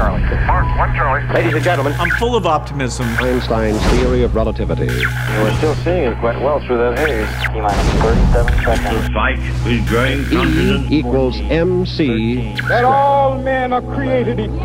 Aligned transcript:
Charlie. 0.00 0.22
Mark, 0.46 0.78
one 0.78 0.94
Charlie. 0.94 1.34
Ladies 1.34 1.52
and 1.54 1.62
gentlemen, 1.62 1.92
I'm 1.98 2.08
full 2.12 2.34
of 2.34 2.46
optimism. 2.46 3.06
Einstein's 3.18 3.78
theory 3.90 4.22
of 4.22 4.34
relativity. 4.34 4.86
We're 4.86 5.54
still 5.58 5.74
seeing 5.76 6.04
it 6.04 6.18
quite 6.20 6.40
well 6.40 6.58
through 6.60 6.78
that 6.78 6.98
haze. 6.98 7.28
T 7.52 7.60
minus 7.60 7.86
37 8.32 8.64
seconds. 8.64 9.08
fight 9.12 9.38
with 9.66 9.86
growing 9.86 10.20
E 10.20 10.24
confidence. 10.34 10.90
equals 10.90 11.36
MC. 11.50 12.54
that 12.68 12.84
all 12.84 13.36
men 13.42 13.74
are 13.74 13.82
created 13.82 14.40
equal. 14.40 14.60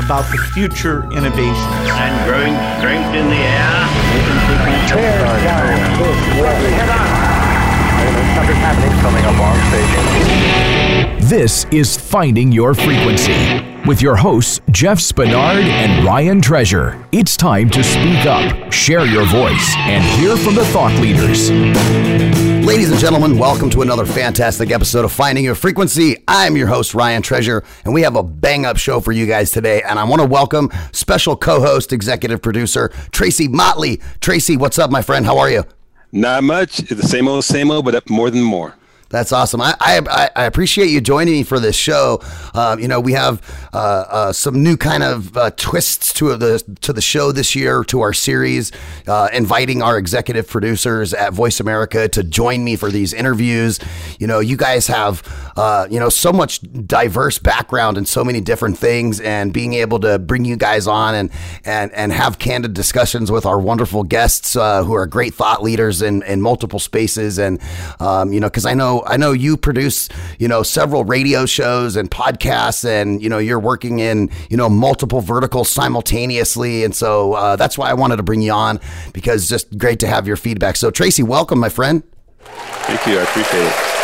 About 0.00 0.24
the 0.32 0.38
future 0.54 1.04
innovations. 1.12 1.90
and 2.00 2.24
growing 2.26 2.56
strength 2.80 3.14
in 3.14 3.28
the 3.28 3.36
air. 3.36 3.82
Something's 8.34 8.58
happening. 8.58 8.98
Coming 9.00 9.24
up 9.24 9.38
on 9.40 9.56
station. 9.70 11.28
This 11.28 11.64
is 11.72 11.96
Finding 11.96 12.52
Your 12.52 12.74
Frequency 12.74 13.72
with 13.86 14.00
your 14.00 14.16
hosts, 14.16 14.60
Jeff 14.70 14.98
Spinard 14.98 15.64
and 15.64 16.04
Ryan 16.04 16.40
Treasure. 16.40 17.04
It's 17.10 17.36
time 17.36 17.68
to 17.70 17.82
speak 17.82 18.26
up, 18.26 18.72
share 18.72 19.04
your 19.06 19.26
voice, 19.26 19.74
and 19.76 20.04
hear 20.20 20.36
from 20.36 20.54
the 20.54 20.64
thought 20.66 20.92
leaders. 21.00 21.50
Ladies 22.64 22.90
and 22.92 23.00
gentlemen, 23.00 23.38
welcome 23.38 23.70
to 23.70 23.82
another 23.82 24.06
fantastic 24.06 24.70
episode 24.70 25.04
of 25.04 25.10
Finding 25.10 25.44
Your 25.44 25.56
Frequency. 25.56 26.22
I'm 26.28 26.56
your 26.56 26.68
host, 26.68 26.94
Ryan 26.94 27.22
Treasure, 27.22 27.64
and 27.84 27.92
we 27.92 28.02
have 28.02 28.14
a 28.14 28.22
bang 28.22 28.64
up 28.64 28.76
show 28.76 29.00
for 29.00 29.10
you 29.10 29.26
guys 29.26 29.50
today. 29.50 29.82
And 29.82 29.98
I 29.98 30.04
want 30.04 30.22
to 30.22 30.28
welcome 30.28 30.70
special 30.92 31.36
co 31.36 31.60
host, 31.60 31.92
executive 31.92 32.40
producer, 32.40 32.90
Tracy 33.10 33.48
Motley. 33.48 34.00
Tracy, 34.20 34.56
what's 34.56 34.78
up, 34.78 34.90
my 34.90 35.02
friend? 35.02 35.26
How 35.26 35.38
are 35.38 35.50
you? 35.50 35.64
Not 36.12 36.44
much. 36.44 36.78
The 36.78 37.02
same 37.02 37.26
old, 37.26 37.44
same 37.44 37.70
old, 37.70 37.86
but 37.86 37.94
up 37.94 38.10
more 38.10 38.30
than 38.30 38.42
more. 38.42 38.74
That's 39.12 39.30
awesome. 39.30 39.60
I, 39.60 39.76
I, 39.78 40.30
I 40.34 40.44
appreciate 40.46 40.88
you 40.88 41.02
joining 41.02 41.34
me 41.34 41.42
for 41.42 41.60
this 41.60 41.76
show. 41.76 42.22
Um, 42.54 42.80
you 42.80 42.88
know, 42.88 42.98
we 42.98 43.12
have 43.12 43.42
uh, 43.74 44.04
uh, 44.08 44.32
some 44.32 44.62
new 44.62 44.78
kind 44.78 45.02
of 45.02 45.36
uh, 45.36 45.50
twists 45.50 46.14
to 46.14 46.34
the 46.36 46.64
to 46.80 46.94
the 46.94 47.02
show 47.02 47.30
this 47.30 47.54
year, 47.54 47.84
to 47.84 48.00
our 48.00 48.14
series, 48.14 48.72
uh, 49.06 49.28
inviting 49.34 49.82
our 49.82 49.98
executive 49.98 50.48
producers 50.48 51.12
at 51.12 51.34
Voice 51.34 51.60
America 51.60 52.08
to 52.08 52.24
join 52.24 52.64
me 52.64 52.74
for 52.74 52.90
these 52.90 53.12
interviews. 53.12 53.78
You 54.18 54.26
know, 54.26 54.40
you 54.40 54.56
guys 54.56 54.86
have 54.86 55.22
uh, 55.56 55.86
you 55.90 56.00
know 56.00 56.08
so 56.08 56.32
much 56.32 56.62
diverse 56.86 57.38
background 57.38 57.98
and 57.98 58.08
so 58.08 58.24
many 58.24 58.40
different 58.40 58.78
things, 58.78 59.20
and 59.20 59.52
being 59.52 59.74
able 59.74 60.00
to 60.00 60.18
bring 60.18 60.46
you 60.46 60.56
guys 60.56 60.86
on 60.86 61.14
and 61.14 61.30
and 61.66 61.92
and 61.92 62.12
have 62.12 62.38
candid 62.38 62.72
discussions 62.72 63.30
with 63.30 63.44
our 63.44 63.60
wonderful 63.60 64.04
guests 64.04 64.56
uh, 64.56 64.82
who 64.84 64.94
are 64.94 65.06
great 65.06 65.34
thought 65.34 65.62
leaders 65.62 66.00
in 66.00 66.22
in 66.22 66.40
multiple 66.40 66.78
spaces, 66.78 67.38
and 67.38 67.60
um, 68.00 68.32
you 68.32 68.40
know, 68.40 68.46
because 68.46 68.64
I 68.64 68.72
know 68.72 69.01
I 69.06 69.16
know 69.16 69.32
you 69.32 69.56
produce, 69.56 70.08
you 70.38 70.48
know, 70.48 70.62
several 70.62 71.04
radio 71.04 71.46
shows 71.46 71.96
and 71.96 72.10
podcasts, 72.10 72.84
and 72.84 73.22
you 73.22 73.28
know, 73.28 73.38
you're 73.38 73.60
working 73.60 73.98
in, 73.98 74.30
you 74.50 74.56
know, 74.56 74.68
multiple 74.68 75.20
verticals 75.20 75.68
simultaneously, 75.68 76.84
and 76.84 76.94
so 76.94 77.34
uh, 77.34 77.56
that's 77.56 77.76
why 77.76 77.90
I 77.90 77.94
wanted 77.94 78.16
to 78.16 78.22
bring 78.22 78.42
you 78.42 78.52
on 78.52 78.80
because 79.12 79.48
just 79.48 79.76
great 79.78 80.00
to 80.00 80.06
have 80.06 80.26
your 80.26 80.36
feedback. 80.36 80.76
So, 80.76 80.90
Tracy, 80.90 81.22
welcome, 81.22 81.58
my 81.58 81.68
friend. 81.68 82.02
Thank 82.40 83.06
you. 83.06 83.18
I 83.18 83.22
appreciate 83.22 83.62
it. 83.62 84.02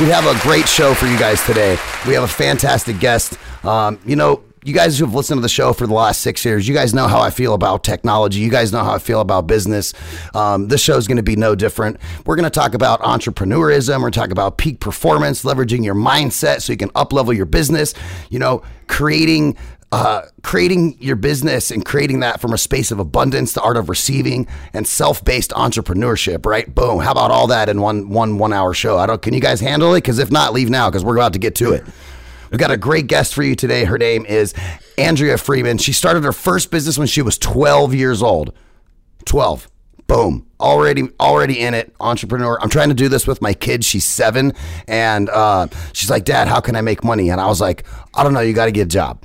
We 0.00 0.10
have 0.10 0.26
a 0.26 0.40
great 0.42 0.68
show 0.68 0.92
for 0.92 1.06
you 1.06 1.16
guys 1.18 1.44
today. 1.46 1.78
We 2.06 2.14
have 2.14 2.24
a 2.24 2.28
fantastic 2.28 2.98
guest. 2.98 3.38
Um, 3.64 4.00
you 4.04 4.16
know, 4.16 4.42
you 4.64 4.72
guys 4.72 4.98
who 4.98 5.04
have 5.04 5.14
listened 5.14 5.38
to 5.38 5.42
the 5.42 5.48
show 5.48 5.74
for 5.74 5.86
the 5.86 5.92
last 5.92 6.22
six 6.22 6.44
years, 6.44 6.66
you 6.66 6.74
guys 6.74 6.94
know 6.94 7.06
how 7.06 7.20
I 7.20 7.30
feel 7.30 7.52
about 7.52 7.84
technology. 7.84 8.40
You 8.40 8.50
guys 8.50 8.72
know 8.72 8.82
how 8.82 8.94
I 8.94 8.98
feel 8.98 9.20
about 9.20 9.46
business. 9.46 9.92
Um, 10.34 10.68
this 10.68 10.80
show 10.80 10.96
is 10.96 11.06
going 11.06 11.18
to 11.18 11.22
be 11.22 11.36
no 11.36 11.54
different. 11.54 11.98
We're 12.24 12.36
going 12.36 12.44
to 12.44 12.50
talk 12.50 12.72
about 12.72 13.00
entrepreneurism. 13.02 13.96
We're 13.96 14.00
going 14.00 14.12
to 14.12 14.18
talk 14.18 14.30
about 14.30 14.56
peak 14.56 14.80
performance, 14.80 15.44
leveraging 15.44 15.84
your 15.84 15.94
mindset 15.94 16.62
so 16.62 16.72
you 16.72 16.78
can 16.78 16.90
up 16.94 17.12
level 17.12 17.34
your 17.34 17.46
business. 17.46 17.92
You 18.30 18.38
know, 18.38 18.62
creating 18.86 19.56
uh, 19.92 20.22
creating 20.42 20.96
your 20.98 21.14
business 21.14 21.70
and 21.70 21.84
creating 21.84 22.18
that 22.20 22.40
from 22.40 22.52
a 22.52 22.58
space 22.58 22.90
of 22.90 22.98
abundance, 22.98 23.52
the 23.52 23.60
art 23.60 23.76
of 23.76 23.88
receiving, 23.88 24.48
and 24.72 24.88
service-based 24.88 25.50
entrepreneurship. 25.50 26.46
Right? 26.46 26.74
Boom. 26.74 27.00
How 27.00 27.12
about 27.12 27.30
all 27.30 27.48
that 27.48 27.68
in 27.68 27.80
one 27.82 28.08
one 28.08 28.38
one 28.38 28.52
hour 28.52 28.72
show? 28.72 28.98
I 28.98 29.04
don't. 29.04 29.20
Can 29.20 29.34
you 29.34 29.40
guys 29.40 29.60
handle 29.60 29.94
it? 29.94 29.98
Because 29.98 30.18
if 30.18 30.32
not, 30.32 30.54
leave 30.54 30.70
now 30.70 30.88
because 30.88 31.04
we're 31.04 31.16
about 31.16 31.34
to 31.34 31.38
get 31.38 31.54
to 31.56 31.74
it. 31.74 31.84
We've 32.54 32.60
got 32.60 32.70
a 32.70 32.76
great 32.76 33.08
guest 33.08 33.34
for 33.34 33.42
you 33.42 33.56
today. 33.56 33.84
Her 33.84 33.98
name 33.98 34.24
is 34.26 34.54
Andrea 34.96 35.36
Freeman. 35.38 35.76
She 35.78 35.92
started 35.92 36.22
her 36.22 36.32
first 36.32 36.70
business 36.70 36.96
when 36.96 37.08
she 37.08 37.20
was 37.20 37.36
12 37.36 37.94
years 37.94 38.22
old. 38.22 38.52
12. 39.24 39.68
Boom. 40.06 40.46
Already 40.60 41.08
already 41.18 41.58
in 41.58 41.74
it. 41.74 41.92
Entrepreneur. 41.98 42.56
I'm 42.62 42.68
trying 42.68 42.90
to 42.90 42.94
do 42.94 43.08
this 43.08 43.26
with 43.26 43.42
my 43.42 43.54
kid. 43.54 43.84
She's 43.84 44.04
seven. 44.04 44.52
And 44.86 45.30
uh, 45.30 45.66
she's 45.94 46.08
like, 46.08 46.24
Dad, 46.24 46.46
how 46.46 46.60
can 46.60 46.76
I 46.76 46.80
make 46.80 47.02
money? 47.02 47.28
And 47.28 47.40
I 47.40 47.48
was 47.48 47.60
like, 47.60 47.86
I 48.14 48.22
don't 48.22 48.32
know. 48.32 48.38
You 48.38 48.52
got 48.52 48.66
to 48.66 48.70
get 48.70 48.82
a 48.82 48.88
job. 48.88 49.24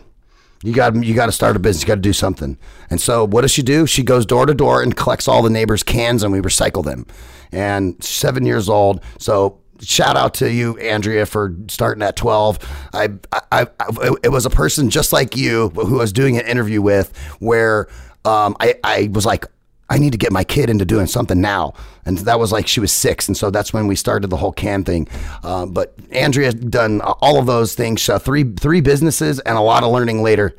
You 0.63 0.73
got 0.73 0.95
you 0.95 1.13
got 1.13 1.28
to 1.28 1.31
start 1.31 1.56
a 1.56 1.59
business. 1.59 1.84
You 1.84 1.88
got 1.88 1.95
to 1.95 2.01
do 2.01 2.13
something. 2.13 2.57
And 2.89 3.00
so, 3.00 3.28
what 3.28 3.41
does 3.41 3.51
she 3.51 3.62
do? 3.62 3.85
She 3.85 4.01
goes 4.01 4.25
door 4.25 4.47
to 4.47 4.56
door 4.56 4.81
and 4.81 4.95
collects 4.95 5.28
all 5.28 5.44
the 5.44 5.51
neighbors' 5.51 5.84
cans, 5.84 6.23
and 6.23 6.34
we 6.34 6.39
recycle 6.39 6.84
them. 6.84 7.06
And 7.51 8.03
seven 8.03 8.44
years 8.44 8.69
old. 8.69 9.03
So, 9.19 9.59
shout 9.81 10.16
out 10.16 10.34
to 10.35 10.51
you, 10.51 10.78
Andrea, 10.78 11.25
for 11.25 11.56
starting 11.67 12.03
at 12.03 12.16
twelve. 12.16 12.59
I, 12.94 13.09
I, 13.31 13.67
I 13.79 14.16
it 14.23 14.29
was 14.29 14.45
a 14.45 14.50
person 14.50 14.90
just 14.90 15.13
like 15.13 15.35
you 15.35 15.69
who 15.69 15.97
I 15.97 16.00
was 16.00 16.13
doing 16.13 16.38
an 16.38 16.45
interview 16.45 16.81
with, 16.81 17.16
where 17.40 17.88
um, 18.25 18.56
I, 18.59 18.75
I 18.84 19.09
was 19.12 19.25
like, 19.25 19.45
I 19.89 19.97
need 19.97 20.12
to 20.12 20.18
get 20.18 20.31
my 20.31 20.44
kid 20.44 20.69
into 20.69 20.85
doing 20.85 21.07
something 21.07 21.41
now. 21.41 21.73
And 22.06 22.18
that 22.20 22.40
was 22.40 22.52
like 22.52 22.68
she 22.68 22.80
was 22.80 22.92
six. 22.92 23.28
And 23.28 23.36
so 23.36 23.50
that's 23.50 23.74
when 23.74 23.88
we 23.88 23.96
started 23.96 24.30
the 24.30 24.38
whole 24.38 24.52
can 24.52 24.84
thing. 24.84 25.08
Uh, 25.44 25.66
but 25.66 25.94
Andrea's 26.12 26.54
done 26.54 27.02
all 27.02 27.40
of 27.40 27.46
those 27.46 27.76
things, 27.76 28.08
uh, 28.10 28.20
three, 28.20 28.44
three 28.44 28.82
businesses 28.82 29.40
and 29.40 29.58
a 29.58 29.62
lot 29.62 29.84
of 29.84 29.92
learning 29.92 30.24
later. 30.24 30.56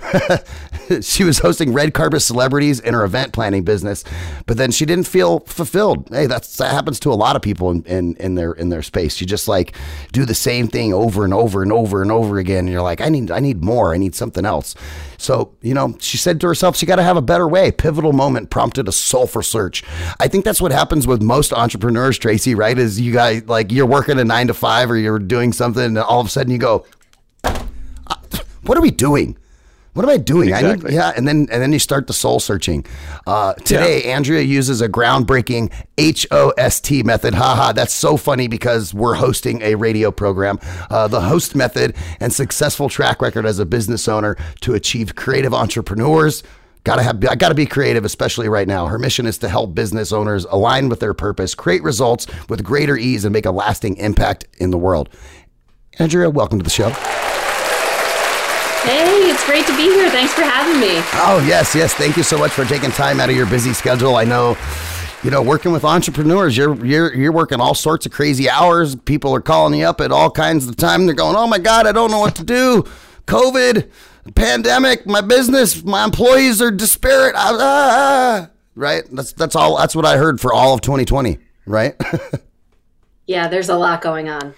she 1.01 1.25
was 1.25 1.39
hosting 1.39 1.73
red 1.73 1.95
carpet 1.95 2.23
celebrities 2.23 2.81
in 2.81 2.95
her 2.95 3.05
event 3.05 3.33
planning 3.33 3.65
business, 3.65 4.05
but 4.47 4.57
then 4.57 4.71
she 4.71 4.85
didn't 4.85 5.07
feel 5.07 5.41
fulfilled. 5.41 6.09
Hey, 6.11 6.27
that's, 6.27 6.57
that 6.59 6.73
happens 6.73 7.01
to 7.01 7.13
a 7.13 7.15
lot 7.15 7.37
of 7.37 7.43
people 7.43 7.71
in, 7.71 7.83
in, 7.85 8.17
in 8.17 8.35
their, 8.35 8.53
in 8.53 8.69
their 8.69 8.83
space. 8.83 9.21
You 9.21 9.27
just 9.27 9.49
like 9.49 9.75
do 10.13 10.25
the 10.25 10.35
same 10.35 10.69
thing 10.69 10.93
over 10.93 11.25
and 11.25 11.35
over 11.35 11.63
and 11.63 11.73
over 11.73 12.03
and 12.03 12.13
over 12.13 12.39
again. 12.39 12.61
And 12.61 12.69
you're 12.69 12.83
like, 12.83 13.01
I 13.01 13.09
need, 13.09 13.31
I 13.31 13.41
need 13.41 13.63
more. 13.63 13.95
I 13.95 13.99
need 13.99 14.15
something 14.15 14.45
else. 14.45 14.75
So, 15.21 15.55
you 15.61 15.75
know, 15.75 15.97
she 16.01 16.17
said 16.17 16.41
to 16.41 16.47
herself, 16.47 16.77
she 16.77 16.87
got 16.87 16.97
to 16.97 17.03
have 17.03 17.17
a 17.17 17.23
better 17.23 17.47
way. 17.47 17.71
Pivotal 17.71 18.13
moment 18.13 18.49
prompted 18.51 18.89
a 18.89 18.93
soulful 18.93 19.43
search. 19.43 19.85
I 20.19 20.29
think 20.29 20.45
that's 20.45 20.63
what 20.63 20.73
happens 20.73 21.07
with 21.07 21.23
most 21.31 21.53
entrepreneurs, 21.53 22.19
Tracy, 22.19 22.57
right? 22.57 22.77
Is 22.77 23.01
you 23.01 23.13
guys 23.13 23.45
like 23.47 23.71
you're 23.71 23.87
working 23.87 24.19
a 24.19 24.25
nine 24.25 24.49
to 24.49 24.55
five 24.55 24.91
or 24.91 24.97
you're 24.97 25.21
doing 25.21 25.53
something 25.53 25.85
and 25.85 25.97
all 25.97 26.19
of 26.19 26.27
a 26.27 26.29
sudden 26.29 26.51
you 26.51 26.59
go, 26.59 26.85
what 28.65 28.77
are 28.77 28.81
we 28.81 28.91
doing? 28.91 29.39
What 29.93 30.05
am 30.05 30.09
I 30.09 30.17
doing? 30.17 30.53
I 30.53 30.61
need, 30.61 30.91
yeah, 30.91 31.13
and 31.17 31.27
then 31.29 31.49
and 31.51 31.63
then 31.63 31.73
you 31.73 31.79
start 31.79 32.09
the 32.09 32.13
soul 32.13 32.41
searching. 32.41 32.85
Uh, 33.29 33.55
today, 33.55 34.05
Andrea 34.05 34.41
uses 34.41 34.81
a 34.81 34.89
groundbreaking 34.89 35.73
HOST 35.99 37.05
method. 37.05 37.35
Haha, 37.35 37.73
that's 37.73 37.93
so 37.93 38.17
funny 38.17 38.49
because 38.49 38.93
we're 38.93 39.15
hosting 39.15 39.63
a 39.63 39.77
radio 39.77 40.11
program. 40.11 40.59
Uh, 40.91 41.07
the 41.07 41.21
host 41.21 41.55
method 41.55 41.97
and 42.19 42.33
successful 42.33 42.89
track 42.89 43.23
record 43.23 43.47
as 43.47 43.59
a 43.59 43.67
business 43.67 44.09
owner 44.09 44.37
to 44.63 44.75
achieve 44.75 45.15
creative 45.15 45.55
entrepreneurs. 45.55 46.43
Gotta 46.85 47.03
have, 47.03 47.23
I 47.29 47.35
gotta 47.35 47.55
be 47.55 47.67
creative, 47.67 48.05
especially 48.07 48.49
right 48.49 48.67
now. 48.67 48.87
Her 48.87 48.99
mission 48.99 49.27
is 49.27 49.37
to 49.39 49.49
help 49.49 49.75
business 49.75 50.13
owners 50.13 50.47
align 50.47 50.89
with 50.89 51.01
their 51.01 51.13
purpose, 51.13 51.55
create 51.55 51.83
results 51.83 52.27
with 52.49 52.65
greater 52.65 52.97
ease, 52.97 53.25
and 53.25 53.33
make 53.33 53.45
a 53.45 53.51
lasting 53.51 53.97
impact 53.97 54.47
in 54.59 54.71
the 54.71 54.79
world. 54.79 55.11
Andrea, 55.99 56.31
welcome 56.31 56.59
to 56.59 56.63
the 56.63 56.71
show. 56.71 56.89
Hey, 58.89 59.31
it's 59.31 59.45
great 59.45 59.67
to 59.67 59.77
be 59.77 59.83
here. 59.83 60.09
Thanks 60.09 60.33
for 60.33 60.41
having 60.41 60.81
me. 60.81 61.03
Oh, 61.15 61.45
yes, 61.47 61.75
yes. 61.75 61.93
Thank 61.93 62.17
you 62.17 62.23
so 62.23 62.39
much 62.39 62.51
for 62.51 62.65
taking 62.65 62.91
time 62.91 63.21
out 63.21 63.29
of 63.29 63.37
your 63.37 63.45
busy 63.45 63.75
schedule. 63.75 64.17
I 64.17 64.25
know, 64.25 64.57
you 65.23 65.31
know, 65.31 65.43
working 65.43 65.71
with 65.71 65.85
entrepreneurs, 65.85 66.57
you're 66.57 66.75
you're 66.83 67.15
you're 67.15 67.33
working 67.33 67.61
all 67.61 67.75
sorts 67.75 68.07
of 68.07 68.13
crazy 68.13 68.49
hours. 68.49 68.97
People 68.97 69.35
are 69.35 69.43
calling 69.43 69.79
you 69.79 69.85
up 69.85 70.01
at 70.01 70.11
all 70.13 70.31
kinds 70.31 70.67
of 70.67 70.77
time. 70.77 71.05
They're 71.05 71.15
going, 71.15 71.37
"Oh 71.37 71.47
my 71.47 71.59
god, 71.59 71.87
I 71.87 71.93
don't 71.93 72.11
know 72.11 72.21
what 72.21 72.37
to 72.37 72.45
do. 72.45 72.85
COVID, 73.27 73.91
pandemic, 74.35 75.07
my 75.07 75.21
business, 75.21 75.83
my 75.85 76.05
employees 76.05 76.61
are 76.63 76.71
disparate." 76.71 77.35
Ah, 77.37 77.57
ah, 77.59 77.59
ah." 77.61 78.51
Right? 78.75 79.05
That's 79.13 79.33
that's 79.33 79.57
all 79.57 79.77
that's 79.77 79.95
what 79.95 80.05
I 80.05 80.17
heard 80.17 80.41
for 80.41 80.53
all 80.53 80.75
of 80.75 80.81
2020, 80.81 81.39
right? 81.67 81.95
Yeah, 83.31 83.47
there's 83.47 83.69
a 83.69 83.77
lot 83.77 84.03
going 84.03 84.29
on. 84.29 84.55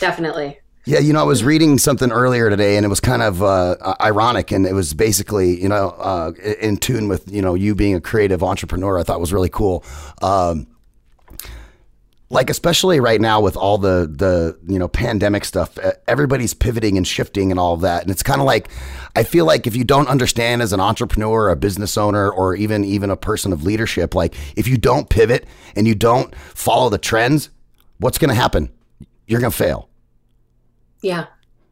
Definitely. 0.00 0.58
Yeah, 0.86 1.00
you 1.00 1.12
know, 1.12 1.20
I 1.20 1.24
was 1.24 1.44
reading 1.44 1.76
something 1.76 2.10
earlier 2.10 2.48
today, 2.48 2.78
and 2.78 2.86
it 2.86 2.88
was 2.88 2.98
kind 2.98 3.20
of 3.20 3.42
uh, 3.42 3.76
ironic, 4.00 4.52
and 4.52 4.64
it 4.64 4.72
was 4.72 4.94
basically, 4.94 5.60
you 5.60 5.68
know, 5.68 5.90
uh, 5.98 6.32
in 6.58 6.78
tune 6.78 7.08
with 7.08 7.30
you 7.30 7.42
know 7.42 7.54
you 7.54 7.74
being 7.74 7.94
a 7.94 8.00
creative 8.00 8.42
entrepreneur. 8.42 8.98
I 8.98 9.02
thought 9.02 9.20
was 9.20 9.34
really 9.34 9.50
cool. 9.50 9.84
Um, 10.22 10.66
like 12.28 12.50
especially 12.50 12.98
right 12.98 13.20
now 13.20 13.40
with 13.40 13.56
all 13.56 13.78
the 13.78 14.10
the 14.12 14.58
you 14.66 14.78
know 14.78 14.88
pandemic 14.88 15.44
stuff 15.44 15.78
everybody's 16.08 16.54
pivoting 16.54 16.96
and 16.96 17.06
shifting 17.06 17.50
and 17.52 17.60
all 17.60 17.72
of 17.74 17.82
that 17.82 18.02
and 18.02 18.10
it's 18.10 18.22
kind 18.22 18.40
of 18.40 18.46
like 18.46 18.68
i 19.14 19.22
feel 19.22 19.44
like 19.44 19.66
if 19.66 19.76
you 19.76 19.84
don't 19.84 20.08
understand 20.08 20.60
as 20.60 20.72
an 20.72 20.80
entrepreneur 20.80 21.48
a 21.50 21.54
business 21.56 21.96
owner 21.96 22.28
or 22.30 22.56
even 22.56 22.84
even 22.84 23.10
a 23.10 23.16
person 23.16 23.52
of 23.52 23.62
leadership 23.62 24.14
like 24.14 24.34
if 24.56 24.66
you 24.66 24.76
don't 24.76 25.08
pivot 25.08 25.46
and 25.76 25.86
you 25.86 25.94
don't 25.94 26.34
follow 26.34 26.88
the 26.88 26.98
trends 26.98 27.50
what's 27.98 28.18
going 28.18 28.28
to 28.28 28.34
happen 28.34 28.70
you're 29.28 29.40
going 29.40 29.52
to 29.52 29.56
fail 29.56 29.88
Yeah. 31.02 31.26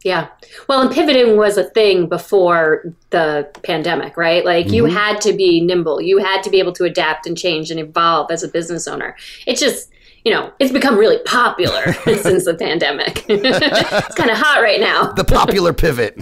Yeah. 0.05 0.29
Well, 0.69 0.83
and 0.83 0.91
pivoting 0.91 1.39
was 1.39 1.57
a 1.57 1.65
thing 1.65 2.09
before 2.11 2.85
the 3.09 3.49
pandemic, 3.63 4.19
right? 4.19 4.45
Like 4.45 4.71
you 4.71 4.83
Mhm. 4.85 4.93
had 4.93 5.21
to 5.23 5.33
be 5.33 5.63
nimble. 5.63 6.03
You 6.03 6.19
had 6.19 6.43
to 6.43 6.51
be 6.51 6.59
able 6.59 6.73
to 6.75 6.85
adapt 6.85 7.27
and 7.27 7.39
change 7.39 7.71
and 7.71 7.81
evolve 7.81 8.31
as 8.31 8.43
a 8.43 8.49
business 8.49 8.87
owner. 8.87 9.17
It's 9.47 9.63
just, 9.63 9.89
you 10.25 10.33
know, 10.33 10.53
it's 10.59 10.73
become 10.73 10.97
really 10.97 11.19
popular 11.25 11.93
since 12.05 12.47
the 12.47 12.55
pandemic. 12.55 13.27
it's 13.29 14.15
kind 14.15 14.31
of 14.31 14.39
hot 14.39 14.63
right 14.63 14.81
now. 14.81 15.13
The 15.13 15.25
popular 15.25 15.75
pivot. 15.75 16.17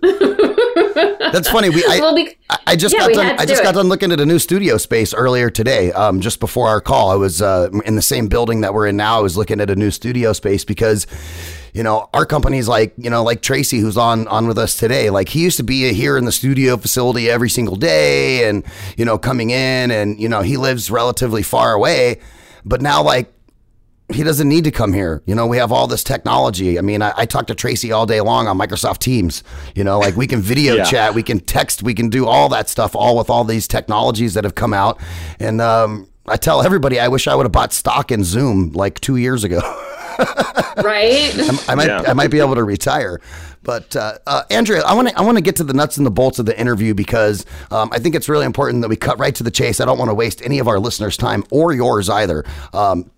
That's 0.00 1.48
funny. 1.48 1.70
We 1.70 1.82
I, 1.88 1.98
Well, 1.98 2.28
I 2.66 2.76
just 2.76 2.94
yeah, 2.94 3.00
got 3.00 3.14
done. 3.14 3.36
I 3.38 3.46
just 3.46 3.62
do 3.62 3.64
got 3.64 3.70
it. 3.70 3.78
done 3.78 3.88
looking 3.88 4.12
at 4.12 4.20
a 4.20 4.26
new 4.26 4.38
studio 4.38 4.76
space 4.76 5.14
earlier 5.14 5.48
today. 5.48 5.92
Um, 5.92 6.20
just 6.20 6.40
before 6.40 6.68
our 6.68 6.82
call, 6.82 7.10
I 7.10 7.14
was 7.14 7.40
uh, 7.40 7.70
in 7.86 7.96
the 7.96 8.02
same 8.02 8.28
building 8.28 8.60
that 8.60 8.74
we're 8.74 8.86
in 8.86 8.98
now. 8.98 9.18
I 9.18 9.22
was 9.22 9.36
looking 9.36 9.60
at 9.60 9.70
a 9.70 9.76
new 9.76 9.90
studio 9.90 10.34
space 10.34 10.66
because, 10.66 11.06
you 11.72 11.82
know, 11.82 12.10
our 12.12 12.26
company's 12.26 12.68
like 12.68 12.92
you 12.98 13.08
know 13.08 13.22
like 13.22 13.40
Tracy, 13.40 13.78
who's 13.78 13.96
on 13.96 14.28
on 14.28 14.46
with 14.46 14.58
us 14.58 14.76
today. 14.76 15.08
Like 15.08 15.30
he 15.30 15.42
used 15.42 15.56
to 15.56 15.64
be 15.64 15.90
here 15.94 16.18
in 16.18 16.26
the 16.26 16.32
studio 16.32 16.76
facility 16.76 17.30
every 17.30 17.48
single 17.48 17.76
day, 17.76 18.46
and 18.46 18.62
you 18.98 19.06
know 19.06 19.16
coming 19.16 19.50
in, 19.50 19.90
and 19.90 20.20
you 20.20 20.28
know 20.28 20.42
he 20.42 20.58
lives 20.58 20.90
relatively 20.90 21.42
far 21.42 21.72
away, 21.72 22.20
but 22.64 22.82
now 22.82 23.02
like 23.02 23.32
he 24.12 24.22
doesn't 24.22 24.48
need 24.48 24.64
to 24.64 24.70
come 24.70 24.92
here. 24.92 25.22
You 25.26 25.34
know, 25.34 25.46
we 25.46 25.58
have 25.58 25.70
all 25.70 25.86
this 25.86 26.02
technology. 26.02 26.78
I 26.78 26.82
mean, 26.82 27.02
I, 27.02 27.12
I 27.16 27.26
talk 27.26 27.46
to 27.48 27.54
Tracy 27.54 27.92
all 27.92 28.06
day 28.06 28.20
long 28.22 28.46
on 28.48 28.56
Microsoft 28.58 28.98
Teams. 28.98 29.42
You 29.74 29.84
know, 29.84 29.98
like 29.98 30.16
we 30.16 30.26
can 30.26 30.40
video 30.40 30.74
Yeah. 30.76 30.84
chat, 30.84 31.14
we 31.14 31.22
can 31.22 31.40
text, 31.40 31.82
we 31.82 31.92
can 31.94 32.08
do 32.08 32.26
all 32.26 32.48
that 32.50 32.68
stuff, 32.68 32.96
all 32.96 33.16
with 33.18 33.28
all 33.28 33.44
these 33.44 33.68
technologies 33.68 34.34
that 34.34 34.44
have 34.44 34.54
come 34.54 34.72
out. 34.72 34.98
And 35.38 35.60
um, 35.60 36.08
I 36.26 36.36
tell 36.36 36.62
everybody, 36.62 36.98
I 36.98 37.08
wish 37.08 37.26
I 37.26 37.34
would 37.34 37.44
have 37.44 37.52
bought 37.52 37.72
stock 37.72 38.10
in 38.10 38.24
Zoom 38.24 38.72
like 38.72 38.98
two 39.00 39.16
years 39.16 39.44
ago. 39.44 39.60
right? 40.78 41.32
I 41.68 41.74
might, 41.74 41.86
Yeah. 41.86 42.02
I 42.06 42.12
might 42.12 42.30
be 42.30 42.40
able 42.40 42.54
to 42.54 42.64
retire. 42.64 43.20
But 43.62 43.94
uh, 43.96 44.18
uh, 44.26 44.42
Andrea, 44.50 44.82
I 44.82 44.94
want 44.94 45.08
to, 45.08 45.18
I 45.18 45.22
want 45.22 45.36
to 45.36 45.42
get 45.42 45.56
to 45.56 45.64
the 45.64 45.74
nuts 45.74 45.96
and 45.98 46.06
the 46.06 46.10
bolts 46.10 46.38
of 46.38 46.46
the 46.46 46.58
interview 46.58 46.94
because 46.94 47.44
um, 47.70 47.90
I 47.92 47.98
think 47.98 48.14
it's 48.14 48.28
really 48.28 48.46
important 48.46 48.82
that 48.82 48.88
we 48.88 48.96
cut 48.96 49.18
right 49.18 49.34
to 49.34 49.42
the 49.42 49.50
chase. 49.50 49.80
I 49.80 49.84
don't 49.84 49.98
want 49.98 50.08
to 50.10 50.14
waste 50.14 50.40
any 50.42 50.58
of 50.58 50.68
our 50.68 50.78
listeners' 50.78 51.16
time 51.16 51.44
or 51.50 51.72
yours 51.74 52.08
either. 52.08 52.44
Um, 52.72 53.10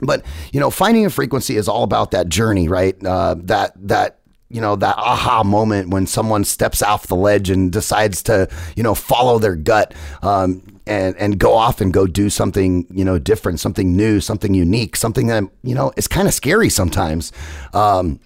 but 0.00 0.24
you 0.52 0.60
know, 0.60 0.70
finding 0.70 1.06
a 1.06 1.10
frequency 1.10 1.56
is 1.56 1.68
all 1.68 1.82
about 1.82 2.10
that 2.12 2.28
journey, 2.28 2.68
right? 2.68 2.96
Uh, 3.04 3.36
that 3.38 3.72
that 3.76 4.18
you 4.50 4.60
know 4.60 4.76
that 4.76 4.96
aha 4.98 5.42
moment 5.42 5.88
when 5.90 6.06
someone 6.06 6.44
steps 6.44 6.82
off 6.82 7.06
the 7.06 7.16
ledge 7.16 7.50
and 7.50 7.72
decides 7.72 8.22
to 8.22 8.48
you 8.76 8.82
know 8.82 8.94
follow 8.94 9.38
their 9.38 9.56
gut 9.56 9.94
um, 10.22 10.62
and 10.86 11.16
and 11.16 11.38
go 11.38 11.54
off 11.54 11.80
and 11.80 11.92
go 11.92 12.06
do 12.06 12.30
something 12.30 12.86
you 12.90 13.04
know 13.04 13.18
different, 13.18 13.60
something 13.60 13.96
new, 13.96 14.20
something 14.20 14.54
unique, 14.54 14.96
something 14.96 15.26
that 15.28 15.44
you 15.62 15.74
know 15.74 15.92
is 15.96 16.08
kind 16.08 16.28
of 16.28 16.34
scary 16.34 16.68
sometimes. 16.68 17.32
Um, 17.72 18.20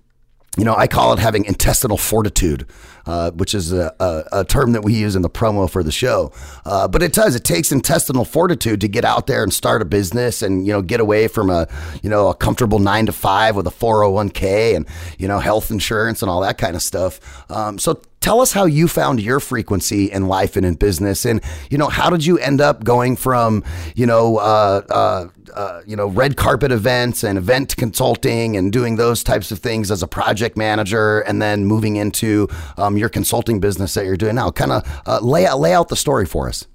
you 0.57 0.65
know, 0.65 0.75
I 0.75 0.89
call 0.89 1.13
it 1.13 1.21
having 1.21 1.45
intestinal 1.45 1.97
fortitude, 1.97 2.67
uh, 3.09 3.31
which 3.33 3.55
is 3.55 3.73
a, 3.73 3.95
a, 3.99 4.41
a 4.41 4.45
term 4.45 4.73
that 4.73 4.85
we 4.85 4.93
use 4.93 5.17
in 5.17 5.23
the 5.23 5.31
promo 5.31 5.69
for 5.69 5.83
the 5.83 5.91
show. 5.91 6.31
Uh, 6.67 6.87
but 6.87 7.03
it 7.03 7.15
does. 7.15 7.35
It 7.35 7.43
takes 7.43 7.73
intestinal 7.73 8.27
fortitude 8.27 8.83
to 8.83 8.89
get 8.89 9.05
out 9.05 9.27
there 9.27 9.43
and 9.43 9.53
start 9.53 9.81
a 9.81 9.87
business 9.87 10.43
and 10.43 10.67
you 10.67 10.73
know 10.75 10.83
get 10.83 11.01
away 11.01 11.27
from 11.27 11.49
a 11.49 11.67
you 12.03 12.11
know 12.11 12.29
a 12.29 12.35
comfortable 12.35 12.79
nine 12.79 13.07
to 13.07 13.13
five 13.13 13.57
with 13.57 13.67
a 13.67 13.71
four 13.71 14.03
hundred 14.03 14.13
one 14.13 14.31
k 14.31 14.75
and 14.75 14.87
you 15.19 15.27
know 15.27 15.39
health 15.39 15.71
insurance 15.71 16.21
and 16.21 16.31
all 16.31 16.43
that 16.43 16.59
kind 16.59 16.77
of 16.77 16.83
stuff. 16.83 17.19
Um, 17.51 17.79
so 17.79 18.01
tell 18.21 18.41
us 18.41 18.53
how 18.53 18.65
you 18.65 18.89
found 18.89 19.21
your 19.21 19.41
frequency 19.41 20.11
in 20.11 20.29
life 20.29 20.57
and 20.57 20.65
in 20.65 20.75
business, 20.75 21.25
and 21.25 21.43
you 21.71 21.79
know 21.79 21.89
how 21.89 22.11
did 22.11 22.25
you 22.25 22.39
end 22.39 22.61
up 22.61 22.85
going 22.85 23.17
from 23.17 23.65
you 23.95 24.07
know 24.07 24.39
uh, 24.39 24.83
uh, 24.91 25.29
uh, 25.55 25.81
you 25.87 25.97
know 25.97 26.07
red 26.07 26.37
carpet 26.37 26.73
events 26.73 27.25
and 27.25 27.39
event 27.39 27.77
consulting 27.77 28.57
and 28.57 28.73
doing 28.73 28.97
those 28.97 29.23
types 29.23 29.51
of 29.51 29.59
things 29.59 29.91
as 29.91 30.03
a 30.03 30.09
project 30.09 30.57
manager, 30.57 31.21
and 31.21 31.41
then 31.41 31.65
moving 31.65 31.97
into 31.97 32.49
um, 32.77 32.97
your 32.97 33.09
consulting 33.09 33.61
business 33.61 33.95
that 33.95 34.05
you're 34.05 34.17
doing 34.17 34.35
now. 34.35 34.51
Kind 34.51 34.73
of 34.73 35.03
uh, 35.07 35.21
lay 35.21 35.47
out 35.47 35.61
lay 35.61 35.73
out 35.73 35.89
the 35.89 35.97
story 35.97 36.27
for 36.27 36.49
us. 36.49 36.67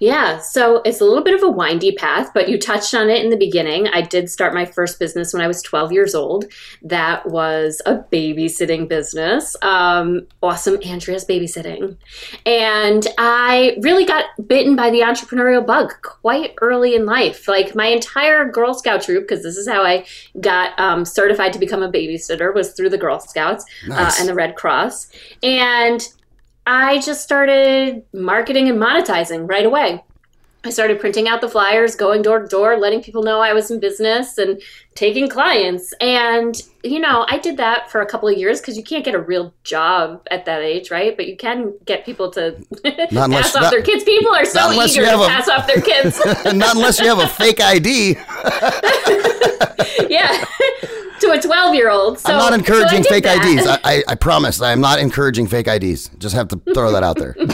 Yeah, 0.00 0.38
so 0.38 0.80
it's 0.86 1.02
a 1.02 1.04
little 1.04 1.22
bit 1.22 1.34
of 1.34 1.42
a 1.42 1.50
windy 1.50 1.92
path, 1.92 2.30
but 2.32 2.48
you 2.48 2.58
touched 2.58 2.94
on 2.94 3.10
it 3.10 3.22
in 3.22 3.28
the 3.28 3.36
beginning. 3.36 3.86
I 3.88 4.00
did 4.00 4.30
start 4.30 4.54
my 4.54 4.64
first 4.64 4.98
business 4.98 5.34
when 5.34 5.42
I 5.42 5.46
was 5.46 5.60
12 5.60 5.92
years 5.92 6.14
old. 6.14 6.46
That 6.80 7.26
was 7.28 7.82
a 7.84 7.96
babysitting 7.98 8.88
business. 8.88 9.54
Um, 9.60 10.26
awesome 10.42 10.78
Andrea's 10.82 11.26
babysitting. 11.26 11.98
And 12.46 13.06
I 13.18 13.76
really 13.82 14.06
got 14.06 14.24
bitten 14.48 14.74
by 14.74 14.88
the 14.88 15.00
entrepreneurial 15.00 15.66
bug 15.66 15.92
quite 16.00 16.54
early 16.62 16.94
in 16.94 17.04
life. 17.04 17.46
Like 17.46 17.74
my 17.74 17.86
entire 17.88 18.50
Girl 18.50 18.72
Scout 18.72 19.02
troop, 19.02 19.24
because 19.28 19.42
this 19.42 19.58
is 19.58 19.68
how 19.68 19.82
I 19.82 20.06
got 20.40 20.78
um, 20.80 21.04
certified 21.04 21.52
to 21.52 21.58
become 21.58 21.82
a 21.82 21.92
babysitter, 21.92 22.54
was 22.54 22.72
through 22.72 22.88
the 22.88 22.98
Girl 22.98 23.20
Scouts 23.20 23.66
Nice. 23.86 24.18
uh, 24.18 24.20
and 24.20 24.28
the 24.30 24.34
Red 24.34 24.56
Cross. 24.56 25.12
And 25.42 26.00
I 26.72 27.00
just 27.00 27.22
started 27.24 28.04
marketing 28.14 28.68
and 28.68 28.78
monetizing 28.78 29.48
right 29.48 29.66
away. 29.66 30.04
I 30.62 30.70
started 30.70 31.00
printing 31.00 31.26
out 31.26 31.40
the 31.40 31.48
flyers, 31.48 31.96
going 31.96 32.22
door 32.22 32.38
to 32.38 32.46
door, 32.46 32.76
letting 32.78 33.02
people 33.02 33.22
know 33.24 33.40
I 33.40 33.52
was 33.54 33.70
in 33.72 33.80
business 33.80 34.38
and 34.38 34.62
taking 34.94 35.26
clients. 35.28 35.92
And, 36.00 36.54
you 36.84 37.00
know, 37.00 37.24
I 37.28 37.38
did 37.38 37.56
that 37.56 37.90
for 37.90 38.02
a 38.02 38.06
couple 38.06 38.28
of 38.28 38.36
years 38.38 38.60
because 38.60 38.76
you 38.76 38.84
can't 38.84 39.04
get 39.04 39.14
a 39.14 39.18
real 39.18 39.52
job 39.64 40.22
at 40.30 40.44
that 40.44 40.60
age, 40.62 40.90
right? 40.92 41.16
But 41.16 41.26
you 41.26 41.36
can 41.36 41.74
get 41.86 42.04
people 42.06 42.30
to 42.32 42.52
Not 42.84 43.10
unless- 43.10 43.52
pass 43.52 43.56
off 43.56 43.62
not- 43.62 43.70
their 43.72 43.82
kids. 43.82 44.04
People 44.04 44.32
are 44.32 44.44
so 44.44 44.70
eager 44.70 45.06
to 45.06 45.22
a- 45.22 45.26
pass 45.26 45.48
off 45.48 45.66
their 45.66 45.80
kids. 45.80 46.20
Not 46.54 46.76
unless 46.76 47.00
you 47.00 47.06
have 47.08 47.18
a 47.18 47.26
fake 47.26 47.60
ID. 47.60 48.10
yeah. 50.08 50.44
To 51.32 51.38
a 51.38 51.42
12 51.42 51.74
year 51.74 51.90
old. 51.90 52.18
So, 52.18 52.32
I'm 52.32 52.38
not 52.38 52.52
encouraging 52.52 53.02
did 53.02 53.08
fake 53.08 53.24
that. 53.24 53.44
IDs. 53.44 53.66
I, 53.66 53.78
I, 53.84 54.02
I 54.08 54.14
promise. 54.14 54.60
I 54.60 54.72
am 54.72 54.80
not 54.80 54.98
encouraging 54.98 55.46
fake 55.46 55.68
IDs. 55.68 56.10
Just 56.18 56.34
have 56.34 56.48
to 56.48 56.60
throw 56.74 56.92
that 56.92 57.02
out 57.02 57.16
there. 57.18 57.36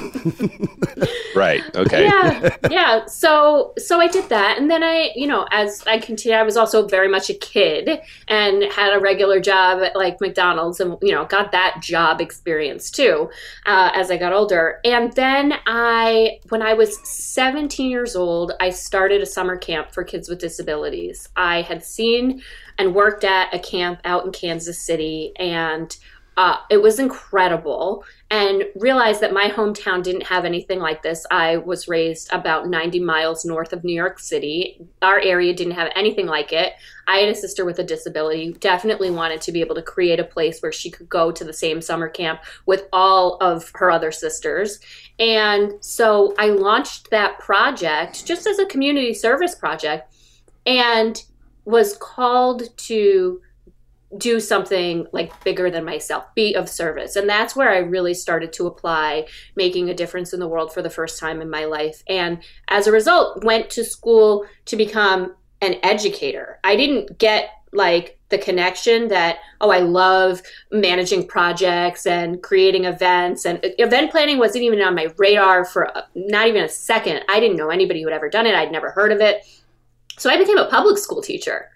Right. 1.36 1.62
Okay. 1.76 2.04
yeah 2.04 2.56
yeah 2.70 3.04
so 3.04 3.74
so 3.76 4.00
i 4.00 4.06
did 4.06 4.30
that 4.30 4.56
and 4.58 4.70
then 4.70 4.82
i 4.82 5.10
you 5.14 5.26
know 5.26 5.46
as 5.50 5.82
i 5.86 5.98
continued 5.98 6.38
i 6.38 6.42
was 6.42 6.56
also 6.56 6.88
very 6.88 7.08
much 7.08 7.28
a 7.28 7.34
kid 7.34 8.00
and 8.26 8.62
had 8.72 8.94
a 8.94 8.98
regular 8.98 9.38
job 9.38 9.82
at 9.82 9.94
like 9.94 10.18
mcdonald's 10.20 10.80
and 10.80 10.96
you 11.02 11.12
know 11.12 11.26
got 11.26 11.52
that 11.52 11.82
job 11.82 12.22
experience 12.22 12.90
too 12.90 13.28
uh, 13.66 13.90
as 13.94 14.10
i 14.10 14.16
got 14.16 14.32
older 14.32 14.80
and 14.84 15.12
then 15.12 15.52
i 15.66 16.38
when 16.48 16.62
i 16.62 16.72
was 16.72 16.98
17 17.06 17.90
years 17.90 18.16
old 18.16 18.52
i 18.58 18.70
started 18.70 19.20
a 19.20 19.26
summer 19.26 19.58
camp 19.58 19.92
for 19.92 20.04
kids 20.04 20.30
with 20.30 20.38
disabilities 20.38 21.28
i 21.36 21.60
had 21.60 21.84
seen 21.84 22.42
and 22.78 22.94
worked 22.94 23.24
at 23.24 23.52
a 23.54 23.58
camp 23.58 24.00
out 24.04 24.24
in 24.24 24.32
kansas 24.32 24.80
city 24.80 25.32
and 25.38 25.96
uh, 26.36 26.58
it 26.68 26.82
was 26.82 26.98
incredible 26.98 28.04
and 28.30 28.64
realized 28.74 29.22
that 29.22 29.32
my 29.32 29.48
hometown 29.48 30.02
didn't 30.02 30.24
have 30.26 30.44
anything 30.44 30.80
like 30.80 31.02
this. 31.02 31.24
I 31.30 31.56
was 31.56 31.88
raised 31.88 32.30
about 32.30 32.68
90 32.68 33.00
miles 33.00 33.46
north 33.46 33.72
of 33.72 33.84
New 33.84 33.94
York 33.94 34.18
City. 34.18 34.86
Our 35.00 35.18
area 35.18 35.54
didn't 35.54 35.74
have 35.74 35.90
anything 35.96 36.26
like 36.26 36.52
it. 36.52 36.74
I 37.08 37.18
had 37.18 37.30
a 37.30 37.34
sister 37.34 37.64
with 37.64 37.78
a 37.78 37.84
disability, 37.84 38.52
definitely 38.52 39.10
wanted 39.10 39.40
to 39.42 39.52
be 39.52 39.62
able 39.62 39.76
to 39.76 39.82
create 39.82 40.20
a 40.20 40.24
place 40.24 40.60
where 40.60 40.72
she 40.72 40.90
could 40.90 41.08
go 41.08 41.32
to 41.32 41.44
the 41.44 41.54
same 41.54 41.80
summer 41.80 42.08
camp 42.08 42.40
with 42.66 42.84
all 42.92 43.38
of 43.40 43.70
her 43.76 43.90
other 43.90 44.12
sisters. 44.12 44.78
And 45.18 45.72
so 45.80 46.34
I 46.38 46.48
launched 46.48 47.10
that 47.10 47.38
project 47.38 48.26
just 48.26 48.46
as 48.46 48.58
a 48.58 48.66
community 48.66 49.14
service 49.14 49.54
project 49.54 50.12
and 50.66 51.22
was 51.66 51.96
called 51.98 52.74
to 52.78 53.42
do 54.16 54.40
something 54.40 55.06
like 55.12 55.44
bigger 55.44 55.70
than 55.70 55.84
myself, 55.84 56.24
be 56.34 56.54
of 56.54 56.68
service. 56.68 57.16
And 57.16 57.28
that's 57.28 57.56
where 57.56 57.70
I 57.70 57.78
really 57.78 58.14
started 58.14 58.52
to 58.54 58.66
apply 58.66 59.26
making 59.56 59.90
a 59.90 59.94
difference 59.94 60.32
in 60.32 60.40
the 60.40 60.48
world 60.48 60.72
for 60.72 60.80
the 60.80 60.88
first 60.88 61.18
time 61.18 61.40
in 61.40 61.50
my 61.50 61.64
life. 61.64 62.02
And 62.08 62.38
as 62.68 62.86
a 62.86 62.92
result, 62.92 63.44
went 63.44 63.68
to 63.70 63.84
school 63.84 64.46
to 64.66 64.76
become 64.76 65.34
an 65.60 65.76
educator. 65.82 66.60
I 66.62 66.76
didn't 66.76 67.18
get 67.18 67.50
like 67.72 68.18
the 68.28 68.38
connection 68.38 69.08
that 69.08 69.38
oh 69.60 69.70
I 69.70 69.80
love 69.80 70.40
managing 70.70 71.26
projects 71.26 72.06
and 72.06 72.42
creating 72.42 72.84
events 72.84 73.44
and 73.44 73.60
event 73.62 74.10
planning 74.10 74.38
wasn't 74.38 74.64
even 74.64 74.80
on 74.80 74.94
my 74.94 75.08
radar 75.18 75.64
for 75.64 75.96
uh, 75.96 76.02
not 76.14 76.46
even 76.46 76.64
a 76.64 76.68
second. 76.68 77.22
I 77.28 77.40
didn't 77.40 77.56
know 77.56 77.70
anybody 77.70 78.02
who 78.02 78.08
had 78.08 78.16
ever 78.16 78.30
done 78.30 78.46
it. 78.46 78.54
I'd 78.54 78.72
never 78.72 78.90
heard 78.92 79.12
of 79.12 79.20
it. 79.20 79.44
So 80.16 80.30
I 80.30 80.36
became 80.36 80.58
a 80.58 80.68
public 80.68 80.98
school 80.98 81.22
teacher. 81.22 81.70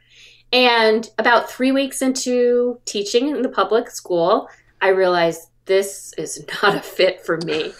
And 0.52 1.08
about 1.18 1.50
three 1.50 1.72
weeks 1.72 2.02
into 2.02 2.80
teaching 2.84 3.28
in 3.28 3.42
the 3.42 3.48
public 3.48 3.90
school, 3.90 4.48
I 4.80 4.88
realized 4.88 5.48
this 5.66 6.12
is 6.18 6.44
not 6.62 6.74
a 6.74 6.82
fit 6.82 7.24
for 7.24 7.38
me. 7.38 7.72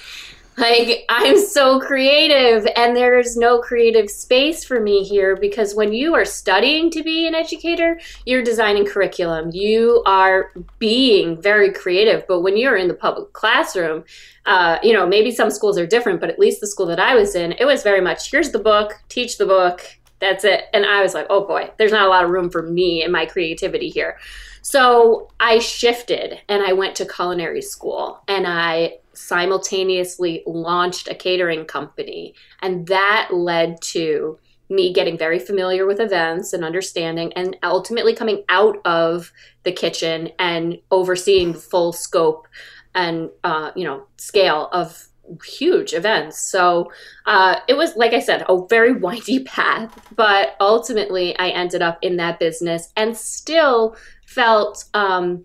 Like, 0.57 1.07
I'm 1.09 1.39
so 1.39 1.81
creative, 1.81 2.69
and 2.77 2.95
there's 2.95 3.35
no 3.35 3.61
creative 3.61 4.11
space 4.11 4.63
for 4.63 4.79
me 4.79 5.03
here 5.03 5.35
because 5.35 5.75
when 5.75 5.95
you 5.95 6.15
are 6.15 6.27
studying 6.27 6.91
to 6.91 7.03
be 7.03 7.27
an 7.27 7.35
educator, 7.35 7.99
you're 8.27 8.43
designing 8.43 8.85
curriculum. 8.85 9.51
You 9.55 10.03
are 10.05 10.53
being 10.79 11.41
very 11.41 11.73
creative. 11.73 12.27
But 12.29 12.41
when 12.41 12.59
you're 12.59 12.77
in 12.77 12.89
the 12.89 12.95
public 12.95 13.33
classroom, 13.33 14.05
uh, 14.45 14.79
you 14.83 14.93
know, 14.93 15.07
maybe 15.07 15.31
some 15.31 15.51
schools 15.51 15.79
are 15.79 15.87
different, 15.87 16.21
but 16.21 16.29
at 16.29 16.39
least 16.39 16.61
the 16.61 16.67
school 16.67 16.87
that 16.87 17.01
I 17.01 17.15
was 17.15 17.35
in, 17.35 17.53
it 17.53 17.65
was 17.65 17.83
very 17.83 18.03
much 18.03 18.31
here's 18.31 18.51
the 18.51 18.59
book, 18.59 18.93
teach 19.09 19.39
the 19.39 19.47
book, 19.47 19.81
that's 20.21 20.45
it. 20.45 20.65
And 20.73 20.85
I 20.85 21.03
was 21.03 21.15
like, 21.15 21.27
oh 21.31 21.47
boy, 21.47 21.71
there's 21.79 21.93
not 21.93 22.07
a 22.07 22.11
lot 22.11 22.25
of 22.25 22.31
room 22.31 22.51
for 22.51 22.63
me 22.63 23.03
and 23.03 23.13
my 23.13 23.27
creativity 23.27 23.89
here. 23.89 24.19
So 24.63 25.31
I 25.41 25.59
shifted 25.59 26.41
and 26.49 26.63
I 26.63 26.73
went 26.75 26.95
to 26.97 27.07
culinary 27.07 27.63
school 27.63 28.23
and 28.29 28.47
I 28.47 28.99
simultaneously 29.15 30.43
launched 30.47 31.09
a 31.09 31.15
catering 31.15 31.65
company. 31.65 32.35
And 32.61 32.87
that 32.89 33.31
led 33.33 33.81
to 33.83 34.39
me 34.69 34.93
getting 34.93 35.19
very 35.19 35.39
familiar 35.39 35.85
with 35.87 35.99
events 35.99 36.53
and 36.53 36.65
understanding 36.65 37.33
and 37.33 37.57
ultimately 37.63 38.15
coming 38.15 38.45
out 38.49 38.79
of 38.85 39.33
the 39.65 39.73
kitchen 39.73 40.31
and 40.39 40.79
overseeing 40.91 41.53
the 41.53 41.59
full 41.59 41.93
scope 41.93 42.47
and 42.95 43.31
uh, 43.45 43.71
you 43.75 43.85
know 43.85 44.07
scale 44.17 44.69
of 44.73 45.10
huge 45.45 45.93
events 45.93 46.39
so 46.39 46.91
uh, 47.27 47.57
it 47.69 47.77
was 47.77 47.97
like 47.97 48.13
i 48.13 48.21
said 48.21 48.45
a 48.49 48.67
very 48.69 48.93
windy 48.93 49.43
path 49.45 50.09
but 50.15 50.57
ultimately 50.61 51.37
i 51.39 51.49
ended 51.49 51.83
up 51.83 51.99
in 52.03 52.17
that 52.17 52.39
business 52.39 52.93
and 52.97 53.17
still 53.17 53.97
felt 54.27 54.85
um, 54.95 55.43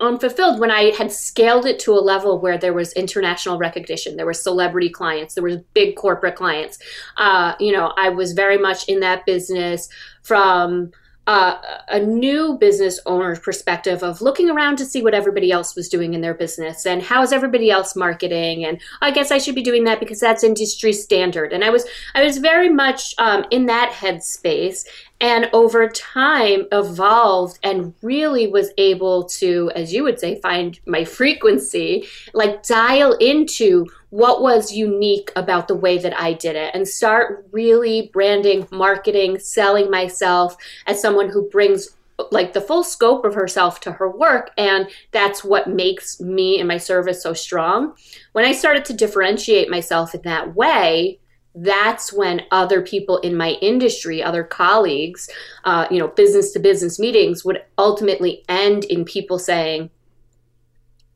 unfulfilled 0.00 0.60
when 0.60 0.70
I 0.70 0.92
had 0.96 1.10
scaled 1.10 1.66
it 1.66 1.78
to 1.80 1.92
a 1.92 1.98
level 2.00 2.38
where 2.38 2.56
there 2.56 2.72
was 2.72 2.92
international 2.92 3.58
recognition, 3.58 4.16
there 4.16 4.26
were 4.26 4.34
celebrity 4.34 4.90
clients, 4.90 5.34
there 5.34 5.42
was 5.42 5.56
big 5.74 5.96
corporate 5.96 6.36
clients. 6.36 6.78
Uh, 7.16 7.54
you 7.58 7.72
know, 7.72 7.92
I 7.96 8.10
was 8.10 8.32
very 8.32 8.58
much 8.58 8.88
in 8.88 9.00
that 9.00 9.26
business 9.26 9.88
from 10.22 10.92
uh, 11.28 11.60
a 11.88 12.00
new 12.00 12.56
business 12.56 12.98
owner's 13.04 13.38
perspective 13.38 14.02
of 14.02 14.22
looking 14.22 14.48
around 14.48 14.78
to 14.78 14.86
see 14.86 15.02
what 15.02 15.12
everybody 15.12 15.52
else 15.52 15.76
was 15.76 15.86
doing 15.86 16.14
in 16.14 16.22
their 16.22 16.32
business 16.32 16.86
and 16.86 17.02
how 17.02 17.22
is 17.22 17.34
everybody 17.34 17.70
else 17.70 17.94
marketing? 17.94 18.64
And 18.64 18.80
I 19.02 19.10
guess 19.10 19.30
I 19.30 19.36
should 19.36 19.54
be 19.54 19.62
doing 19.62 19.84
that 19.84 20.00
because 20.00 20.20
that's 20.20 20.42
industry 20.42 20.94
standard. 20.94 21.52
And 21.52 21.62
I 21.62 21.68
was 21.68 21.84
I 22.14 22.24
was 22.24 22.38
very 22.38 22.70
much 22.70 23.14
um, 23.18 23.44
in 23.50 23.66
that 23.66 23.92
headspace 23.92 24.86
and 25.20 25.50
over 25.52 25.88
time 25.88 26.66
evolved 26.70 27.58
and 27.62 27.94
really 28.02 28.46
was 28.46 28.70
able 28.78 29.24
to 29.24 29.70
as 29.74 29.92
you 29.92 30.04
would 30.04 30.18
say 30.18 30.40
find 30.40 30.78
my 30.86 31.04
frequency 31.04 32.06
like 32.34 32.62
dial 32.62 33.12
into 33.14 33.86
what 34.10 34.40
was 34.40 34.72
unique 34.72 35.30
about 35.36 35.68
the 35.68 35.74
way 35.74 35.98
that 35.98 36.18
I 36.18 36.32
did 36.32 36.56
it 36.56 36.74
and 36.74 36.86
start 36.86 37.46
really 37.52 38.10
branding 38.12 38.66
marketing 38.70 39.38
selling 39.38 39.90
myself 39.90 40.56
as 40.86 41.00
someone 41.00 41.28
who 41.28 41.48
brings 41.50 41.90
like 42.30 42.52
the 42.52 42.60
full 42.60 42.82
scope 42.82 43.24
of 43.24 43.34
herself 43.34 43.80
to 43.80 43.92
her 43.92 44.10
work. 44.10 44.50
And 44.58 44.88
that's 45.12 45.44
what 45.44 45.68
makes 45.68 46.20
me 46.20 46.58
and 46.58 46.66
my 46.66 46.78
service 46.78 47.22
so 47.22 47.32
strong. 47.32 47.94
When 48.32 48.44
i 48.44 48.52
started 48.52 48.84
to 48.86 48.92
differentiate 48.92 49.70
myself 49.70 50.14
in 50.14 50.22
that 50.22 50.54
way 50.54 51.20
that's 51.62 52.12
when 52.12 52.42
other 52.50 52.82
people 52.82 53.18
in 53.18 53.36
my 53.36 53.50
industry, 53.60 54.22
other 54.22 54.44
colleagues, 54.44 55.28
uh, 55.64 55.86
you 55.90 55.98
know, 55.98 56.08
business 56.08 56.52
to 56.52 56.58
business 56.58 56.98
meetings 56.98 57.44
would 57.44 57.62
ultimately 57.76 58.44
end 58.48 58.84
in 58.84 59.04
people 59.04 59.38
saying, 59.38 59.90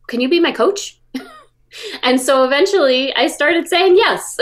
Can 0.08 0.20
you 0.20 0.28
be 0.28 0.40
my 0.40 0.52
coach? 0.52 1.00
and 2.02 2.20
so 2.20 2.44
eventually 2.44 3.14
I 3.14 3.28
started 3.28 3.68
saying 3.68 3.96
yes. 3.96 4.38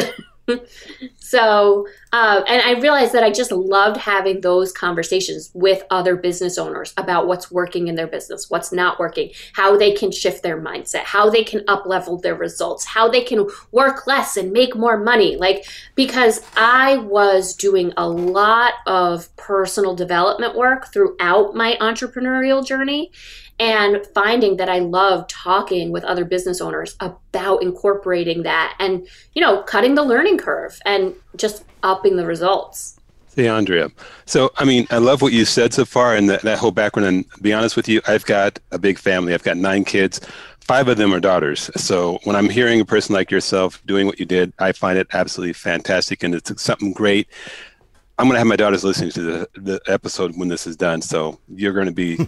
so, 1.31 1.87
uh, 2.13 2.43
and 2.49 2.61
I 2.61 2.81
realized 2.81 3.13
that 3.13 3.23
I 3.23 3.31
just 3.31 3.53
loved 3.53 3.99
having 3.99 4.41
those 4.41 4.73
conversations 4.73 5.49
with 5.55 5.85
other 5.89 6.17
business 6.17 6.59
owners 6.59 6.93
about 6.97 7.29
what's 7.29 7.53
working 7.53 7.87
in 7.87 7.95
their 7.95 8.09
business, 8.09 8.51
what's 8.51 8.73
not 8.73 8.99
working, 8.99 9.31
how 9.53 9.77
they 9.77 9.93
can 9.93 10.11
shift 10.11 10.43
their 10.43 10.61
mindset, 10.61 11.05
how 11.05 11.31
they 11.31 11.45
can 11.45 11.63
up 11.69 11.87
level 11.87 12.19
their 12.19 12.35
results, 12.35 12.85
how 12.85 13.09
they 13.09 13.23
can 13.23 13.49
work 13.71 14.09
less 14.09 14.37
and 14.37 14.51
make 14.51 14.75
more 14.75 14.97
money. 14.97 15.37
Like, 15.37 15.67
because 15.95 16.41
I 16.57 16.97
was 16.97 17.55
doing 17.55 17.93
a 17.97 18.09
lot 18.09 18.73
of 18.89 19.29
personal 19.37 19.95
development 19.95 20.57
work 20.57 20.93
throughout 20.93 21.55
my 21.55 21.77
entrepreneurial 21.81 22.67
journey 22.67 23.13
and 23.61 24.05
finding 24.15 24.57
that 24.57 24.71
I 24.71 24.79
love 24.79 25.29
talking 25.29 25.93
with 25.93 26.03
other 26.05 26.25
business 26.25 26.63
owners 26.63 26.97
about 27.01 27.63
incorporating 27.63 28.43
that 28.45 28.75
and, 28.81 29.07
you 29.35 29.43
know, 29.43 29.63
cutting 29.63 29.95
the 29.95 30.03
learning 30.03 30.39
curve 30.39 30.81
and 30.87 31.15
just 31.37 31.65
upping 31.83 32.17
the 32.17 32.25
results. 32.25 32.99
Hey, 33.37 33.49
Andrea. 33.49 33.91
So, 34.25 34.51
I 34.57 34.65
mean, 34.65 34.87
I 34.91 34.99
love 34.99 35.23
what 35.23 35.35
you 35.35 35.45
said 35.45 35.75
so 35.75 35.85
far 35.85 36.17
and 36.17 36.29
that, 36.31 36.43
that 36.43 36.59
whole 36.59 36.73
background. 36.73 37.07
And 37.07 37.31
to 37.33 37.43
be 37.43 37.53
honest 37.53 37.77
with 37.77 37.87
you, 37.87 38.01
I've 38.09 38.25
got 38.25 38.59
a 38.73 38.79
big 38.79 38.99
family. 38.99 39.35
I've 39.35 39.45
got 39.45 39.59
nine 39.59 39.85
kids. 39.85 40.21
Five 40.61 40.89
of 40.89 40.97
them 40.97 41.13
are 41.13 41.21
daughters. 41.21 41.71
So 41.77 42.19
when 42.25 42.37
I'm 42.37 42.49
hearing 42.49 42.81
a 42.81 42.85
person 42.85 43.15
like 43.15 43.31
yourself 43.31 43.83
doing 43.87 44.07
what 44.07 44.19
you 44.19 44.27
did, 44.27 44.53
I 44.59 44.73
find 44.73 44.99
it 44.99 45.07
absolutely 45.13 45.53
fantastic. 45.53 46.23
And 46.23 46.35
it's 46.35 46.63
something 46.63 46.93
great 46.93 47.29
I'm 48.21 48.27
going 48.27 48.35
to 48.35 48.41
have 48.41 48.49
my 48.49 48.57
daughters 48.57 48.85
listening 48.85 49.13
to 49.13 49.23
the, 49.23 49.49
the 49.55 49.81
episode 49.87 50.37
when 50.37 50.49
this 50.49 50.67
is 50.67 50.77
done. 50.77 51.01
So 51.01 51.39
you're 51.49 51.73
going 51.73 51.87
to 51.87 51.93
be 51.93 52.17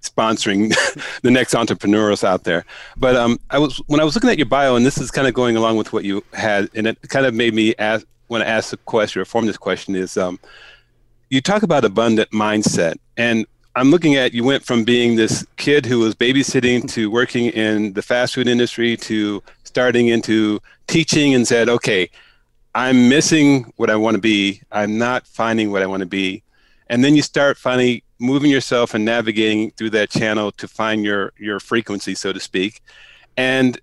sponsoring 0.00 0.74
the 1.22 1.30
next 1.30 1.54
entrepreneurs 1.54 2.24
out 2.24 2.44
there. 2.44 2.64
But 2.96 3.14
um, 3.14 3.38
I 3.50 3.58
was 3.58 3.76
when 3.86 4.00
I 4.00 4.04
was 4.04 4.14
looking 4.14 4.30
at 4.30 4.38
your 4.38 4.46
bio, 4.46 4.76
and 4.76 4.86
this 4.86 4.96
is 4.96 5.10
kind 5.10 5.28
of 5.28 5.34
going 5.34 5.58
along 5.58 5.76
with 5.76 5.92
what 5.92 6.04
you 6.04 6.24
had, 6.32 6.70
and 6.74 6.86
it 6.86 6.98
kind 7.10 7.26
of 7.26 7.34
made 7.34 7.52
me 7.52 7.74
ask 7.78 8.06
when 8.28 8.40
I 8.40 8.46
asked 8.46 8.70
the 8.70 8.78
question 8.78 9.20
or 9.20 9.26
form 9.26 9.44
this 9.44 9.58
question 9.58 9.94
is 9.94 10.16
um, 10.16 10.40
you 11.28 11.42
talk 11.42 11.62
about 11.62 11.84
abundant 11.84 12.30
mindset, 12.30 12.94
and 13.18 13.44
I'm 13.76 13.90
looking 13.90 14.14
at 14.14 14.32
you 14.32 14.42
went 14.42 14.64
from 14.64 14.84
being 14.84 15.16
this 15.16 15.46
kid 15.58 15.84
who 15.84 15.98
was 15.98 16.14
babysitting 16.14 16.90
to 16.92 17.10
working 17.10 17.50
in 17.50 17.92
the 17.92 18.00
fast 18.00 18.36
food 18.36 18.48
industry 18.48 18.96
to 18.96 19.42
starting 19.64 20.08
into 20.08 20.60
teaching 20.86 21.34
and 21.34 21.46
said, 21.46 21.68
okay 21.68 22.08
I'm 22.74 23.08
missing 23.08 23.72
what 23.76 23.88
I 23.88 23.96
want 23.96 24.16
to 24.16 24.20
be. 24.20 24.60
I'm 24.72 24.98
not 24.98 25.26
finding 25.26 25.70
what 25.70 25.82
I 25.82 25.86
want 25.86 26.00
to 26.00 26.06
be. 26.06 26.42
And 26.88 27.04
then 27.04 27.14
you 27.14 27.22
start 27.22 27.56
finally 27.56 28.02
moving 28.18 28.50
yourself 28.50 28.94
and 28.94 29.04
navigating 29.04 29.70
through 29.72 29.90
that 29.90 30.10
channel 30.10 30.50
to 30.52 30.68
find 30.68 31.04
your 31.04 31.32
your 31.38 31.60
frequency, 31.60 32.14
so 32.14 32.32
to 32.32 32.40
speak. 32.40 32.82
And 33.36 33.80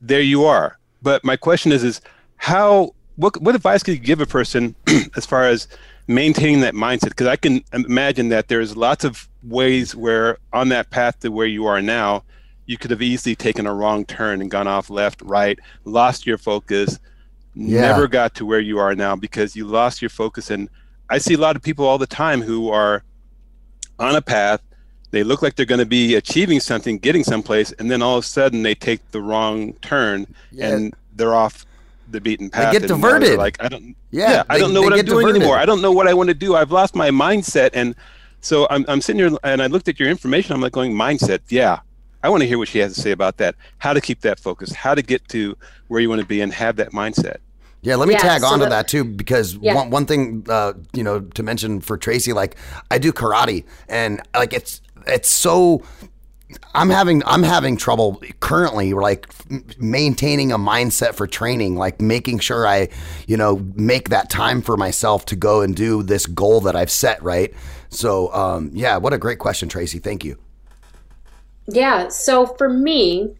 there 0.00 0.20
you 0.20 0.44
are. 0.44 0.78
But 1.02 1.24
my 1.24 1.36
question 1.36 1.72
is 1.72 1.82
is 1.82 2.00
how 2.36 2.94
what 3.16 3.40
what 3.40 3.54
advice 3.54 3.82
could 3.82 3.94
you 3.94 4.00
give 4.00 4.20
a 4.20 4.26
person 4.26 4.74
as 5.16 5.26
far 5.26 5.44
as 5.44 5.68
maintaining 6.06 6.60
that 6.60 6.74
mindset? 6.74 7.10
Because 7.10 7.26
I 7.26 7.36
can 7.36 7.62
imagine 7.72 8.28
that 8.30 8.48
there's 8.48 8.76
lots 8.76 9.04
of 9.04 9.28
ways 9.42 9.94
where 9.94 10.38
on 10.52 10.68
that 10.68 10.90
path 10.90 11.20
to 11.20 11.30
where 11.30 11.46
you 11.46 11.66
are 11.66 11.82
now, 11.82 12.24
you 12.66 12.78
could 12.78 12.90
have 12.90 13.02
easily 13.02 13.34
taken 13.34 13.66
a 13.66 13.74
wrong 13.74 14.04
turn 14.04 14.40
and 14.40 14.50
gone 14.50 14.68
off 14.68 14.88
left, 14.88 15.20
right, 15.22 15.58
lost 15.84 16.26
your 16.26 16.38
focus, 16.38 16.98
yeah. 17.54 17.82
never 17.82 18.08
got 18.08 18.34
to 18.36 18.46
where 18.46 18.60
you 18.60 18.78
are 18.78 18.94
now 18.94 19.16
because 19.16 19.56
you 19.56 19.66
lost 19.66 20.02
your 20.02 20.08
focus. 20.08 20.50
And 20.50 20.68
I 21.08 21.18
see 21.18 21.34
a 21.34 21.38
lot 21.38 21.56
of 21.56 21.62
people 21.62 21.86
all 21.86 21.98
the 21.98 22.06
time 22.06 22.42
who 22.42 22.70
are 22.70 23.02
on 23.98 24.16
a 24.16 24.22
path. 24.22 24.60
They 25.10 25.24
look 25.24 25.42
like 25.42 25.56
they're 25.56 25.66
going 25.66 25.80
to 25.80 25.86
be 25.86 26.14
achieving 26.14 26.60
something, 26.60 26.98
getting 26.98 27.24
someplace, 27.24 27.72
and 27.72 27.90
then 27.90 28.00
all 28.00 28.16
of 28.18 28.24
a 28.24 28.26
sudden 28.26 28.62
they 28.62 28.76
take 28.76 29.10
the 29.10 29.20
wrong 29.20 29.72
turn 29.74 30.26
yeah. 30.52 30.68
and 30.68 30.94
they're 31.16 31.34
off 31.34 31.66
the 32.08 32.20
beaten 32.20 32.48
path. 32.48 32.72
They 32.72 32.78
get 32.78 32.88
diverted. 32.88 33.36
Like 33.36 33.62
I 33.62 33.68
don't. 33.68 33.96
Yeah, 34.10 34.30
yeah 34.30 34.42
they, 34.44 34.54
I 34.54 34.58
don't 34.58 34.72
know 34.72 34.82
what 34.82 34.92
I'm 34.92 35.04
doing 35.04 35.26
diverted. 35.26 35.42
anymore. 35.42 35.58
I 35.58 35.64
don't 35.64 35.82
know 35.82 35.92
what 35.92 36.06
I 36.06 36.14
want 36.14 36.28
to 36.28 36.34
do. 36.34 36.54
I've 36.54 36.70
lost 36.70 36.94
my 36.94 37.10
mindset, 37.10 37.70
and 37.72 37.94
so 38.40 38.66
I'm 38.70 38.84
I'm 38.88 39.00
sitting 39.00 39.18
here 39.18 39.36
and 39.42 39.60
I 39.60 39.66
looked 39.66 39.88
at 39.88 39.98
your 39.98 40.08
information. 40.08 40.54
I'm 40.54 40.60
like 40.60 40.72
going 40.72 40.92
mindset. 40.92 41.40
Yeah, 41.48 41.80
I 42.22 42.28
want 42.28 42.42
to 42.42 42.46
hear 42.46 42.58
what 42.58 42.68
she 42.68 42.78
has 42.78 42.94
to 42.94 43.00
say 43.00 43.10
about 43.10 43.38
that. 43.38 43.54
How 43.78 43.92
to 43.92 44.00
keep 44.00 44.20
that 44.20 44.38
focus, 44.38 44.72
how 44.72 44.94
to 44.94 45.02
get 45.02 45.26
to 45.28 45.56
where 45.88 46.00
you 46.00 46.08
want 46.08 46.20
to 46.20 46.26
be 46.26 46.40
and 46.40 46.52
have 46.52 46.76
that 46.76 46.92
mindset. 46.92 47.38
Yeah, 47.82 47.96
let 47.96 48.08
me 48.08 48.14
yeah, 48.14 48.20
tag 48.20 48.42
so 48.42 48.48
on 48.48 48.58
to 48.60 48.66
that 48.66 48.88
too 48.88 49.04
because 49.04 49.54
yeah. 49.56 49.74
one 49.74 49.88
one 49.90 50.06
thing 50.06 50.44
uh, 50.50 50.74
you 50.92 51.02
know 51.02 51.20
to 51.20 51.42
mention 51.42 51.80
for 51.80 51.96
Tracy, 51.96 52.32
like 52.32 52.56
I 52.90 52.98
do 52.98 53.10
karate 53.12 53.64
and 53.88 54.20
like 54.34 54.52
it's 54.52 54.82
it's 55.06 55.30
so 55.30 55.82
I'm 56.74 56.90
having 56.90 57.22
I'm 57.24 57.42
having 57.42 57.76
trouble 57.76 58.22
currently 58.40 58.92
like 58.92 59.28
maintaining 59.78 60.52
a 60.52 60.58
mindset 60.58 61.14
for 61.14 61.26
training 61.26 61.76
like 61.76 62.00
making 62.00 62.40
sure 62.40 62.66
I 62.66 62.88
you 63.26 63.36
know 63.36 63.64
make 63.74 64.10
that 64.10 64.28
time 64.28 64.62
for 64.62 64.76
myself 64.76 65.24
to 65.26 65.36
go 65.36 65.62
and 65.62 65.74
do 65.74 66.02
this 66.02 66.26
goal 66.26 66.60
that 66.62 66.76
I've 66.76 66.90
set 66.90 67.22
right 67.22 67.54
so 67.88 68.32
um, 68.34 68.70
yeah 68.74 68.96
what 68.96 69.12
a 69.12 69.18
great 69.18 69.38
question 69.38 69.68
Tracy 69.68 69.98
thank 69.98 70.24
you 70.24 70.38
yeah. 71.66 72.08
So 72.08 72.46
for 72.46 72.68
me, 72.68 73.34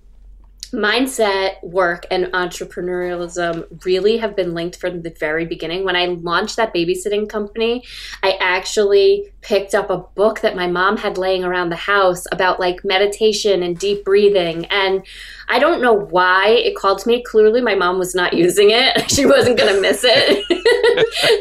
mindset 0.72 1.62
work 1.62 2.06
and 2.10 2.26
entrepreneurialism 2.26 3.84
really 3.84 4.18
have 4.18 4.36
been 4.36 4.54
linked 4.54 4.76
from 4.76 5.02
the 5.02 5.10
very 5.10 5.44
beginning. 5.44 5.84
When 5.84 5.96
I 5.96 6.06
launched 6.06 6.56
that 6.56 6.74
babysitting 6.74 7.28
company, 7.28 7.84
I 8.22 8.36
actually 8.40 9.32
picked 9.40 9.74
up 9.74 9.90
a 9.90 9.98
book 9.98 10.40
that 10.40 10.54
my 10.54 10.66
mom 10.66 10.96
had 10.96 11.18
laying 11.18 11.44
around 11.44 11.70
the 11.70 11.76
house 11.76 12.24
about 12.30 12.60
like 12.60 12.84
meditation 12.84 13.62
and 13.62 13.78
deep 13.78 14.04
breathing. 14.04 14.66
And 14.66 15.04
I 15.48 15.58
don't 15.58 15.82
know 15.82 15.94
why 15.94 16.48
it 16.50 16.76
called 16.76 17.00
to 17.00 17.08
me. 17.08 17.22
Clearly, 17.22 17.60
my 17.60 17.74
mom 17.74 17.98
was 17.98 18.14
not 18.14 18.34
using 18.34 18.70
it. 18.70 19.10
she 19.10 19.26
wasn't 19.26 19.58
going 19.58 19.74
to 19.74 19.80
miss 19.80 20.02
it. 20.04 20.44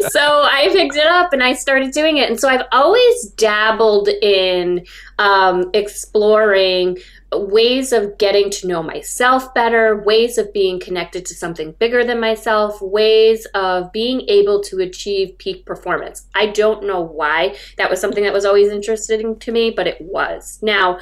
so 0.11 0.19
I 0.21 0.69
picked 0.71 0.95
it 0.95 1.07
up 1.07 1.33
and 1.33 1.43
I 1.43 1.53
started 1.53 1.91
doing 1.91 2.17
it. 2.17 2.29
And 2.29 2.39
so 2.39 2.47
I've 2.47 2.65
always 2.71 3.29
dabbled 3.31 4.07
in 4.07 4.85
um, 5.19 5.69
exploring 5.73 6.97
ways 7.31 7.91
of 7.93 8.17
getting 8.17 8.49
to 8.49 8.67
know 8.67 8.81
myself 8.81 9.53
better, 9.53 10.03
ways 10.03 10.37
of 10.37 10.51
being 10.53 10.79
connected 10.79 11.25
to 11.25 11.33
something 11.33 11.73
bigger 11.73 12.03
than 12.03 12.19
myself, 12.19 12.81
ways 12.81 13.45
of 13.53 13.91
being 13.91 14.21
able 14.27 14.61
to 14.63 14.79
achieve 14.79 15.37
peak 15.37 15.65
performance. 15.65 16.27
I 16.33 16.47
don't 16.47 16.85
know 16.85 17.01
why 17.01 17.55
that 17.77 17.89
was 17.89 18.01
something 18.01 18.23
that 18.23 18.33
was 18.33 18.45
always 18.45 18.71
interesting 18.71 19.37
to 19.39 19.51
me, 19.51 19.71
but 19.71 19.87
it 19.87 20.01
was. 20.01 20.59
Now, 20.61 20.99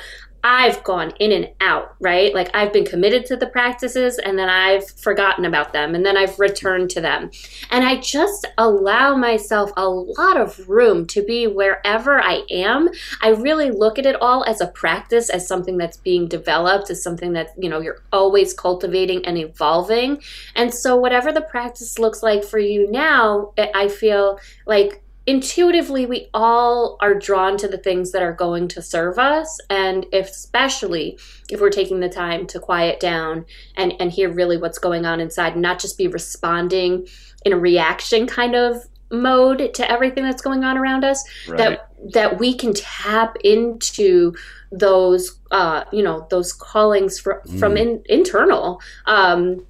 I've 0.50 0.82
gone 0.86 1.12
in 1.20 1.34
and 1.34 1.50
out, 1.60 1.94
right? 2.00 2.34
Like 2.34 2.50
I've 2.56 2.72
been 2.72 2.86
committed 2.86 3.25
to 3.25 3.36
the 3.36 3.48
practices 3.48 4.18
and 4.18 4.39
then 4.39 4.48
I've 4.48 4.89
forgotten 4.92 5.44
about 5.44 5.74
them 5.74 5.94
and 5.94 6.06
then 6.06 6.16
I've 6.16 6.39
returned 6.39 6.89
to 6.92 7.01
them. 7.01 7.32
And 7.70 7.84
I 7.84 7.98
just 7.98 8.48
allow 8.58 9.13
myself 9.13 9.72
a 9.75 9.89
lot 9.89 10.38
of 10.38 10.70
room 10.70 11.06
to 11.08 11.22
be 11.22 11.48
wherever 11.48 12.22
I 12.22 12.44
am. 12.50 12.88
I 13.22 13.32
really 13.32 13.72
look 13.72 14.00
at 14.00 14.06
it 14.06 14.16
all 14.22 14.46
as 14.46 14.62
a 14.62 14.68
practice, 14.68 15.30
as 15.30 15.46
something 15.46 15.77
that's 15.77 15.98
being 15.98 16.30
developed, 16.30 16.89
as 16.89 17.04
something 17.04 17.34
that, 17.34 17.50
you 17.58 17.68
know, 17.68 17.82
you're 17.82 18.04
always 18.13 18.54
cultivating 18.54 19.25
and 19.25 19.38
evolving. 19.38 20.22
And 20.56 20.74
so 20.74 20.96
whatever 20.96 21.34
the 21.34 21.42
practice 21.42 22.00
looks 22.00 22.24
like 22.24 22.46
for 22.46 22.58
you 22.58 22.89
now, 22.89 23.51
I 23.58 23.89
feel 23.89 24.39
like 24.66 25.04
intuitively 25.28 26.06
we 26.06 26.30
all 26.34 26.98
are 27.02 27.14
drawn 27.14 27.58
to 27.58 27.68
the 27.68 27.78
things 27.78 28.14
that 28.14 28.24
are 28.24 28.32
going 28.32 28.68
to 28.70 28.82
serve 28.82 29.20
us 29.20 29.60
and 29.70 30.06
if, 30.14 30.30
especially 30.30 31.20
if 31.50 31.60
we're 31.60 31.70
taking 31.70 32.00
the 32.00 32.08
time 32.08 32.48
to 32.48 32.60
quiet 32.60 32.98
down 33.00 33.46
and 33.76 33.94
and 34.00 34.14
hear 34.14 34.32
really 34.32 34.56
what's 34.56 34.80
going 34.80 35.06
on 35.06 35.20
inside 35.20 35.54
and 35.54 35.62
not 35.62 35.80
just 35.80 35.98
be 35.98 36.08
responding 36.08 37.06
in 37.44 37.52
a 37.52 37.58
reaction 37.58 38.26
kind 38.26 38.56
of 38.56 38.78
mode 39.12 39.74
to 39.74 39.92
everything 39.92 40.24
that's 40.24 40.42
going 40.42 40.64
on 40.64 40.78
around 40.78 41.04
us 41.04 41.24
right. 41.50 41.58
that 41.58 41.92
that 42.14 42.40
we 42.40 42.54
can 42.54 42.74
tap 42.74 43.36
into 43.44 44.34
those 44.72 45.40
uh 45.52 45.84
you 45.92 46.04
know 46.04 46.26
those 46.30 46.54
callings 46.54 47.20
for, 47.20 47.44
mm. 47.46 47.60
from 47.60 47.76
in, 47.76 48.02
internal 48.08 48.82
um 49.08 49.66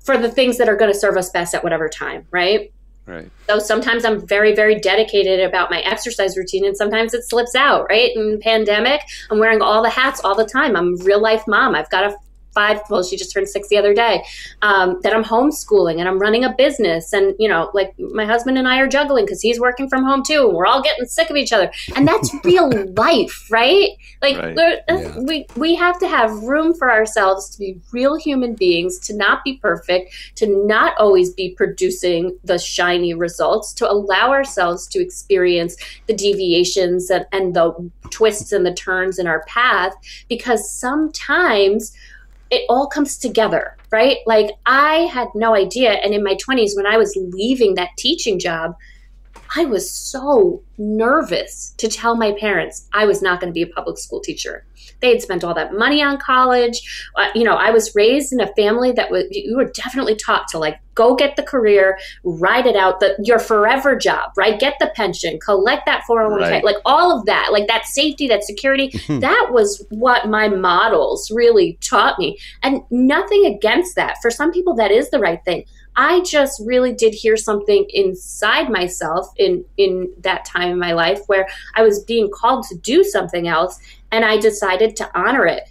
for 0.00 0.18
the 0.18 0.30
things 0.30 0.58
that 0.58 0.68
are 0.68 0.76
going 0.76 0.92
to 0.92 0.98
serve 0.98 1.16
us 1.16 1.30
best 1.30 1.54
at 1.54 1.64
whatever 1.64 1.88
time 1.88 2.26
right 2.30 2.73
Right. 3.06 3.30
So 3.48 3.58
sometimes 3.58 4.04
I'm 4.04 4.26
very, 4.26 4.54
very 4.54 4.80
dedicated 4.80 5.40
about 5.40 5.70
my 5.70 5.80
exercise 5.80 6.36
routine, 6.38 6.64
and 6.64 6.76
sometimes 6.76 7.12
it 7.12 7.22
slips 7.28 7.54
out. 7.54 7.86
Right. 7.90 8.16
In 8.16 8.40
pandemic, 8.40 9.02
I'm 9.30 9.38
wearing 9.38 9.60
all 9.60 9.82
the 9.82 9.90
hats 9.90 10.22
all 10.24 10.34
the 10.34 10.46
time. 10.46 10.74
I'm 10.74 10.96
real 10.96 11.20
life 11.20 11.44
mom. 11.46 11.74
I've 11.74 11.90
got 11.90 12.04
a 12.04 12.16
five 12.54 12.80
well 12.88 13.02
she 13.02 13.16
just 13.16 13.32
turned 13.32 13.48
six 13.48 13.68
the 13.68 13.76
other 13.76 13.94
day 13.94 14.24
um, 14.62 15.00
that 15.02 15.12
i'm 15.12 15.24
homeschooling 15.24 15.98
and 15.98 16.08
i'm 16.08 16.18
running 16.18 16.44
a 16.44 16.52
business 16.54 17.12
and 17.12 17.34
you 17.38 17.48
know 17.48 17.70
like 17.74 17.94
my 17.98 18.24
husband 18.24 18.56
and 18.56 18.68
i 18.68 18.78
are 18.78 18.88
juggling 18.88 19.24
because 19.24 19.42
he's 19.42 19.60
working 19.60 19.88
from 19.88 20.04
home 20.04 20.22
too 20.22 20.46
and 20.48 20.56
we're 20.56 20.66
all 20.66 20.82
getting 20.82 21.04
sick 21.06 21.30
of 21.30 21.36
each 21.36 21.52
other 21.52 21.70
and 21.96 22.06
that's 22.06 22.34
real 22.44 22.70
life 22.94 23.48
right 23.50 23.90
like 24.22 24.36
right. 24.36 24.58
Uh, 24.58 24.98
yeah. 24.98 25.18
we 25.18 25.46
we 25.56 25.74
have 25.74 25.98
to 25.98 26.08
have 26.08 26.30
room 26.42 26.74
for 26.74 26.90
ourselves 26.90 27.50
to 27.50 27.58
be 27.58 27.78
real 27.92 28.16
human 28.16 28.54
beings 28.54 28.98
to 28.98 29.14
not 29.14 29.42
be 29.44 29.56
perfect 29.58 30.14
to 30.36 30.46
not 30.66 30.96
always 30.98 31.32
be 31.32 31.50
producing 31.50 32.38
the 32.44 32.58
shiny 32.58 33.14
results 33.14 33.72
to 33.72 33.90
allow 33.90 34.30
ourselves 34.30 34.86
to 34.86 35.00
experience 35.00 35.76
the 36.06 36.14
deviations 36.14 37.10
and, 37.10 37.26
and 37.32 37.54
the 37.54 37.90
twists 38.10 38.52
and 38.52 38.64
the 38.64 38.74
turns 38.74 39.18
in 39.18 39.26
our 39.26 39.44
path 39.44 39.94
because 40.28 40.70
sometimes 40.70 41.92
it 42.54 42.66
all 42.68 42.86
comes 42.86 43.16
together, 43.16 43.76
right? 43.90 44.18
Like 44.26 44.50
I 44.66 45.08
had 45.12 45.28
no 45.34 45.54
idea. 45.54 45.92
And 45.92 46.14
in 46.14 46.22
my 46.22 46.36
20s, 46.36 46.76
when 46.76 46.86
I 46.86 46.96
was 46.96 47.16
leaving 47.16 47.74
that 47.74 47.90
teaching 47.98 48.38
job, 48.38 48.76
I 49.56 49.64
was 49.64 49.90
so 49.90 50.62
nervous 50.78 51.74
to 51.78 51.88
tell 51.88 52.16
my 52.16 52.32
parents 52.32 52.88
I 52.92 53.06
was 53.06 53.22
not 53.22 53.40
going 53.40 53.52
to 53.52 53.54
be 53.54 53.62
a 53.62 53.66
public 53.66 53.98
school 53.98 54.20
teacher. 54.20 54.66
They 55.00 55.10
had 55.10 55.22
spent 55.22 55.44
all 55.44 55.54
that 55.54 55.74
money 55.74 56.02
on 56.02 56.18
college. 56.18 57.08
Uh, 57.16 57.28
you 57.34 57.44
know, 57.44 57.54
I 57.54 57.70
was 57.70 57.94
raised 57.94 58.32
in 58.32 58.40
a 58.40 58.52
family 58.54 58.92
that 58.92 59.10
was, 59.10 59.24
you 59.30 59.56
were 59.56 59.70
definitely 59.74 60.16
taught 60.16 60.48
to 60.48 60.58
like 60.58 60.78
go 60.94 61.14
get 61.14 61.36
the 61.36 61.42
career, 61.42 61.98
ride 62.22 62.66
it 62.66 62.76
out, 62.76 63.00
the, 63.00 63.16
your 63.22 63.38
forever 63.38 63.96
job, 63.96 64.30
right? 64.36 64.58
Get 64.58 64.74
the 64.80 64.92
pension, 64.94 65.38
collect 65.40 65.86
that 65.86 66.04
401k, 66.08 66.40
right. 66.40 66.64
like 66.64 66.76
all 66.84 67.16
of 67.16 67.26
that, 67.26 67.50
like 67.52 67.66
that 67.66 67.84
safety, 67.84 68.28
that 68.28 68.44
security. 68.44 68.92
that 69.08 69.48
was 69.50 69.84
what 69.90 70.28
my 70.28 70.48
models 70.48 71.30
really 71.30 71.78
taught 71.80 72.18
me. 72.18 72.38
And 72.62 72.82
nothing 72.90 73.46
against 73.46 73.96
that. 73.96 74.16
For 74.22 74.30
some 74.30 74.52
people, 74.52 74.74
that 74.76 74.90
is 74.90 75.10
the 75.10 75.18
right 75.18 75.42
thing. 75.44 75.64
I 75.96 76.20
just 76.22 76.60
really 76.64 76.92
did 76.92 77.14
hear 77.14 77.36
something 77.36 77.86
inside 77.90 78.70
myself 78.70 79.28
in 79.36 79.64
in 79.76 80.12
that 80.20 80.44
time 80.44 80.70
in 80.70 80.78
my 80.78 80.92
life 80.92 81.20
where 81.26 81.46
I 81.74 81.82
was 81.82 82.02
being 82.04 82.30
called 82.32 82.64
to 82.68 82.78
do 82.78 83.04
something 83.04 83.46
else 83.48 83.78
and 84.10 84.24
I 84.24 84.38
decided 84.38 84.96
to 84.96 85.18
honor 85.18 85.46
it 85.46 85.64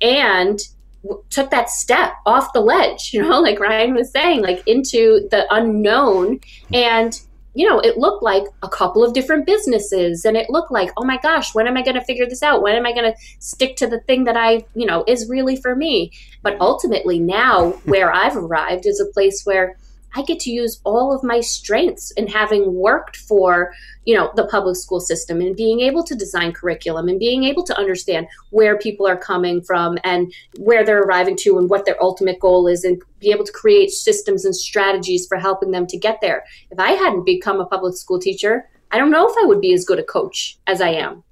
and 0.00 0.60
w- 1.02 1.22
took 1.30 1.50
that 1.50 1.70
step 1.70 2.12
off 2.26 2.52
the 2.52 2.60
ledge, 2.60 3.10
you 3.12 3.22
know, 3.22 3.40
like 3.40 3.60
Ryan 3.60 3.94
was 3.94 4.10
saying, 4.10 4.42
like 4.42 4.66
into 4.66 5.28
the 5.30 5.46
unknown 5.54 6.40
and 6.72 7.20
you 7.58 7.68
know, 7.68 7.80
it 7.80 7.98
looked 7.98 8.22
like 8.22 8.44
a 8.62 8.68
couple 8.68 9.02
of 9.02 9.12
different 9.12 9.44
businesses 9.44 10.24
and 10.24 10.36
it 10.36 10.48
looked 10.48 10.70
like, 10.70 10.92
oh 10.96 11.04
my 11.04 11.16
gosh, 11.16 11.56
when 11.56 11.66
am 11.66 11.76
I 11.76 11.82
going 11.82 11.96
to 11.96 12.04
figure 12.04 12.24
this 12.24 12.40
out? 12.40 12.62
When 12.62 12.76
am 12.76 12.86
I 12.86 12.92
going 12.92 13.12
to 13.12 13.18
stick 13.40 13.74
to 13.78 13.88
the 13.88 13.98
thing 14.02 14.22
that 14.24 14.36
I, 14.36 14.64
you 14.76 14.86
know, 14.86 15.02
is 15.08 15.28
really 15.28 15.56
for 15.56 15.74
me? 15.74 16.12
But 16.44 16.56
ultimately, 16.60 17.18
now 17.18 17.70
where 17.84 18.14
I've 18.14 18.36
arrived 18.36 18.86
is 18.86 19.00
a 19.00 19.12
place 19.12 19.42
where 19.42 19.76
I 20.14 20.22
get 20.22 20.40
to 20.40 20.50
use 20.50 20.80
all 20.84 21.12
of 21.12 21.22
my 21.22 21.40
strengths 21.40 22.10
in 22.12 22.26
having 22.26 22.74
worked 22.74 23.16
for, 23.16 23.72
you 24.04 24.16
know, 24.16 24.32
the 24.36 24.46
public 24.46 24.76
school 24.76 25.00
system 25.00 25.40
and 25.40 25.54
being 25.54 25.80
able 25.80 26.02
to 26.04 26.14
design 26.14 26.52
curriculum 26.52 27.08
and 27.08 27.18
being 27.18 27.44
able 27.44 27.62
to 27.64 27.78
understand 27.78 28.26
where 28.50 28.78
people 28.78 29.06
are 29.06 29.16
coming 29.16 29.60
from 29.60 29.98
and 30.04 30.32
where 30.58 30.84
they're 30.84 31.02
arriving 31.02 31.36
to 31.36 31.58
and 31.58 31.68
what 31.68 31.84
their 31.84 32.02
ultimate 32.02 32.40
goal 32.40 32.66
is 32.66 32.84
and 32.84 33.02
be 33.20 33.30
able 33.30 33.44
to 33.44 33.52
create 33.52 33.90
systems 33.90 34.44
and 34.44 34.56
strategies 34.56 35.26
for 35.26 35.36
helping 35.36 35.70
them 35.70 35.86
to 35.86 35.98
get 35.98 36.20
there. 36.20 36.44
If 36.70 36.78
I 36.78 36.92
hadn't 36.92 37.24
become 37.24 37.60
a 37.60 37.66
public 37.66 37.96
school 37.96 38.18
teacher, 38.18 38.68
I 38.90 38.98
don't 38.98 39.10
know 39.10 39.28
if 39.28 39.34
I 39.42 39.46
would 39.46 39.60
be 39.60 39.74
as 39.74 39.84
good 39.84 39.98
a 39.98 40.04
coach 40.04 40.58
as 40.66 40.80
I 40.80 40.90
am. 40.90 41.22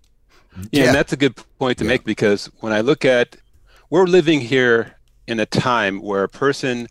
Yeah, 0.56 0.62
yeah. 0.70 0.86
and 0.86 0.94
that's 0.94 1.12
a 1.12 1.16
good 1.16 1.36
point 1.58 1.78
to 1.78 1.84
yeah. 1.84 1.88
make 1.88 2.04
because 2.04 2.46
when 2.60 2.72
I 2.72 2.80
look 2.80 3.04
at 3.04 3.36
we're 3.90 4.06
living 4.06 4.40
here 4.40 4.96
in 5.26 5.40
a 5.40 5.46
time 5.46 6.00
where 6.00 6.24
a 6.24 6.28
person 6.28 6.88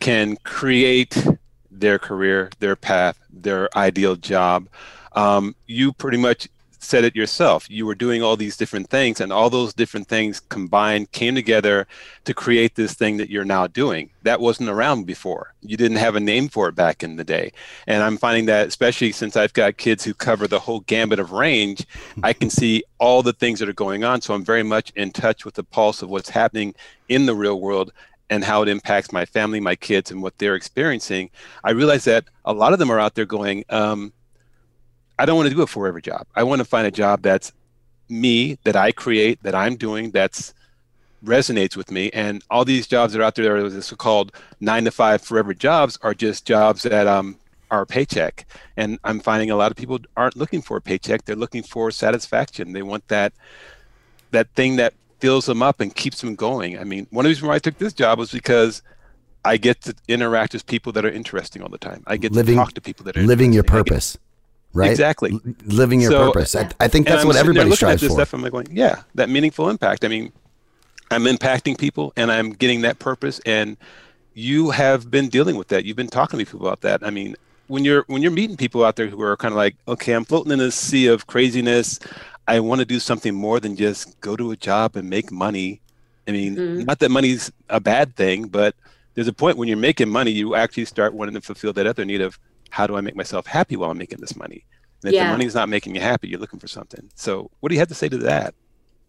can 0.00 0.36
create 0.44 1.26
their 1.70 1.98
career, 1.98 2.50
their 2.58 2.76
path, 2.76 3.18
their 3.30 3.68
ideal 3.76 4.16
job. 4.16 4.68
Um, 5.12 5.54
you 5.66 5.92
pretty 5.92 6.18
much 6.18 6.48
said 6.82 7.04
it 7.04 7.14
yourself. 7.14 7.70
You 7.70 7.84
were 7.84 7.94
doing 7.94 8.22
all 8.22 8.36
these 8.36 8.56
different 8.56 8.88
things, 8.88 9.20
and 9.20 9.32
all 9.32 9.50
those 9.50 9.74
different 9.74 10.08
things 10.08 10.40
combined 10.40 11.12
came 11.12 11.34
together 11.34 11.86
to 12.24 12.34
create 12.34 12.74
this 12.74 12.94
thing 12.94 13.18
that 13.18 13.30
you're 13.30 13.44
now 13.44 13.66
doing. 13.66 14.10
That 14.22 14.40
wasn't 14.40 14.70
around 14.70 15.04
before. 15.04 15.54
You 15.60 15.76
didn't 15.76 15.98
have 15.98 16.16
a 16.16 16.20
name 16.20 16.48
for 16.48 16.68
it 16.68 16.74
back 16.74 17.02
in 17.02 17.16
the 17.16 17.24
day. 17.24 17.52
And 17.86 18.02
I'm 18.02 18.16
finding 18.16 18.46
that, 18.46 18.68
especially 18.68 19.12
since 19.12 19.36
I've 19.36 19.52
got 19.52 19.76
kids 19.76 20.04
who 20.04 20.14
cover 20.14 20.48
the 20.48 20.58
whole 20.58 20.80
gambit 20.80 21.18
of 21.18 21.32
range, 21.32 21.86
I 22.22 22.32
can 22.32 22.50
see 22.50 22.82
all 22.98 23.22
the 23.22 23.34
things 23.34 23.60
that 23.60 23.68
are 23.68 23.74
going 23.74 24.02
on. 24.02 24.22
So 24.22 24.34
I'm 24.34 24.44
very 24.44 24.62
much 24.62 24.90
in 24.96 25.12
touch 25.12 25.44
with 25.44 25.54
the 25.54 25.64
pulse 25.64 26.02
of 26.02 26.08
what's 26.08 26.30
happening 26.30 26.74
in 27.08 27.26
the 27.26 27.34
real 27.34 27.60
world 27.60 27.92
and 28.30 28.44
how 28.44 28.62
it 28.62 28.68
impacts 28.68 29.12
my 29.12 29.26
family, 29.26 29.60
my 29.60 29.74
kids, 29.74 30.10
and 30.10 30.22
what 30.22 30.38
they're 30.38 30.54
experiencing, 30.54 31.28
I 31.64 31.72
realize 31.72 32.04
that 32.04 32.24
a 32.44 32.52
lot 32.52 32.72
of 32.72 32.78
them 32.78 32.90
are 32.90 33.00
out 33.00 33.16
there 33.16 33.26
going, 33.26 33.64
um, 33.68 34.12
I 35.18 35.26
don't 35.26 35.36
want 35.36 35.48
to 35.48 35.54
do 35.54 35.62
a 35.62 35.66
forever 35.66 36.00
job. 36.00 36.26
I 36.34 36.44
want 36.44 36.60
to 36.60 36.64
find 36.64 36.86
a 36.86 36.92
job 36.92 37.22
that's 37.22 37.52
me, 38.08 38.56
that 38.62 38.76
I 38.76 38.92
create, 38.92 39.42
that 39.42 39.54
I'm 39.54 39.76
doing, 39.76 40.12
that's 40.12 40.54
resonates 41.24 41.76
with 41.76 41.90
me. 41.90 42.10
And 42.14 42.42
all 42.50 42.64
these 42.64 42.86
jobs 42.86 43.12
that 43.12 43.20
are 43.20 43.24
out 43.24 43.34
there, 43.34 43.44
that 43.44 43.66
are 43.66 43.68
the 43.68 43.82
so-called 43.82 44.32
nine 44.60 44.84
to 44.84 44.90
five 44.90 45.20
forever 45.20 45.52
jobs, 45.52 45.98
are 46.00 46.14
just 46.14 46.46
jobs 46.46 46.84
that 46.84 47.06
um, 47.06 47.36
are 47.70 47.82
a 47.82 47.86
paycheck. 47.86 48.46
And 48.76 48.98
I'm 49.04 49.20
finding 49.20 49.50
a 49.50 49.56
lot 49.56 49.70
of 49.70 49.76
people 49.76 49.98
aren't 50.16 50.36
looking 50.36 50.62
for 50.62 50.76
a 50.76 50.80
paycheck; 50.80 51.24
they're 51.24 51.36
looking 51.36 51.62
for 51.62 51.90
satisfaction. 51.90 52.72
They 52.72 52.82
want 52.82 53.06
that 53.08 53.32
that 54.30 54.48
thing 54.54 54.76
that 54.76 54.94
fills 55.20 55.46
them 55.46 55.62
up 55.62 55.80
and 55.80 55.94
keeps 55.94 56.20
them 56.20 56.34
going. 56.34 56.78
I 56.78 56.84
mean, 56.84 57.06
one 57.10 57.24
of 57.24 57.28
the 57.28 57.30
reasons 57.30 57.48
why 57.48 57.54
I 57.54 57.58
took 57.58 57.78
this 57.78 57.92
job 57.92 58.18
was 58.18 58.30
because 58.30 58.82
I 59.44 59.56
get 59.56 59.80
to 59.82 59.94
interact 60.08 60.52
with 60.52 60.66
people 60.66 60.92
that 60.92 61.04
are 61.04 61.10
interesting 61.10 61.62
all 61.62 61.68
the 61.68 61.78
time. 61.78 62.02
I 62.06 62.16
get 62.16 62.32
living, 62.32 62.56
to 62.56 62.60
talk 62.60 62.72
to 62.74 62.80
people 62.80 63.04
that 63.04 63.16
are 63.16 63.22
living 63.22 63.52
your 63.52 63.62
purpose, 63.62 64.12
get, 64.12 64.20
right? 64.74 64.90
Exactly, 64.90 65.32
L- 65.32 65.40
living 65.64 66.00
your 66.00 66.10
so, 66.10 66.32
purpose. 66.32 66.54
I, 66.54 66.68
I, 66.80 66.88
think 66.88 67.06
that's 67.06 67.24
what 67.24 67.36
everybody 67.36 67.70
strives 67.72 68.02
for. 68.02 68.10
Stuff, 68.10 68.34
I'm 68.34 68.42
like 68.42 68.52
going, 68.52 68.68
yeah, 68.70 69.02
that 69.14 69.28
meaningful 69.28 69.68
impact. 69.68 70.04
I 70.04 70.08
mean, 70.08 70.32
I'm 71.10 71.24
impacting 71.24 71.78
people 71.78 72.12
and 72.16 72.30
I'm 72.30 72.50
getting 72.52 72.82
that 72.82 72.98
purpose. 72.98 73.40
And 73.44 73.76
you 74.34 74.70
have 74.70 75.10
been 75.10 75.28
dealing 75.28 75.56
with 75.56 75.68
that. 75.68 75.84
You've 75.84 75.96
been 75.96 76.08
talking 76.08 76.38
to 76.38 76.44
people 76.44 76.66
about 76.66 76.82
that. 76.82 77.04
I 77.04 77.10
mean, 77.10 77.36
when 77.66 77.84
you're 77.84 78.04
when 78.08 78.22
you're 78.22 78.30
meeting 78.30 78.56
people 78.56 78.84
out 78.84 78.96
there 78.96 79.08
who 79.08 79.20
are 79.22 79.36
kind 79.36 79.52
of 79.52 79.56
like, 79.56 79.76
okay, 79.88 80.12
I'm 80.12 80.24
floating 80.24 80.52
in 80.52 80.60
a 80.60 80.70
sea 80.70 81.06
of 81.06 81.26
craziness. 81.26 81.98
I 82.46 82.60
want 82.60 82.80
to 82.80 82.84
do 82.84 82.98
something 82.98 83.34
more 83.34 83.60
than 83.60 83.76
just 83.76 84.18
go 84.20 84.36
to 84.36 84.50
a 84.50 84.56
job 84.56 84.96
and 84.96 85.08
make 85.08 85.30
money. 85.30 85.80
I 86.26 86.32
mean, 86.32 86.56
mm-hmm. 86.56 86.84
not 86.84 86.98
that 87.00 87.10
money's 87.10 87.50
a 87.68 87.80
bad 87.80 88.16
thing, 88.16 88.48
but 88.48 88.74
there's 89.14 89.28
a 89.28 89.32
point 89.32 89.56
when 89.56 89.68
you're 89.68 89.76
making 89.76 90.08
money, 90.08 90.30
you 90.30 90.54
actually 90.54 90.84
start 90.84 91.14
wanting 91.14 91.34
to 91.34 91.40
fulfill 91.40 91.72
that 91.74 91.86
other 91.86 92.04
need 92.04 92.20
of 92.20 92.38
how 92.70 92.86
do 92.86 92.96
I 92.96 93.00
make 93.00 93.16
myself 93.16 93.46
happy 93.46 93.76
while 93.76 93.90
I'm 93.90 93.98
making 93.98 94.20
this 94.20 94.36
money? 94.36 94.64
And 95.02 95.12
if 95.12 95.14
yeah. 95.14 95.26
the 95.26 95.32
money's 95.32 95.54
not 95.54 95.68
making 95.68 95.94
you 95.94 96.00
happy, 96.00 96.28
you're 96.28 96.40
looking 96.40 96.60
for 96.60 96.68
something. 96.68 97.10
So, 97.14 97.50
what 97.60 97.68
do 97.68 97.74
you 97.74 97.80
have 97.80 97.88
to 97.88 97.94
say 97.94 98.08
to 98.08 98.18
that? 98.18 98.54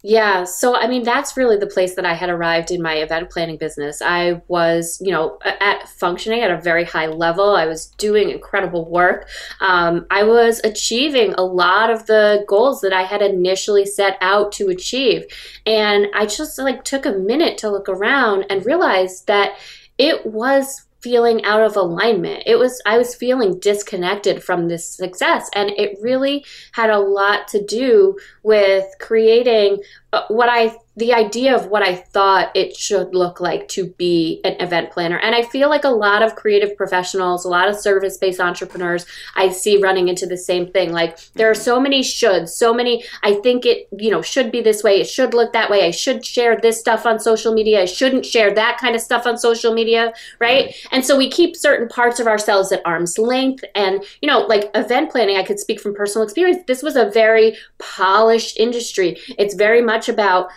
Yeah, 0.04 0.42
so 0.42 0.74
I 0.74 0.88
mean 0.88 1.04
that's 1.04 1.36
really 1.36 1.56
the 1.56 1.68
place 1.68 1.94
that 1.94 2.04
I 2.04 2.14
had 2.14 2.28
arrived 2.28 2.72
in 2.72 2.82
my 2.82 2.94
event 2.94 3.30
planning 3.30 3.56
business. 3.56 4.02
I 4.02 4.42
was, 4.48 4.98
you 5.00 5.12
know, 5.12 5.38
at 5.44 5.88
functioning 5.88 6.40
at 6.40 6.50
a 6.50 6.60
very 6.60 6.82
high 6.82 7.06
level. 7.06 7.54
I 7.54 7.66
was 7.66 7.86
doing 7.98 8.30
incredible 8.30 8.90
work. 8.90 9.28
Um, 9.60 10.06
I 10.10 10.24
was 10.24 10.60
achieving 10.64 11.34
a 11.34 11.44
lot 11.44 11.88
of 11.88 12.06
the 12.06 12.44
goals 12.48 12.80
that 12.80 12.92
I 12.92 13.02
had 13.02 13.22
initially 13.22 13.86
set 13.86 14.18
out 14.20 14.50
to 14.52 14.70
achieve, 14.70 15.24
and 15.66 16.08
I 16.14 16.26
just 16.26 16.58
like 16.58 16.82
took 16.82 17.06
a 17.06 17.12
minute 17.12 17.56
to 17.58 17.70
look 17.70 17.88
around 17.88 18.46
and 18.50 18.66
realized 18.66 19.28
that 19.28 19.56
it 19.98 20.26
was 20.26 20.84
feeling 21.02 21.44
out 21.44 21.62
of 21.62 21.76
alignment. 21.76 22.44
It 22.46 22.56
was 22.56 22.80
I 22.86 22.96
was 22.96 23.14
feeling 23.14 23.58
disconnected 23.58 24.42
from 24.42 24.68
this 24.68 24.88
success 24.88 25.50
and 25.54 25.70
it 25.70 25.98
really 26.00 26.44
had 26.72 26.90
a 26.90 26.98
lot 26.98 27.48
to 27.48 27.64
do 27.64 28.16
with 28.42 28.86
creating 29.00 29.82
Uh, 30.12 30.22
what 30.28 30.48
I 30.48 30.76
the 30.96 31.14
idea 31.14 31.56
of 31.56 31.66
what 31.66 31.82
I 31.82 31.94
thought 31.94 32.54
it 32.54 32.76
should 32.76 33.14
look 33.14 33.40
like 33.40 33.66
to 33.68 33.86
be 33.96 34.40
an 34.44 34.60
event 34.60 34.90
planner. 34.90 35.18
And 35.18 35.34
I 35.34 35.42
feel 35.42 35.70
like 35.70 35.84
a 35.84 35.90
lot 35.90 36.22
of 36.22 36.36
creative 36.36 36.76
professionals, 36.76 37.44
a 37.44 37.48
lot 37.48 37.68
of 37.68 37.76
service 37.76 38.18
based 38.18 38.40
entrepreneurs, 38.40 39.06
I 39.34 39.48
see 39.48 39.78
running 39.78 40.08
into 40.08 40.26
the 40.26 40.36
same 40.36 40.70
thing. 40.70 40.92
Like 40.92 41.18
there 41.32 41.50
are 41.50 41.54
so 41.54 41.80
many 41.80 42.02
shoulds, 42.02 42.50
so 42.50 42.74
many, 42.74 43.04
I 43.22 43.34
think 43.36 43.64
it, 43.64 43.88
you 43.98 44.10
know, 44.10 44.20
should 44.20 44.52
be 44.52 44.60
this 44.60 44.82
way, 44.82 45.00
it 45.00 45.08
should 45.08 45.32
look 45.32 45.54
that 45.54 45.70
way, 45.70 45.86
I 45.86 45.92
should 45.92 46.26
share 46.26 46.58
this 46.60 46.78
stuff 46.78 47.06
on 47.06 47.18
social 47.18 47.54
media, 47.54 47.80
I 47.80 47.86
shouldn't 47.86 48.26
share 48.26 48.52
that 48.54 48.76
kind 48.78 48.94
of 48.94 49.00
stuff 49.00 49.26
on 49.26 49.38
social 49.38 49.72
media, 49.72 50.12
right? 50.40 50.74
And 50.90 51.04
so 51.04 51.16
we 51.16 51.30
keep 51.30 51.56
certain 51.56 51.88
parts 51.88 52.20
of 52.20 52.26
ourselves 52.26 52.70
at 52.70 52.82
arm's 52.84 53.16
length. 53.16 53.64
And, 53.74 54.04
you 54.20 54.28
know, 54.28 54.40
like 54.40 54.70
event 54.74 55.10
planning, 55.10 55.38
I 55.38 55.42
could 55.42 55.58
speak 55.58 55.80
from 55.80 55.94
personal 55.94 56.24
experience. 56.24 56.62
This 56.66 56.82
was 56.82 56.96
a 56.96 57.08
very 57.10 57.56
polished 57.78 58.58
industry. 58.58 59.18
It's 59.38 59.54
very 59.54 59.80
much 59.80 60.01
about 60.08 60.48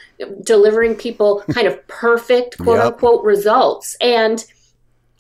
delivering 0.44 0.96
people 0.96 1.44
kind 1.52 1.68
of 1.68 1.86
perfect 1.88 2.58
quote 2.58 2.78
yep. 2.78 2.94
unquote 2.94 3.24
results 3.24 3.96
and 4.02 4.46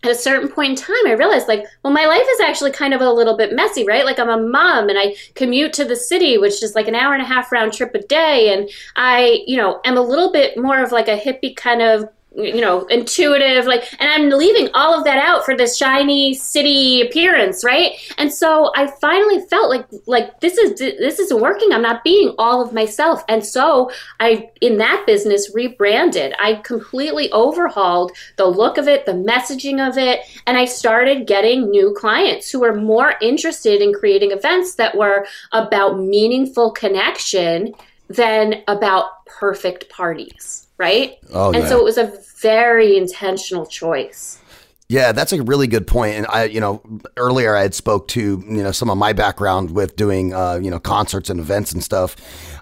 at 0.05 0.11
a 0.11 0.15
certain 0.15 0.47
point 0.47 0.69
in 0.69 0.75
time, 0.75 1.07
I 1.07 1.13
realized, 1.13 1.47
like, 1.47 1.65
well, 1.83 1.91
my 1.91 2.05
life 2.05 2.25
is 2.33 2.39
actually 2.39 2.71
kind 2.71 2.93
of 2.93 3.01
a 3.01 3.11
little 3.11 3.35
bit 3.35 3.53
messy, 3.53 3.85
right? 3.85 4.05
Like, 4.05 4.19
I'm 4.19 4.29
a 4.29 4.39
mom 4.39 4.87
and 4.87 4.99
I 4.99 5.15
commute 5.33 5.73
to 5.73 5.85
the 5.85 5.95
city, 5.95 6.37
which 6.37 6.61
is 6.61 6.75
like 6.75 6.87
an 6.87 6.93
hour 6.93 7.13
and 7.13 7.23
a 7.23 7.25
half 7.25 7.51
round 7.51 7.73
trip 7.73 7.95
a 7.95 7.99
day. 7.99 8.53
And 8.53 8.69
I, 8.95 9.43
you 9.47 9.57
know, 9.57 9.81
am 9.83 9.97
a 9.97 10.01
little 10.01 10.31
bit 10.31 10.57
more 10.57 10.83
of 10.83 10.91
like 10.91 11.07
a 11.07 11.17
hippie 11.17 11.55
kind 11.55 11.81
of 11.81 12.07
you 12.35 12.61
know 12.61 12.85
intuitive 12.87 13.65
like 13.65 13.87
and 13.99 14.09
i'm 14.09 14.29
leaving 14.29 14.69
all 14.73 14.97
of 14.97 15.03
that 15.05 15.17
out 15.17 15.45
for 15.45 15.55
this 15.55 15.77
shiny 15.77 16.33
city 16.33 17.01
appearance 17.01 17.63
right? 17.63 17.93
And 18.17 18.31
so 18.31 18.71
i 18.75 18.87
finally 19.01 19.45
felt 19.47 19.69
like 19.69 19.85
like 20.05 20.39
this 20.39 20.57
is 20.57 20.77
this 20.79 21.19
isn't 21.19 21.41
working. 21.41 21.71
I'm 21.71 21.81
not 21.81 22.03
being 22.03 22.33
all 22.37 22.61
of 22.61 22.73
myself. 22.73 23.23
And 23.27 23.45
so 23.45 23.91
i 24.19 24.49
in 24.61 24.77
that 24.77 25.03
business 25.05 25.53
rebranded. 25.53 26.33
I 26.39 26.55
completely 26.55 27.31
overhauled 27.31 28.11
the 28.37 28.45
look 28.45 28.77
of 28.77 28.87
it 28.87 29.05
the 29.05 29.13
messaging 29.13 29.85
of 29.87 29.97
it 29.97 30.21
and 30.45 30.57
i 30.57 30.65
started 30.65 31.27
getting 31.27 31.69
new 31.69 31.93
clients 31.97 32.49
who 32.49 32.59
were 32.59 32.75
more 32.75 33.15
interested 33.21 33.81
in 33.81 33.93
creating 33.93 34.31
events 34.31 34.75
that 34.75 34.95
were 34.97 35.25
about 35.51 35.99
meaningful 35.99 36.71
connection 36.71 37.73
than 38.09 38.63
about 38.67 39.25
perfect 39.25 39.89
parties 39.89 40.64
right? 40.77 41.17
Oh, 41.33 41.51
and 41.51 41.63
yeah. 41.63 41.69
so 41.69 41.79
it 41.79 41.83
was 41.83 41.97
a 41.97 42.13
very 42.41 42.97
intentional 42.97 43.65
choice. 43.65 44.39
Yeah, 44.87 45.13
that's 45.13 45.33
a 45.33 45.41
really 45.41 45.65
good 45.65 45.87
point. 45.87 46.15
And 46.15 46.27
I, 46.27 46.43
you 46.43 46.59
know, 46.59 46.83
earlier 47.17 47.55
I 47.55 47.63
had 47.63 47.73
spoke 47.73 48.07
to 48.09 48.43
you 48.47 48.63
know 48.63 48.71
some 48.71 48.89
of 48.89 48.97
my 48.97 49.13
background 49.13 49.71
with 49.71 49.95
doing 49.95 50.33
uh, 50.33 50.59
you 50.61 50.69
know 50.69 50.79
concerts 50.79 51.29
and 51.29 51.39
events 51.39 51.71
and 51.71 51.83
stuff. 51.83 52.15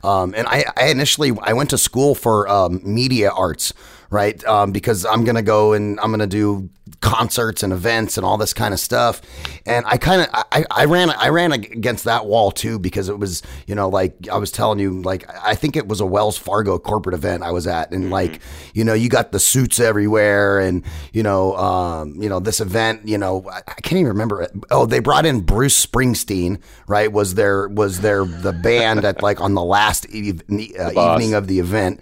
Um, 0.05 0.33
and 0.35 0.47
I, 0.47 0.63
I 0.77 0.87
initially 0.87 1.33
I 1.41 1.53
went 1.53 1.69
to 1.71 1.77
school 1.77 2.15
for 2.15 2.47
um, 2.47 2.79
media 2.83 3.29
arts, 3.29 3.73
right? 4.09 4.41
Um, 4.45 4.71
because 4.71 5.05
I'm 5.05 5.25
gonna 5.25 5.41
go 5.41 5.73
and 5.73 5.99
I'm 5.99 6.11
gonna 6.11 6.25
do 6.25 6.69
concerts 7.03 7.63
and 7.63 7.73
events 7.73 8.17
and 8.17 8.25
all 8.25 8.37
this 8.37 8.53
kind 8.53 8.73
of 8.73 8.79
stuff. 8.79 9.21
And 9.65 9.85
I 9.85 9.97
kind 9.97 10.21
of 10.21 10.29
I, 10.51 10.63
I 10.71 10.85
ran 10.85 11.11
I 11.11 11.27
ran 11.27 11.51
against 11.51 12.05
that 12.05 12.25
wall 12.25 12.49
too 12.49 12.79
because 12.79 13.09
it 13.09 13.19
was 13.19 13.43
you 13.67 13.75
know 13.75 13.89
like 13.89 14.29
I 14.31 14.37
was 14.37 14.51
telling 14.51 14.79
you 14.79 15.01
like 15.01 15.29
I 15.43 15.53
think 15.53 15.75
it 15.75 15.85
was 15.85 15.99
a 15.99 16.05
Wells 16.05 16.37
Fargo 16.37 16.79
corporate 16.79 17.13
event 17.13 17.43
I 17.43 17.51
was 17.51 17.67
at 17.67 17.91
and 17.91 18.05
mm-hmm. 18.05 18.13
like 18.13 18.39
you 18.73 18.85
know 18.85 18.93
you 18.93 19.09
got 19.09 19.33
the 19.33 19.39
suits 19.39 19.81
everywhere 19.81 20.59
and 20.59 20.83
you 21.11 21.23
know 21.23 21.57
um, 21.57 22.15
you 22.15 22.29
know 22.29 22.39
this 22.39 22.61
event 22.61 23.05
you 23.05 23.17
know 23.17 23.49
I, 23.51 23.57
I 23.67 23.81
can't 23.81 23.99
even 23.99 24.07
remember 24.07 24.41
it. 24.41 24.51
oh 24.71 24.85
they 24.85 24.99
brought 24.99 25.25
in 25.25 25.41
Bruce 25.41 25.85
Springsteen 25.85 26.61
right 26.87 27.11
was 27.11 27.35
there 27.35 27.67
was 27.67 27.99
there 27.99 28.23
the 28.23 28.53
band 28.53 29.03
at 29.03 29.21
like 29.21 29.41
on 29.41 29.55
the 29.55 29.63
last 29.63 30.05
uh, 30.05 30.15
evening 30.15 31.33
of 31.33 31.47
the 31.47 31.59
event 31.59 31.99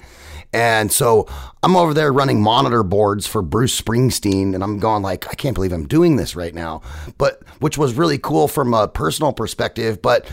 and 0.53 0.91
so 0.91 1.27
I'm 1.63 1.75
over 1.75 1.93
there 1.93 2.11
running 2.11 2.41
monitor 2.41 2.83
boards 2.83 3.25
for 3.27 3.41
Bruce 3.41 3.79
Springsteen, 3.79 4.53
and 4.53 4.63
I'm 4.63 4.79
going 4.79 5.01
like, 5.01 5.27
I 5.29 5.35
can't 5.35 5.55
believe 5.55 5.71
I'm 5.71 5.87
doing 5.87 6.15
this 6.17 6.35
right 6.35 6.53
now. 6.53 6.81
But 7.17 7.41
which 7.59 7.77
was 7.77 7.93
really 7.93 8.17
cool 8.17 8.47
from 8.47 8.73
a 8.73 8.87
personal 8.87 9.31
perspective, 9.33 10.01
but 10.01 10.27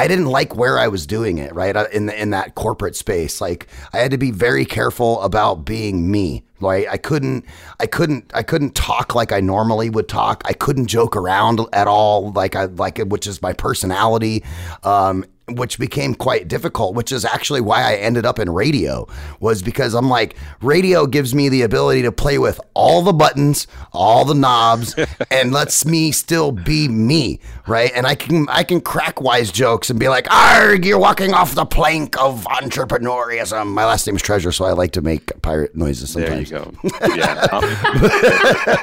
I 0.00 0.08
didn't 0.08 0.26
like 0.26 0.56
where 0.56 0.78
I 0.78 0.88
was 0.88 1.06
doing 1.06 1.36
it, 1.36 1.54
right? 1.54 1.76
Uh, 1.76 1.84
in 1.92 2.06
the, 2.06 2.18
in 2.18 2.30
that 2.30 2.54
corporate 2.54 2.96
space. 2.96 3.38
Like 3.38 3.66
I 3.92 3.98
had 3.98 4.12
to 4.12 4.18
be 4.18 4.30
very 4.30 4.64
careful 4.64 5.20
about 5.20 5.66
being 5.66 6.10
me. 6.10 6.44
Right? 6.58 6.86
I 6.90 6.98
couldn't 6.98 7.46
I 7.78 7.86
couldn't 7.86 8.30
I 8.34 8.42
couldn't 8.42 8.74
talk 8.74 9.14
like 9.14 9.32
I 9.32 9.40
normally 9.40 9.88
would 9.88 10.08
talk. 10.08 10.42
I 10.44 10.52
couldn't 10.52 10.88
joke 10.88 11.16
around 11.16 11.60
at 11.72 11.88
all 11.88 12.32
like 12.32 12.54
I 12.54 12.64
like 12.64 12.98
which 12.98 13.26
is 13.26 13.40
my 13.40 13.54
personality. 13.54 14.44
Um, 14.82 15.24
which 15.56 15.78
became 15.78 16.14
quite 16.14 16.48
difficult, 16.48 16.94
which 16.94 17.12
is 17.12 17.24
actually 17.24 17.60
why 17.60 17.82
I 17.82 17.96
ended 17.96 18.26
up 18.26 18.38
in 18.38 18.50
radio, 18.50 19.06
was 19.40 19.62
because 19.62 19.94
I'm 19.94 20.08
like, 20.08 20.36
radio 20.62 21.06
gives 21.06 21.34
me 21.34 21.48
the 21.48 21.62
ability 21.62 22.02
to 22.02 22.12
play 22.12 22.38
with 22.38 22.60
all 22.74 23.02
the 23.02 23.12
buttons, 23.12 23.66
all 23.92 24.24
the 24.24 24.34
knobs, 24.34 24.94
and 25.30 25.52
lets 25.52 25.84
me 25.84 26.12
still 26.12 26.52
be 26.52 26.88
me, 26.88 27.40
right? 27.66 27.90
And 27.94 28.06
I 28.06 28.14
can 28.14 28.48
I 28.48 28.64
can 28.64 28.80
crack 28.80 29.20
wise 29.20 29.50
jokes 29.52 29.90
and 29.90 29.98
be 29.98 30.08
like, 30.08 30.30
arg, 30.32 30.84
you're 30.84 30.98
walking 30.98 31.34
off 31.34 31.54
the 31.54 31.64
plank 31.64 32.18
of 32.20 32.44
entrepreneurism. 32.44 33.68
My 33.72 33.84
last 33.84 34.06
name's 34.06 34.22
Treasure, 34.22 34.52
so 34.52 34.64
I 34.64 34.72
like 34.72 34.92
to 34.92 35.02
make 35.02 35.40
pirate 35.42 35.74
noises 35.76 36.10
sometimes. 36.10 36.50
There 36.50 36.60
you 36.60 36.64
go. 36.64 36.90
Yeah. 37.20 37.46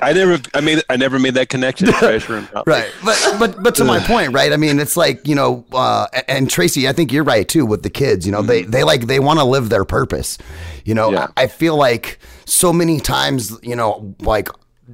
I 0.02 0.12
never 0.14 0.40
I 0.54 0.62
made 0.62 0.82
I 0.90 0.98
never 0.98 1.20
made 1.20 1.34
that 1.36 1.50
connection, 1.50 1.88
Treasure. 1.88 2.48
right. 2.66 2.92
But 3.04 3.36
but 3.40 3.64
but 3.64 3.76
to 3.76 3.84
my 3.84 4.00
point, 4.00 4.34
right? 4.34 4.52
I 4.52 4.58
mean, 4.58 4.80
it's 4.80 4.98
like, 4.98 5.26
you 5.28 5.36
know, 5.36 5.66
uh, 5.72 6.08
and 6.28 6.50
Tracy, 6.58 6.88
I 6.88 6.92
think 6.92 7.14
you're 7.14 7.24
right 7.24 7.48
too 7.48 7.68
with 7.68 7.84
the 7.84 7.90
kids. 7.92 8.26
You 8.26 8.32
know, 8.32 8.40
mm-hmm. 8.40 8.48
they 8.48 8.64
they 8.64 8.84
like 8.84 9.06
they 9.06 9.20
want 9.20 9.38
to 9.38 9.46
live 9.46 9.70
their 9.70 9.86
purpose. 9.86 10.40
You 10.86 10.96
know, 10.96 11.12
yeah. 11.12 11.28
I, 11.38 11.44
I 11.44 11.48
feel 11.48 11.76
like 11.76 12.18
so 12.46 12.74
many 12.74 13.00
times, 13.00 13.56
you 13.62 13.76
know, 13.76 14.16
like 14.22 14.50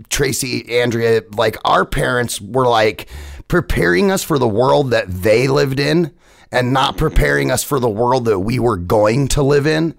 Tracy, 0.10 0.78
Andrea, 0.82 1.22
like 1.38 1.56
our 1.64 1.86
parents 1.86 2.42
were 2.42 2.68
like 2.68 3.08
preparing 3.48 4.12
us 4.12 4.24
for 4.24 4.38
the 4.38 4.48
world 4.48 4.92
that 4.92 5.08
they 5.08 5.48
lived 5.48 5.80
in 5.80 6.12
and 6.52 6.74
not 6.74 6.98
mm-hmm. 6.98 7.08
preparing 7.08 7.50
us 7.50 7.64
for 7.64 7.80
the 7.80 7.90
world 7.90 8.26
that 8.26 8.40
we 8.40 8.60
were 8.60 8.76
going 8.76 9.30
to 9.30 9.42
live 9.42 9.66
in 9.66 9.96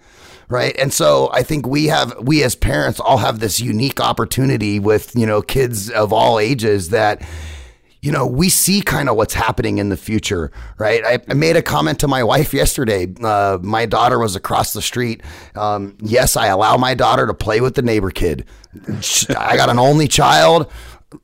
right 0.49 0.77
and 0.79 0.93
so 0.93 1.31
i 1.33 1.43
think 1.43 1.67
we 1.67 1.87
have 1.87 2.15
we 2.21 2.43
as 2.43 2.55
parents 2.55 3.01
all 3.01 3.17
have 3.17 3.41
this 3.41 3.61
unique 3.61 3.99
opportunity 3.99 4.79
with 4.79 5.17
you 5.17 5.25
know 5.25 5.41
kids 5.41 5.89
of 5.89 6.13
all 6.13 6.39
ages 6.39 6.91
that 6.91 7.23
you 8.05 8.13
know, 8.13 8.27
we 8.27 8.51
see 8.51 8.83
kind 8.83 9.09
of 9.09 9.17
what's 9.17 9.33
happening 9.33 9.79
in 9.79 9.89
the 9.89 9.97
future, 9.97 10.53
right? 10.77 11.03
I, 11.07 11.21
I 11.27 11.33
made 11.33 11.57
a 11.57 11.63
comment 11.63 12.01
to 12.01 12.07
my 12.07 12.23
wife 12.23 12.53
yesterday. 12.53 13.07
Uh, 13.23 13.57
my 13.63 13.87
daughter 13.87 14.19
was 14.19 14.37
across 14.37 14.75
the 14.75 14.83
street. 14.83 15.23
Um, 15.55 15.97
yes, 16.03 16.37
I 16.37 16.49
allow 16.49 16.77
my 16.77 16.93
daughter 16.93 17.27
to 17.27 17.33
play 17.33 17.63
with 17.63 17.77
the 17.77 17.81
neighbor 17.81 18.11
kid. 18.11 18.45
I 19.39 19.57
got 19.57 19.71
an 19.71 19.79
only 19.79 20.07
child. 20.07 20.71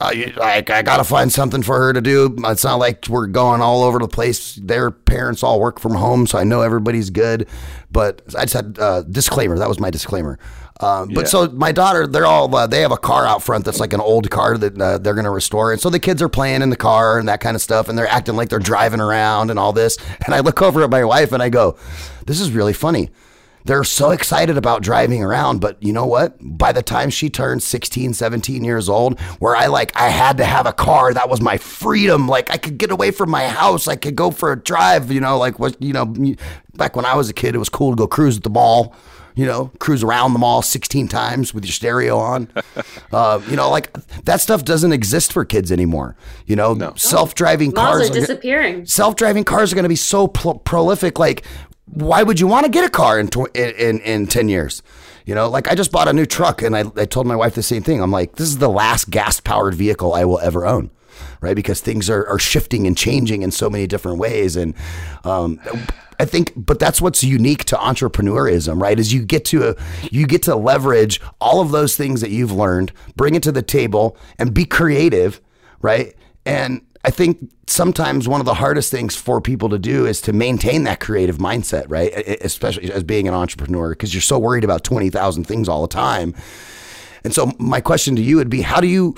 I, 0.00 0.32
I, 0.40 0.56
I 0.74 0.80
got 0.80 0.96
to 0.96 1.04
find 1.04 1.30
something 1.30 1.62
for 1.62 1.76
her 1.76 1.92
to 1.92 2.00
do. 2.00 2.34
It's 2.44 2.64
not 2.64 2.76
like 2.76 3.06
we're 3.10 3.26
going 3.26 3.60
all 3.60 3.82
over 3.82 3.98
the 3.98 4.08
place. 4.08 4.54
Their 4.54 4.90
parents 4.90 5.42
all 5.42 5.60
work 5.60 5.80
from 5.80 5.94
home, 5.94 6.26
so 6.26 6.38
I 6.38 6.44
know 6.44 6.62
everybody's 6.62 7.10
good. 7.10 7.46
But 7.92 8.22
I 8.38 8.44
just 8.44 8.54
had 8.54 8.78
uh, 8.78 9.02
disclaimer. 9.02 9.58
That 9.58 9.68
was 9.68 9.80
my 9.80 9.90
disclaimer. 9.90 10.38
Um, 10.80 11.08
but 11.08 11.22
yeah. 11.22 11.28
so 11.28 11.48
my 11.50 11.72
daughter, 11.72 12.06
they're 12.06 12.26
all 12.26 12.54
uh, 12.54 12.66
they 12.66 12.80
have 12.80 12.92
a 12.92 12.96
car 12.96 13.26
out 13.26 13.42
front 13.42 13.66
that's 13.66 13.80
like 13.80 13.92
an 13.92 14.00
old 14.00 14.30
car 14.30 14.56
that 14.56 14.80
uh, 14.80 14.98
they're 14.98 15.14
going 15.14 15.24
to 15.24 15.30
restore, 15.30 15.72
and 15.72 15.80
so 15.80 15.90
the 15.90 16.00
kids 16.00 16.22
are 16.22 16.28
playing 16.28 16.62
in 16.62 16.70
the 16.70 16.76
car 16.76 17.18
and 17.18 17.28
that 17.28 17.40
kind 17.40 17.54
of 17.54 17.60
stuff, 17.60 17.88
and 17.88 17.98
they're 17.98 18.08
acting 18.08 18.34
like 18.34 18.48
they're 18.48 18.58
driving 18.58 19.00
around 19.00 19.50
and 19.50 19.58
all 19.58 19.72
this. 19.72 19.98
And 20.24 20.34
I 20.34 20.40
look 20.40 20.62
over 20.62 20.82
at 20.82 20.90
my 20.90 21.04
wife 21.04 21.32
and 21.32 21.42
I 21.42 21.50
go, 21.50 21.76
"This 22.26 22.40
is 22.40 22.50
really 22.50 22.72
funny." 22.72 23.10
They're 23.66 23.84
so 23.84 24.10
excited 24.10 24.56
about 24.56 24.82
driving 24.82 25.22
around, 25.22 25.60
but 25.60 25.82
you 25.82 25.92
know 25.92 26.06
what? 26.06 26.38
By 26.40 26.72
the 26.72 26.82
time 26.82 27.10
she 27.10 27.28
turned 27.28 27.62
16, 27.62 28.14
17 28.14 28.64
years 28.64 28.88
old, 28.88 29.20
where 29.38 29.54
I 29.54 29.66
like 29.66 29.92
I 29.94 30.08
had 30.08 30.38
to 30.38 30.46
have 30.46 30.64
a 30.64 30.72
car, 30.72 31.12
that 31.12 31.28
was 31.28 31.42
my 31.42 31.58
freedom. 31.58 32.26
Like 32.26 32.50
I 32.50 32.56
could 32.56 32.78
get 32.78 32.90
away 32.90 33.10
from 33.10 33.28
my 33.28 33.46
house, 33.48 33.86
I 33.86 33.96
could 33.96 34.16
go 34.16 34.30
for 34.30 34.52
a 34.52 34.58
drive, 34.58 35.12
you 35.12 35.20
know, 35.20 35.36
like 35.36 35.58
what, 35.58 35.80
you 35.82 35.92
know, 35.92 36.06
back 36.74 36.96
when 36.96 37.04
I 37.04 37.14
was 37.14 37.28
a 37.28 37.34
kid, 37.34 37.54
it 37.54 37.58
was 37.58 37.68
cool 37.68 37.90
to 37.90 37.96
go 37.96 38.06
cruise 38.06 38.38
at 38.38 38.44
the 38.44 38.50
mall 38.50 38.96
you 39.40 39.46
know, 39.46 39.70
cruise 39.78 40.02
around 40.02 40.34
the 40.34 40.38
mall 40.38 40.60
16 40.60 41.08
times 41.08 41.54
with 41.54 41.64
your 41.64 41.72
stereo 41.72 42.18
on. 42.18 42.46
uh, 43.12 43.40
you 43.48 43.56
know, 43.56 43.70
like 43.70 43.90
that 44.24 44.42
stuff 44.42 44.66
doesn't 44.66 44.92
exist 44.92 45.32
for 45.32 45.46
kids 45.46 45.72
anymore. 45.72 46.14
You 46.44 46.56
know, 46.56 46.74
no. 46.74 46.92
self-driving 46.94 47.72
cars 47.72 48.10
are 48.10 48.12
disappearing. 48.12 48.84
Self-driving 48.84 49.44
cars 49.44 49.72
are 49.72 49.76
going 49.76 49.84
to 49.84 49.88
be 49.88 49.96
so 49.96 50.28
prolific. 50.28 51.18
Like 51.18 51.46
why 51.86 52.22
would 52.22 52.38
you 52.38 52.46
want 52.46 52.66
to 52.66 52.70
get 52.70 52.84
a 52.84 52.90
car 52.90 53.18
in, 53.18 53.28
tw- 53.28 53.48
in, 53.54 53.70
in, 53.76 54.00
in 54.00 54.26
10 54.26 54.50
years? 54.50 54.82
You 55.24 55.34
know, 55.34 55.48
like 55.48 55.68
I 55.68 55.74
just 55.74 55.90
bought 55.90 56.06
a 56.06 56.12
new 56.12 56.26
truck 56.26 56.60
and 56.60 56.76
I, 56.76 56.84
I 56.96 57.06
told 57.06 57.26
my 57.26 57.36
wife 57.36 57.54
the 57.54 57.62
same 57.62 57.82
thing. 57.82 58.02
I'm 58.02 58.10
like, 58.10 58.36
this 58.36 58.48
is 58.48 58.58
the 58.58 58.68
last 58.68 59.08
gas 59.08 59.40
powered 59.40 59.74
vehicle 59.74 60.12
I 60.12 60.26
will 60.26 60.40
ever 60.40 60.66
own. 60.66 60.90
Right. 61.40 61.56
Because 61.56 61.80
things 61.80 62.10
are, 62.10 62.26
are 62.26 62.38
shifting 62.38 62.86
and 62.86 62.96
changing 62.96 63.42
in 63.42 63.50
so 63.50 63.70
many 63.70 63.86
different 63.86 64.18
ways. 64.18 64.56
And, 64.56 64.74
um, 65.24 65.60
I 66.20 66.26
think, 66.26 66.52
but 66.54 66.78
that's 66.78 67.00
what's 67.00 67.24
unique 67.24 67.64
to 67.64 67.76
entrepreneurism, 67.76 68.80
right? 68.80 69.00
Is 69.00 69.10
you 69.10 69.24
get 69.24 69.46
to 69.46 69.74
you 70.10 70.26
get 70.26 70.42
to 70.42 70.54
leverage 70.54 71.18
all 71.40 71.62
of 71.62 71.70
those 71.70 71.96
things 71.96 72.20
that 72.20 72.28
you've 72.28 72.52
learned, 72.52 72.92
bring 73.16 73.34
it 73.34 73.42
to 73.44 73.52
the 73.52 73.62
table, 73.62 74.18
and 74.38 74.52
be 74.52 74.66
creative, 74.66 75.40
right? 75.80 76.14
And 76.44 76.82
I 77.06 77.10
think 77.10 77.50
sometimes 77.66 78.28
one 78.28 78.40
of 78.40 78.46
the 78.46 78.54
hardest 78.54 78.90
things 78.90 79.16
for 79.16 79.40
people 79.40 79.70
to 79.70 79.78
do 79.78 80.04
is 80.04 80.20
to 80.22 80.34
maintain 80.34 80.84
that 80.84 81.00
creative 81.00 81.38
mindset, 81.38 81.86
right? 81.88 82.12
Especially 82.42 82.92
as 82.92 83.02
being 83.02 83.26
an 83.26 83.32
entrepreneur, 83.32 83.90
because 83.90 84.12
you're 84.12 84.20
so 84.20 84.38
worried 84.38 84.64
about 84.64 84.84
20,000 84.84 85.44
things 85.44 85.68
all 85.70 85.80
the 85.80 85.88
time. 85.88 86.34
And 87.24 87.34
so, 87.34 87.52
my 87.58 87.80
question 87.80 88.14
to 88.16 88.22
you 88.22 88.36
would 88.36 88.50
be 88.50 88.60
how 88.60 88.80
do 88.80 88.86
you 88.86 89.14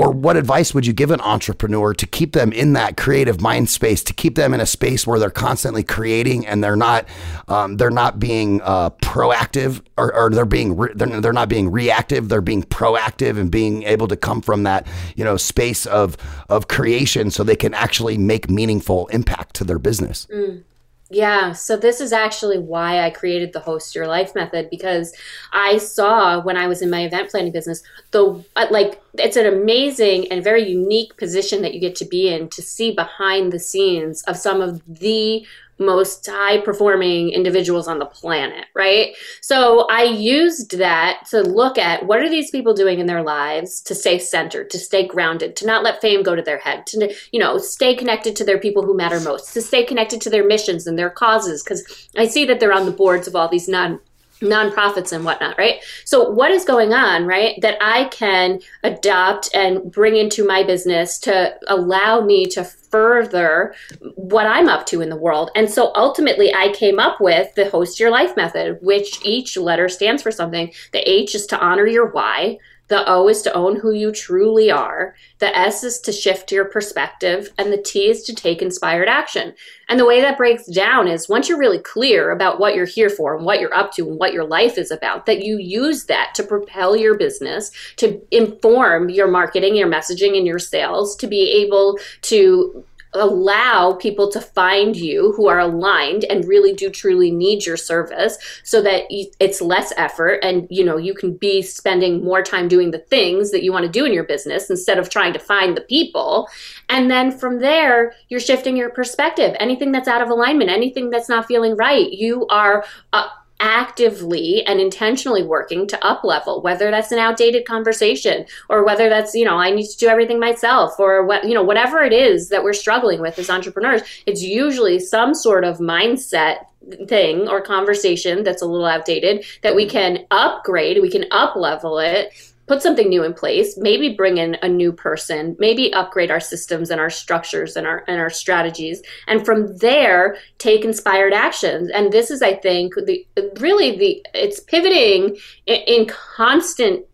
or 0.00 0.10
what 0.10 0.34
advice 0.34 0.72
would 0.72 0.86
you 0.86 0.94
give 0.94 1.10
an 1.10 1.20
entrepreneur 1.20 1.92
to 1.92 2.06
keep 2.06 2.32
them 2.32 2.52
in 2.52 2.72
that 2.72 2.96
creative 2.96 3.40
mind 3.42 3.68
space 3.68 4.02
to 4.02 4.14
keep 4.14 4.34
them 4.34 4.54
in 4.54 4.60
a 4.60 4.64
space 4.64 5.06
where 5.06 5.18
they're 5.18 5.28
constantly 5.28 5.82
creating 5.82 6.46
and 6.46 6.64
they're 6.64 6.74
not 6.74 7.06
um, 7.48 7.76
they're 7.76 7.90
not 7.90 8.18
being 8.18 8.62
uh, 8.62 8.88
proactive 9.02 9.82
or, 9.98 10.14
or, 10.14 10.30
they're 10.30 10.46
being 10.46 10.74
re- 10.76 10.92
they're, 10.94 11.20
they're 11.20 11.34
not 11.34 11.50
being 11.50 11.70
reactive 11.70 12.30
they're 12.30 12.40
being 12.40 12.62
proactive 12.62 13.38
and 13.38 13.50
being 13.50 13.82
able 13.82 14.08
to 14.08 14.16
come 14.16 14.40
from 14.40 14.62
that 14.62 14.86
you 15.16 15.24
know 15.24 15.36
space 15.36 15.84
of 15.84 16.16
of 16.48 16.68
creation 16.68 17.30
so 17.30 17.44
they 17.44 17.56
can 17.56 17.74
actually 17.74 18.16
make 18.16 18.48
meaningful 18.48 19.06
impact 19.08 19.54
to 19.54 19.64
their 19.64 19.78
business 19.78 20.26
mm. 20.32 20.62
Yeah, 21.12 21.54
so 21.54 21.76
this 21.76 22.00
is 22.00 22.12
actually 22.12 22.58
why 22.58 23.00
I 23.00 23.10
created 23.10 23.52
the 23.52 23.58
host 23.58 23.96
your 23.96 24.06
life 24.06 24.32
method 24.36 24.70
because 24.70 25.12
I 25.52 25.78
saw 25.78 26.40
when 26.40 26.56
I 26.56 26.68
was 26.68 26.82
in 26.82 26.90
my 26.90 27.02
event 27.02 27.30
planning 27.30 27.50
business 27.50 27.82
the 28.12 28.44
uh, 28.54 28.66
like 28.70 29.02
it's 29.14 29.36
an 29.36 29.46
amazing 29.46 30.30
and 30.30 30.44
very 30.44 30.68
unique 30.68 31.16
position 31.16 31.62
that 31.62 31.74
you 31.74 31.80
get 31.80 31.96
to 31.96 32.04
be 32.04 32.28
in 32.32 32.48
to 32.50 32.62
see 32.62 32.92
behind 32.92 33.52
the 33.52 33.58
scenes 33.58 34.22
of 34.24 34.36
some 34.36 34.60
of 34.60 34.82
the 34.86 35.44
most 35.80 36.26
high 36.26 36.60
performing 36.60 37.30
individuals 37.30 37.88
on 37.88 37.98
the 37.98 38.06
planet, 38.06 38.66
right? 38.74 39.14
So 39.40 39.86
I 39.88 40.04
used 40.04 40.78
that 40.78 41.26
to 41.30 41.42
look 41.42 41.78
at 41.78 42.06
what 42.06 42.20
are 42.20 42.28
these 42.28 42.50
people 42.50 42.74
doing 42.74 43.00
in 43.00 43.06
their 43.06 43.22
lives 43.22 43.80
to 43.82 43.94
stay 43.94 44.18
centered, 44.18 44.70
to 44.70 44.78
stay 44.78 45.06
grounded, 45.06 45.56
to 45.56 45.66
not 45.66 45.82
let 45.82 46.00
fame 46.00 46.22
go 46.22 46.36
to 46.36 46.42
their 46.42 46.58
head, 46.58 46.86
to 46.88 47.12
you 47.32 47.40
know, 47.40 47.58
stay 47.58 47.94
connected 47.96 48.36
to 48.36 48.44
their 48.44 48.58
people 48.58 48.84
who 48.84 48.96
matter 48.96 49.18
most, 49.20 49.54
to 49.54 49.62
stay 49.62 49.84
connected 49.84 50.20
to 50.20 50.30
their 50.30 50.46
missions 50.46 50.86
and 50.86 50.98
their 50.98 51.10
causes 51.10 51.62
cuz 51.62 52.08
I 52.16 52.26
see 52.26 52.44
that 52.44 52.60
they're 52.60 52.72
on 52.72 52.86
the 52.86 52.92
boards 52.92 53.26
of 53.26 53.34
all 53.34 53.48
these 53.48 53.68
non 53.68 54.00
nonprofits 54.40 55.12
and 55.12 55.24
whatnot, 55.24 55.56
right? 55.58 55.82
So, 56.04 56.30
what 56.30 56.50
is 56.50 56.64
going 56.64 56.92
on, 56.92 57.26
right, 57.26 57.60
that 57.60 57.78
I 57.80 58.04
can 58.04 58.60
adopt 58.82 59.50
and 59.54 59.90
bring 59.90 60.16
into 60.16 60.46
my 60.46 60.62
business 60.62 61.18
to 61.20 61.54
allow 61.68 62.20
me 62.20 62.46
to 62.46 62.64
further 62.64 63.74
what 64.14 64.46
I'm 64.46 64.68
up 64.68 64.86
to 64.86 65.00
in 65.00 65.10
the 65.10 65.16
world? 65.16 65.50
And 65.54 65.70
so, 65.70 65.92
ultimately, 65.94 66.54
I 66.54 66.72
came 66.72 66.98
up 66.98 67.20
with 67.20 67.54
the 67.54 67.70
host 67.70 68.00
your 68.00 68.10
life 68.10 68.36
method, 68.36 68.78
which 68.82 69.24
each 69.24 69.56
letter 69.56 69.88
stands 69.88 70.22
for 70.22 70.30
something. 70.30 70.72
The 70.92 71.08
H 71.08 71.34
is 71.34 71.46
to 71.46 71.60
honor 71.60 71.86
your 71.86 72.10
why. 72.10 72.58
The 72.90 73.08
O 73.08 73.28
is 73.28 73.40
to 73.42 73.54
own 73.54 73.76
who 73.76 73.92
you 73.92 74.10
truly 74.10 74.68
are. 74.68 75.14
The 75.38 75.56
S 75.56 75.84
is 75.84 76.00
to 76.00 76.12
shift 76.12 76.50
your 76.50 76.64
perspective. 76.64 77.48
And 77.56 77.72
the 77.72 77.80
T 77.80 78.10
is 78.10 78.24
to 78.24 78.34
take 78.34 78.60
inspired 78.60 79.08
action. 79.08 79.54
And 79.88 79.98
the 79.98 80.04
way 80.04 80.20
that 80.20 80.36
breaks 80.36 80.66
down 80.66 81.06
is 81.06 81.28
once 81.28 81.48
you're 81.48 81.56
really 81.56 81.78
clear 81.78 82.32
about 82.32 82.58
what 82.58 82.74
you're 82.74 82.84
here 82.84 83.08
for 83.08 83.36
and 83.36 83.46
what 83.46 83.60
you're 83.60 83.74
up 83.74 83.92
to 83.92 84.08
and 84.08 84.18
what 84.18 84.32
your 84.32 84.44
life 84.44 84.76
is 84.76 84.90
about, 84.90 85.26
that 85.26 85.44
you 85.44 85.58
use 85.58 86.06
that 86.06 86.34
to 86.34 86.42
propel 86.42 86.96
your 86.96 87.16
business, 87.16 87.70
to 87.96 88.20
inform 88.32 89.08
your 89.08 89.28
marketing, 89.28 89.76
your 89.76 89.88
messaging, 89.88 90.36
and 90.36 90.46
your 90.46 90.58
sales, 90.58 91.14
to 91.16 91.28
be 91.28 91.48
able 91.62 91.96
to 92.22 92.84
allow 93.14 93.94
people 93.94 94.30
to 94.30 94.40
find 94.40 94.96
you 94.96 95.32
who 95.36 95.48
are 95.48 95.58
aligned 95.58 96.24
and 96.24 96.46
really 96.46 96.72
do 96.72 96.88
truly 96.90 97.30
need 97.30 97.66
your 97.66 97.76
service 97.76 98.38
so 98.62 98.80
that 98.80 99.04
it's 99.10 99.60
less 99.60 99.92
effort 99.96 100.38
and 100.42 100.66
you 100.70 100.84
know 100.84 100.96
you 100.96 101.14
can 101.14 101.34
be 101.36 101.60
spending 101.60 102.24
more 102.24 102.42
time 102.42 102.68
doing 102.68 102.90
the 102.90 102.98
things 102.98 103.50
that 103.50 103.62
you 103.62 103.72
want 103.72 103.84
to 103.84 103.90
do 103.90 104.04
in 104.04 104.12
your 104.12 104.24
business 104.24 104.70
instead 104.70 104.98
of 104.98 105.10
trying 105.10 105.32
to 105.32 105.38
find 105.38 105.76
the 105.76 105.80
people. 105.80 106.48
And 106.88 107.10
then 107.10 107.36
from 107.36 107.58
there 107.58 108.14
you're 108.28 108.40
shifting 108.40 108.76
your 108.76 108.90
perspective. 108.90 109.56
Anything 109.58 109.92
that's 109.92 110.08
out 110.08 110.22
of 110.22 110.30
alignment 110.30 110.70
anything 110.70 111.10
that's 111.10 111.28
not 111.28 111.46
feeling 111.46 111.76
right 111.76 112.12
you 112.12 112.46
are 112.48 112.84
uh, 113.12 113.28
actively 113.60 114.64
and 114.66 114.80
intentionally 114.80 115.42
working 115.42 115.86
to 115.86 116.04
up 116.04 116.24
level 116.24 116.62
whether 116.62 116.90
that's 116.90 117.12
an 117.12 117.18
outdated 117.18 117.64
conversation 117.66 118.44
or 118.68 118.84
whether 118.84 119.08
that's 119.08 119.34
you 119.34 119.44
know 119.44 119.56
i 119.56 119.70
need 119.70 119.86
to 119.86 119.98
do 119.98 120.08
everything 120.08 120.40
myself 120.40 120.98
or 120.98 121.24
what 121.24 121.44
you 121.44 121.54
know 121.54 121.62
whatever 121.62 122.02
it 122.02 122.12
is 122.12 122.48
that 122.48 122.64
we're 122.64 122.72
struggling 122.72 123.20
with 123.20 123.38
as 123.38 123.50
entrepreneurs 123.50 124.02
it's 124.26 124.42
usually 124.42 124.98
some 124.98 125.34
sort 125.34 125.64
of 125.64 125.78
mindset 125.78 126.64
thing 127.06 127.46
or 127.46 127.60
conversation 127.60 128.42
that's 128.42 128.62
a 128.62 128.66
little 128.66 128.86
outdated 128.86 129.44
that 129.62 129.76
we 129.76 129.84
mm-hmm. 129.84 129.92
can 129.92 130.26
upgrade 130.30 131.00
we 131.02 131.10
can 131.10 131.26
up 131.30 131.54
level 131.54 131.98
it 131.98 132.32
put 132.70 132.80
something 132.80 133.08
new 133.08 133.24
in 133.24 133.34
place, 133.34 133.76
maybe 133.76 134.14
bring 134.14 134.36
in 134.38 134.56
a 134.62 134.68
new 134.68 134.92
person, 134.92 135.56
maybe 135.58 135.92
upgrade 135.92 136.30
our 136.30 136.38
systems 136.38 136.88
and 136.88 137.00
our 137.00 137.10
structures 137.10 137.74
and 137.74 137.84
our 137.84 138.04
and 138.06 138.20
our 138.20 138.30
strategies, 138.30 139.02
and 139.26 139.44
from 139.44 139.76
there 139.78 140.36
take 140.58 140.84
inspired 140.84 141.32
actions. 141.32 141.90
And 141.90 142.12
this 142.12 142.30
is, 142.30 142.42
I 142.42 142.54
think, 142.54 142.94
the 142.94 143.26
really 143.58 143.98
the 143.98 144.24
it's 144.34 144.60
pivoting 144.60 145.36
in, 145.66 145.80
in 145.88 146.06
constant 146.06 147.04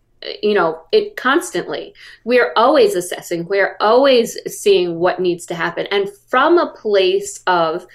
you 0.43 0.53
know 0.53 0.79
it 0.91 1.15
constantly. 1.15 1.95
We're 2.23 2.53
always 2.55 2.93
assessing. 2.93 3.47
We're 3.47 3.77
always 3.79 4.37
seeing 4.45 4.99
what 4.99 5.19
needs 5.19 5.47
to 5.47 5.55
happen. 5.55 5.87
And 5.89 6.07
from 6.29 6.59
a 6.59 6.71
place 6.73 7.41
of 7.47 7.87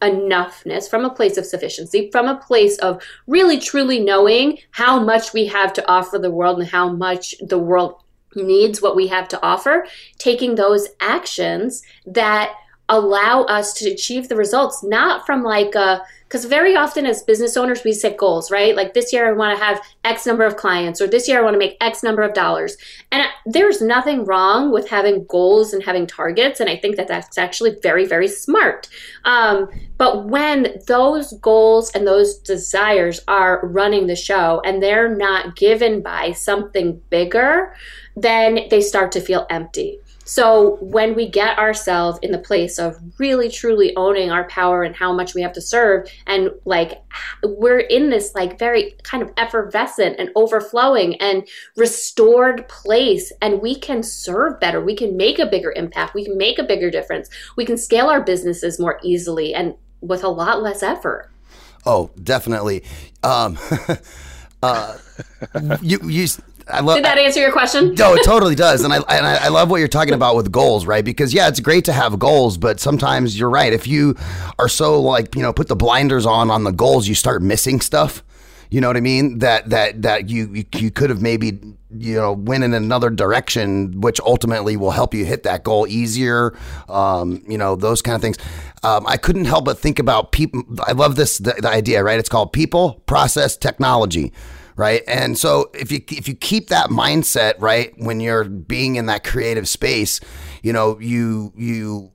enoughness, 0.00 0.88
from 0.88 1.04
a 1.04 1.14
place 1.14 1.36
of 1.36 1.46
sufficiency, 1.46 2.10
from 2.10 2.26
a 2.26 2.38
place 2.38 2.78
of 2.78 3.02
really 3.26 3.58
truly 3.58 3.98
knowing 3.98 4.58
how 4.70 5.02
much 5.02 5.32
we 5.32 5.46
have 5.46 5.72
to 5.74 5.90
offer 5.90 6.18
the 6.18 6.30
world 6.30 6.60
and 6.60 6.68
how 6.68 6.88
much 6.88 7.34
the 7.40 7.58
world 7.58 8.00
needs 8.34 8.82
what 8.82 8.96
we 8.96 9.06
have 9.06 9.28
to 9.28 9.42
offer, 9.42 9.86
taking 10.18 10.54
those 10.54 10.88
actions 11.00 11.82
that 12.06 12.54
allow 12.88 13.42
us 13.44 13.72
to 13.74 13.90
achieve 13.90 14.28
the 14.28 14.36
results, 14.36 14.82
not 14.82 15.26
from 15.26 15.42
like 15.42 15.74
a 15.74 16.02
because 16.28 16.44
very 16.44 16.76
often 16.76 17.06
as 17.06 17.22
business 17.22 17.56
owners, 17.56 17.84
we 17.84 17.92
set 17.94 18.18
goals, 18.18 18.50
right? 18.50 18.76
Like 18.76 18.92
this 18.92 19.14
year, 19.14 19.26
I 19.26 19.32
want 19.32 19.58
to 19.58 19.64
have 19.64 19.80
X 20.04 20.26
number 20.26 20.44
of 20.44 20.56
clients, 20.56 21.00
or 21.00 21.06
this 21.06 21.26
year, 21.26 21.38
I 21.38 21.42
want 21.42 21.54
to 21.54 21.58
make 21.58 21.78
X 21.80 22.02
number 22.02 22.20
of 22.20 22.34
dollars. 22.34 22.76
And 23.10 23.26
there's 23.46 23.80
nothing 23.80 24.26
wrong 24.26 24.70
with 24.70 24.90
having 24.90 25.24
goals 25.24 25.72
and 25.72 25.82
having 25.82 26.06
targets. 26.06 26.60
And 26.60 26.68
I 26.68 26.76
think 26.76 26.96
that 26.96 27.08
that's 27.08 27.38
actually 27.38 27.76
very, 27.82 28.04
very 28.04 28.28
smart. 28.28 28.88
Um, 29.24 29.70
but 29.96 30.26
when 30.26 30.78
those 30.86 31.32
goals 31.40 31.90
and 31.92 32.06
those 32.06 32.36
desires 32.36 33.20
are 33.26 33.66
running 33.66 34.06
the 34.06 34.16
show 34.16 34.60
and 34.66 34.82
they're 34.82 35.14
not 35.14 35.56
given 35.56 36.02
by 36.02 36.32
something 36.32 37.00
bigger, 37.08 37.74
then 38.16 38.66
they 38.68 38.82
start 38.82 39.12
to 39.12 39.20
feel 39.22 39.46
empty. 39.48 39.98
So 40.28 40.76
when 40.82 41.14
we 41.14 41.26
get 41.26 41.58
ourselves 41.58 42.18
in 42.20 42.32
the 42.32 42.38
place 42.38 42.78
of 42.78 43.00
really 43.18 43.48
truly 43.48 43.96
owning 43.96 44.30
our 44.30 44.46
power 44.46 44.82
and 44.82 44.94
how 44.94 45.10
much 45.10 45.34
we 45.34 45.40
have 45.40 45.54
to 45.54 45.62
serve, 45.62 46.06
and 46.26 46.50
like 46.66 47.02
we're 47.42 47.78
in 47.78 48.10
this 48.10 48.34
like 48.34 48.58
very 48.58 48.94
kind 49.04 49.22
of 49.22 49.32
effervescent 49.38 50.16
and 50.18 50.28
overflowing 50.36 51.14
and 51.14 51.48
restored 51.78 52.68
place, 52.68 53.32
and 53.40 53.62
we 53.62 53.74
can 53.74 54.02
serve 54.02 54.60
better, 54.60 54.84
we 54.84 54.94
can 54.94 55.16
make 55.16 55.38
a 55.38 55.46
bigger 55.46 55.72
impact, 55.74 56.14
we 56.14 56.26
can 56.26 56.36
make 56.36 56.58
a 56.58 56.62
bigger 56.62 56.90
difference, 56.90 57.30
we 57.56 57.64
can 57.64 57.78
scale 57.78 58.08
our 58.08 58.20
businesses 58.20 58.78
more 58.78 59.00
easily 59.02 59.54
and 59.54 59.76
with 60.02 60.22
a 60.22 60.28
lot 60.28 60.62
less 60.62 60.82
effort. 60.82 61.30
Oh, 61.86 62.10
definitely. 62.22 62.84
Um, 63.22 63.58
uh, 64.62 64.98
you 65.80 65.98
you 66.04 66.26
I 66.70 66.80
love. 66.80 66.96
Did 66.96 67.04
that 67.04 67.18
answer 67.18 67.40
your 67.40 67.52
question? 67.52 67.94
No, 67.98 68.14
it 68.14 68.24
totally 68.24 68.54
does, 68.54 68.84
and 68.84 68.92
I 68.92 68.98
and 68.98 69.26
I 69.26 69.48
love 69.48 69.70
what 69.70 69.78
you're 69.78 69.88
talking 69.88 70.14
about 70.14 70.36
with 70.36 70.52
goals, 70.52 70.86
right? 70.86 71.04
Because 71.04 71.34
yeah, 71.34 71.48
it's 71.48 71.60
great 71.60 71.84
to 71.86 71.92
have 71.92 72.18
goals, 72.18 72.56
but 72.56 72.80
sometimes 72.80 73.38
you're 73.38 73.50
right. 73.50 73.72
If 73.72 73.86
you 73.86 74.14
are 74.58 74.68
so 74.68 75.00
like 75.00 75.34
you 75.34 75.42
know 75.42 75.52
put 75.52 75.68
the 75.68 75.76
blinders 75.76 76.26
on 76.26 76.50
on 76.50 76.64
the 76.64 76.70
goals, 76.70 77.08
you 77.08 77.14
start 77.14 77.42
missing 77.42 77.80
stuff. 77.80 78.22
You 78.70 78.80
know 78.80 78.88
what 78.88 78.96
I 78.96 79.00
mean? 79.00 79.38
That 79.38 79.70
that 79.70 80.02
that 80.02 80.28
you 80.28 80.48
you, 80.52 80.64
you 80.76 80.90
could 80.90 81.10
have 81.10 81.22
maybe 81.22 81.58
you 81.90 82.14
know 82.14 82.32
went 82.32 82.64
in 82.64 82.74
another 82.74 83.10
direction, 83.10 84.00
which 84.00 84.20
ultimately 84.20 84.76
will 84.76 84.90
help 84.90 85.14
you 85.14 85.24
hit 85.24 85.42
that 85.44 85.64
goal 85.64 85.86
easier. 85.86 86.56
Um, 86.88 87.42
you 87.48 87.58
know 87.58 87.76
those 87.76 88.02
kind 88.02 88.14
of 88.14 88.20
things. 88.20 88.36
Um, 88.82 89.06
I 89.06 89.16
couldn't 89.16 89.46
help 89.46 89.64
but 89.64 89.78
think 89.78 89.98
about 89.98 90.32
people. 90.32 90.62
I 90.86 90.92
love 90.92 91.16
this 91.16 91.38
the, 91.38 91.54
the 91.58 91.68
idea, 91.68 92.04
right? 92.04 92.18
It's 92.18 92.28
called 92.28 92.52
people, 92.52 93.02
process, 93.06 93.56
technology 93.56 94.32
right? 94.78 95.02
And 95.08 95.36
so 95.36 95.70
if 95.74 95.92
you 95.92 96.00
if 96.08 96.26
you 96.28 96.34
keep 96.34 96.68
that 96.68 96.88
mindset, 96.88 97.54
right, 97.58 97.92
when 97.98 98.20
you're 98.20 98.44
being 98.44 98.96
in 98.96 99.06
that 99.06 99.24
creative 99.24 99.68
space, 99.68 100.20
you 100.62 100.72
know, 100.72 100.98
you 101.00 101.52
you 101.56 102.12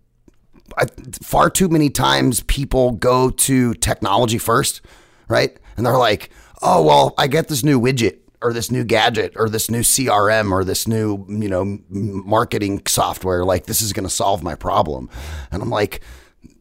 I, 0.77 0.85
far 1.21 1.51
too 1.51 1.67
many 1.67 1.89
times 1.89 2.41
people 2.43 2.91
go 2.91 3.29
to 3.29 3.73
technology 3.75 4.37
first, 4.39 4.81
right? 5.27 5.55
And 5.75 5.85
they're 5.85 5.97
like, 5.97 6.31
oh, 6.61 6.81
well, 6.81 7.13
I 7.17 7.27
get 7.27 7.49
this 7.49 7.63
new 7.63 7.79
widget 7.79 8.19
or 8.41 8.53
this 8.53 8.71
new 8.71 8.85
gadget 8.85 9.33
or 9.35 9.49
this 9.49 9.69
new 9.69 9.81
CRM 9.81 10.51
or 10.51 10.63
this 10.63 10.87
new, 10.87 11.25
you 11.27 11.49
know, 11.49 11.79
marketing 11.89 12.81
software. 12.87 13.43
Like, 13.43 13.65
this 13.65 13.81
is 13.81 13.91
going 13.91 14.07
to 14.07 14.13
solve 14.13 14.41
my 14.41 14.55
problem. 14.55 15.09
And 15.51 15.61
I'm 15.61 15.69
like, 15.69 16.01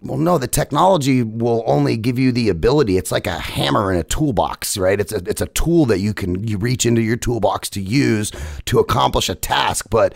well, 0.02 0.18
no, 0.18 0.36
the 0.36 0.48
technology 0.48 1.22
will 1.22 1.62
only 1.66 1.96
give 1.96 2.18
you 2.18 2.32
the 2.32 2.48
ability. 2.48 2.96
It's 2.96 3.12
like 3.12 3.26
a 3.26 3.38
hammer 3.38 3.92
in 3.92 3.98
a 3.98 4.04
toolbox, 4.04 4.76
right? 4.76 5.00
It's 5.00 5.12
a 5.12 5.22
it's 5.28 5.40
a 5.40 5.46
tool 5.46 5.86
that 5.86 6.00
you 6.00 6.12
can 6.12 6.46
you 6.46 6.58
reach 6.58 6.84
into 6.84 7.00
your 7.00 7.16
toolbox 7.16 7.68
to 7.70 7.80
use 7.80 8.32
to 8.66 8.78
accomplish 8.80 9.28
a 9.28 9.34
task, 9.34 9.86
but 9.90 10.14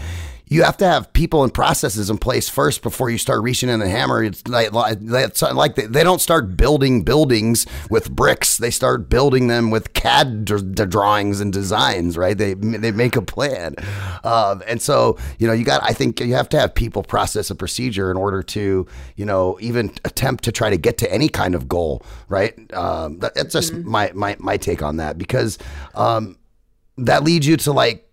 you 0.48 0.62
have 0.62 0.76
to 0.76 0.86
have 0.86 1.12
people 1.12 1.42
and 1.42 1.52
processes 1.52 2.08
in 2.08 2.18
place 2.18 2.48
first 2.48 2.80
before 2.82 3.10
you 3.10 3.18
start 3.18 3.42
reaching 3.42 3.68
in 3.68 3.80
the 3.80 3.88
hammer. 3.88 4.22
It's 4.22 4.46
like, 4.46 4.70
it's 4.72 5.42
like 5.42 5.74
they, 5.74 5.86
they 5.86 6.04
don't 6.04 6.20
start 6.20 6.56
building 6.56 7.02
buildings 7.02 7.66
with 7.90 8.10
bricks. 8.10 8.56
They 8.56 8.70
start 8.70 9.08
building 9.08 9.48
them 9.48 9.72
with 9.72 9.92
CAD 9.92 10.44
d- 10.44 10.86
drawings 10.86 11.40
and 11.40 11.52
designs, 11.52 12.16
right? 12.16 12.38
They, 12.38 12.54
they 12.54 12.92
make 12.92 13.16
a 13.16 13.22
plan. 13.22 13.74
Um, 14.22 14.62
and 14.68 14.80
so, 14.80 15.18
you 15.40 15.48
know, 15.48 15.52
you 15.52 15.64
got, 15.64 15.82
I 15.82 15.92
think 15.92 16.20
you 16.20 16.34
have 16.34 16.48
to 16.50 16.60
have 16.60 16.74
people 16.74 17.02
process 17.02 17.50
a 17.50 17.56
procedure 17.56 18.12
in 18.12 18.16
order 18.16 18.42
to, 18.44 18.86
you 19.16 19.24
know, 19.24 19.58
even 19.60 19.92
attempt 20.04 20.44
to 20.44 20.52
try 20.52 20.70
to 20.70 20.76
get 20.76 20.96
to 20.98 21.12
any 21.12 21.28
kind 21.28 21.56
of 21.56 21.68
goal, 21.68 22.04
right? 22.28 22.54
Um, 22.72 23.18
that's 23.18 23.52
just 23.52 23.72
mm-hmm. 23.72 23.90
my, 23.90 24.12
my, 24.14 24.36
my 24.38 24.56
take 24.56 24.80
on 24.80 24.98
that 24.98 25.18
because, 25.18 25.58
um, 25.96 26.38
that 26.98 27.24
leads 27.24 27.46
you 27.46 27.58
to 27.58 27.72
like 27.72 28.05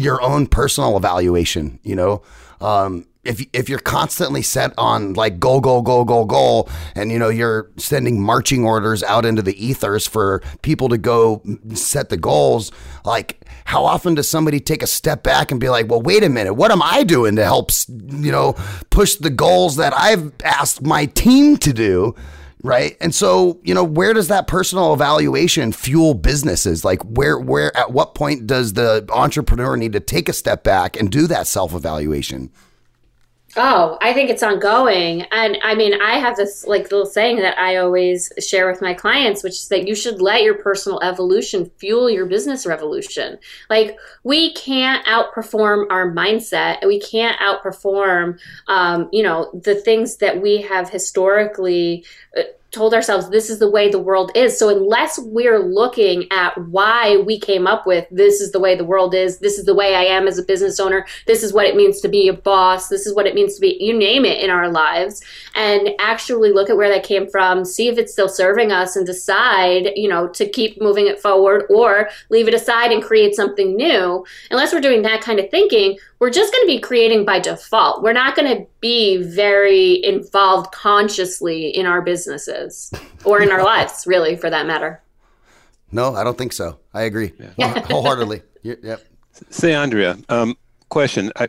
your 0.00 0.20
own 0.22 0.46
personal 0.46 0.96
evaluation, 0.96 1.78
you 1.82 1.96
know? 1.96 2.22
Um, 2.60 3.06
if, 3.26 3.44
if 3.52 3.68
you're 3.68 3.78
constantly 3.78 4.42
set 4.42 4.72
on 4.78 5.14
like 5.14 5.38
goal, 5.40 5.60
goal, 5.60 5.82
goal, 5.82 6.04
goal, 6.04 6.24
goal, 6.24 6.68
and 6.94 7.10
you 7.10 7.18
know 7.18 7.28
you're 7.28 7.70
sending 7.76 8.20
marching 8.20 8.64
orders 8.64 9.02
out 9.02 9.24
into 9.24 9.42
the 9.42 9.64
ethers 9.64 10.06
for 10.06 10.42
people 10.62 10.88
to 10.88 10.98
go 10.98 11.42
set 11.74 12.08
the 12.08 12.16
goals 12.16 12.70
like 13.04 13.44
how 13.64 13.84
often 13.84 14.14
does 14.14 14.28
somebody 14.28 14.60
take 14.60 14.82
a 14.82 14.86
step 14.86 15.22
back 15.22 15.50
and 15.50 15.60
be 15.60 15.68
like 15.68 15.88
well 15.88 16.00
wait 16.00 16.22
a 16.22 16.28
minute 16.28 16.54
what 16.54 16.70
am 16.70 16.82
i 16.82 17.02
doing 17.02 17.36
to 17.36 17.44
help 17.44 17.70
you 17.88 18.32
know 18.32 18.54
push 18.90 19.16
the 19.16 19.30
goals 19.30 19.76
that 19.76 19.92
i've 19.94 20.32
asked 20.44 20.82
my 20.82 21.06
team 21.06 21.56
to 21.56 21.72
do 21.72 22.14
right? 22.66 22.96
And 23.00 23.14
so 23.14 23.60
you 23.62 23.74
know 23.74 23.84
where 23.84 24.12
does 24.12 24.28
that 24.28 24.46
personal 24.46 24.92
evaluation 24.92 25.72
fuel 25.72 26.14
businesses? 26.14 26.84
Like 26.84 27.02
where 27.02 27.38
where 27.38 27.76
at 27.76 27.92
what 27.92 28.14
point 28.14 28.46
does 28.46 28.72
the 28.74 29.06
entrepreneur 29.12 29.76
need 29.76 29.92
to 29.92 30.00
take 30.00 30.28
a 30.28 30.32
step 30.32 30.64
back 30.64 30.98
and 30.98 31.10
do 31.10 31.26
that 31.26 31.46
self 31.46 31.74
evaluation 31.74 32.50
Oh, 33.58 33.96
I 34.02 34.12
think 34.12 34.28
it's 34.28 34.42
ongoing. 34.42 35.22
And 35.32 35.56
I 35.62 35.74
mean, 35.74 35.98
I 36.02 36.18
have 36.18 36.36
this 36.36 36.66
like 36.66 36.90
little 36.90 37.06
saying 37.06 37.36
that 37.36 37.58
I 37.58 37.76
always 37.76 38.30
share 38.38 38.70
with 38.70 38.82
my 38.82 38.92
clients, 38.92 39.42
which 39.42 39.54
is 39.54 39.68
that 39.68 39.88
you 39.88 39.94
should 39.94 40.20
let 40.20 40.42
your 40.42 40.56
personal 40.56 41.00
evolution 41.02 41.70
fuel 41.78 42.10
your 42.10 42.26
business 42.26 42.66
revolution. 42.66 43.38
Like, 43.70 43.98
we 44.24 44.52
can't 44.52 45.04
outperform 45.06 45.86
our 45.90 46.10
mindset. 46.12 46.78
And 46.82 46.88
we 46.88 47.00
can't 47.00 47.38
outperform, 47.38 48.38
um, 48.68 49.08
you 49.10 49.22
know, 49.22 49.50
the 49.64 49.74
things 49.74 50.18
that 50.18 50.42
we 50.42 50.60
have 50.60 50.90
historically 50.90 52.04
uh, 52.36 52.42
told 52.76 52.92
ourselves 52.92 53.30
this 53.30 53.48
is 53.48 53.58
the 53.58 53.70
way 53.70 53.90
the 53.90 53.98
world 53.98 54.30
is. 54.34 54.58
So 54.58 54.68
unless 54.68 55.18
we're 55.18 55.58
looking 55.58 56.26
at 56.30 56.56
why 56.68 57.16
we 57.16 57.40
came 57.40 57.66
up 57.66 57.86
with 57.86 58.06
this 58.10 58.42
is 58.42 58.52
the 58.52 58.60
way 58.60 58.76
the 58.76 58.84
world 58.84 59.14
is, 59.14 59.38
this 59.38 59.58
is 59.58 59.64
the 59.64 59.74
way 59.74 59.94
I 59.94 60.02
am 60.02 60.28
as 60.28 60.38
a 60.38 60.44
business 60.44 60.78
owner, 60.78 61.06
this 61.26 61.42
is 61.42 61.54
what 61.54 61.64
it 61.64 61.74
means 61.74 62.02
to 62.02 62.08
be 62.08 62.28
a 62.28 62.34
boss, 62.34 62.88
this 62.88 63.06
is 63.06 63.14
what 63.14 63.26
it 63.26 63.34
means 63.34 63.54
to 63.54 63.62
be 63.62 63.78
you 63.80 63.96
name 63.96 64.26
it 64.26 64.40
in 64.40 64.50
our 64.50 64.70
lives 64.70 65.22
and 65.54 65.88
actually 65.98 66.52
look 66.52 66.68
at 66.68 66.76
where 66.76 66.90
that 66.90 67.02
came 67.02 67.30
from, 67.30 67.64
see 67.64 67.88
if 67.88 67.96
it's 67.96 68.12
still 68.12 68.28
serving 68.28 68.70
us 68.70 68.94
and 68.94 69.06
decide, 69.06 69.92
you 69.96 70.08
know, 70.08 70.28
to 70.28 70.46
keep 70.46 70.78
moving 70.78 71.06
it 71.06 71.18
forward 71.18 71.64
or 71.70 72.10
leave 72.28 72.46
it 72.46 72.54
aside 72.54 72.92
and 72.92 73.02
create 73.02 73.34
something 73.34 73.74
new. 73.74 74.22
Unless 74.50 74.74
we're 74.74 74.80
doing 74.82 75.00
that 75.00 75.22
kind 75.22 75.40
of 75.40 75.50
thinking, 75.50 75.96
we're 76.18 76.30
just 76.30 76.52
going 76.52 76.64
to 76.64 76.66
be 76.66 76.80
creating 76.80 77.24
by 77.24 77.38
default. 77.38 78.02
We're 78.02 78.12
not 78.12 78.36
going 78.36 78.54
to 78.54 78.66
be 78.80 79.22
very 79.22 80.02
involved 80.04 80.72
consciously 80.72 81.68
in 81.68 81.86
our 81.86 82.00
businesses 82.00 82.65
or 83.24 83.42
in 83.42 83.50
our 83.50 83.62
lives, 83.62 84.06
really, 84.06 84.36
for 84.36 84.50
that 84.50 84.66
matter. 84.66 85.02
No, 85.92 86.14
I 86.14 86.24
don't 86.24 86.36
think 86.36 86.52
so. 86.52 86.78
I 86.92 87.02
agree 87.02 87.32
yeah. 87.56 87.80
wholeheartedly. 87.86 88.42
Yep. 88.62 89.00
Say, 89.50 89.74
Andrea, 89.74 90.18
um, 90.28 90.56
question. 90.88 91.32
I, 91.36 91.48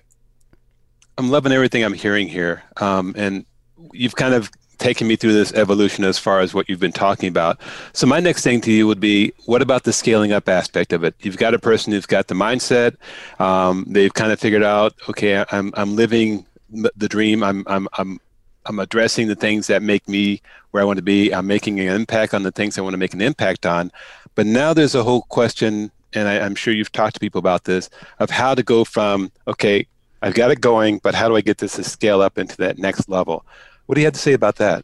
I'm 1.17 1.29
loving 1.29 1.51
everything 1.51 1.83
I'm 1.83 1.93
hearing 1.93 2.27
here, 2.27 2.63
um, 2.77 3.13
and 3.17 3.45
you've 3.91 4.15
kind 4.15 4.33
of 4.33 4.51
taken 4.77 5.07
me 5.07 5.15
through 5.15 5.33
this 5.33 5.51
evolution 5.53 6.03
as 6.03 6.19
far 6.19 6.39
as 6.39 6.53
what 6.53 6.69
you've 6.69 6.79
been 6.79 6.91
talking 6.91 7.27
about. 7.27 7.59
So 7.93 8.05
my 8.05 8.19
next 8.19 8.43
thing 8.43 8.61
to 8.61 8.71
you 8.71 8.85
would 8.85 8.99
be, 8.99 9.33
what 9.45 9.63
about 9.63 9.83
the 9.83 9.91
scaling 9.91 10.31
up 10.31 10.47
aspect 10.47 10.93
of 10.93 11.03
it? 11.03 11.15
You've 11.21 11.37
got 11.37 11.55
a 11.55 11.59
person 11.59 11.93
who's 11.93 12.05
got 12.05 12.27
the 12.27 12.35
mindset. 12.35 12.95
Um, 13.39 13.85
they've 13.87 14.13
kind 14.13 14.31
of 14.31 14.39
figured 14.39 14.63
out, 14.63 14.93
okay, 15.09 15.43
I'm 15.51 15.73
I'm 15.75 15.95
living 15.95 16.45
the 16.69 17.07
dream. 17.07 17.43
I'm 17.43 17.63
I'm 17.65 17.87
I'm 17.97 18.19
I'm 18.67 18.79
addressing 18.79 19.27
the 19.27 19.35
things 19.35 19.67
that 19.67 19.81
make 19.81 20.07
me 20.07 20.41
where 20.71 20.83
I 20.83 20.85
want 20.85 20.97
to 20.97 21.03
be. 21.03 21.33
I'm 21.33 21.47
making 21.47 21.79
an 21.79 21.87
impact 21.87 22.33
on 22.33 22.43
the 22.43 22.51
things 22.51 22.77
I 22.77 22.81
want 22.81 22.93
to 22.93 22.97
make 22.97 23.13
an 23.13 23.21
impact 23.21 23.65
on. 23.65 23.91
But 24.35 24.45
now 24.45 24.73
there's 24.73 24.95
a 24.95 25.03
whole 25.03 25.23
question, 25.23 25.91
and 26.13 26.27
I, 26.27 26.39
I'm 26.39 26.55
sure 26.55 26.73
you've 26.73 26.91
talked 26.91 27.15
to 27.15 27.19
people 27.19 27.39
about 27.39 27.63
this, 27.63 27.89
of 28.19 28.29
how 28.29 28.55
to 28.55 28.63
go 28.63 28.83
from 28.83 29.31
okay, 29.47 29.87
I've 30.21 30.33
got 30.33 30.51
it 30.51 30.61
going, 30.61 30.99
but 30.99 31.15
how 31.15 31.27
do 31.27 31.35
I 31.35 31.41
get 31.41 31.59
this 31.59 31.75
to 31.75 31.83
scale 31.83 32.21
up 32.21 32.37
into 32.37 32.57
that 32.57 32.77
next 32.77 33.07
level? 33.07 33.45
What 33.85 33.95
do 33.95 34.01
you 34.01 34.07
have 34.07 34.13
to 34.13 34.19
say 34.19 34.33
about 34.33 34.57
that? 34.57 34.83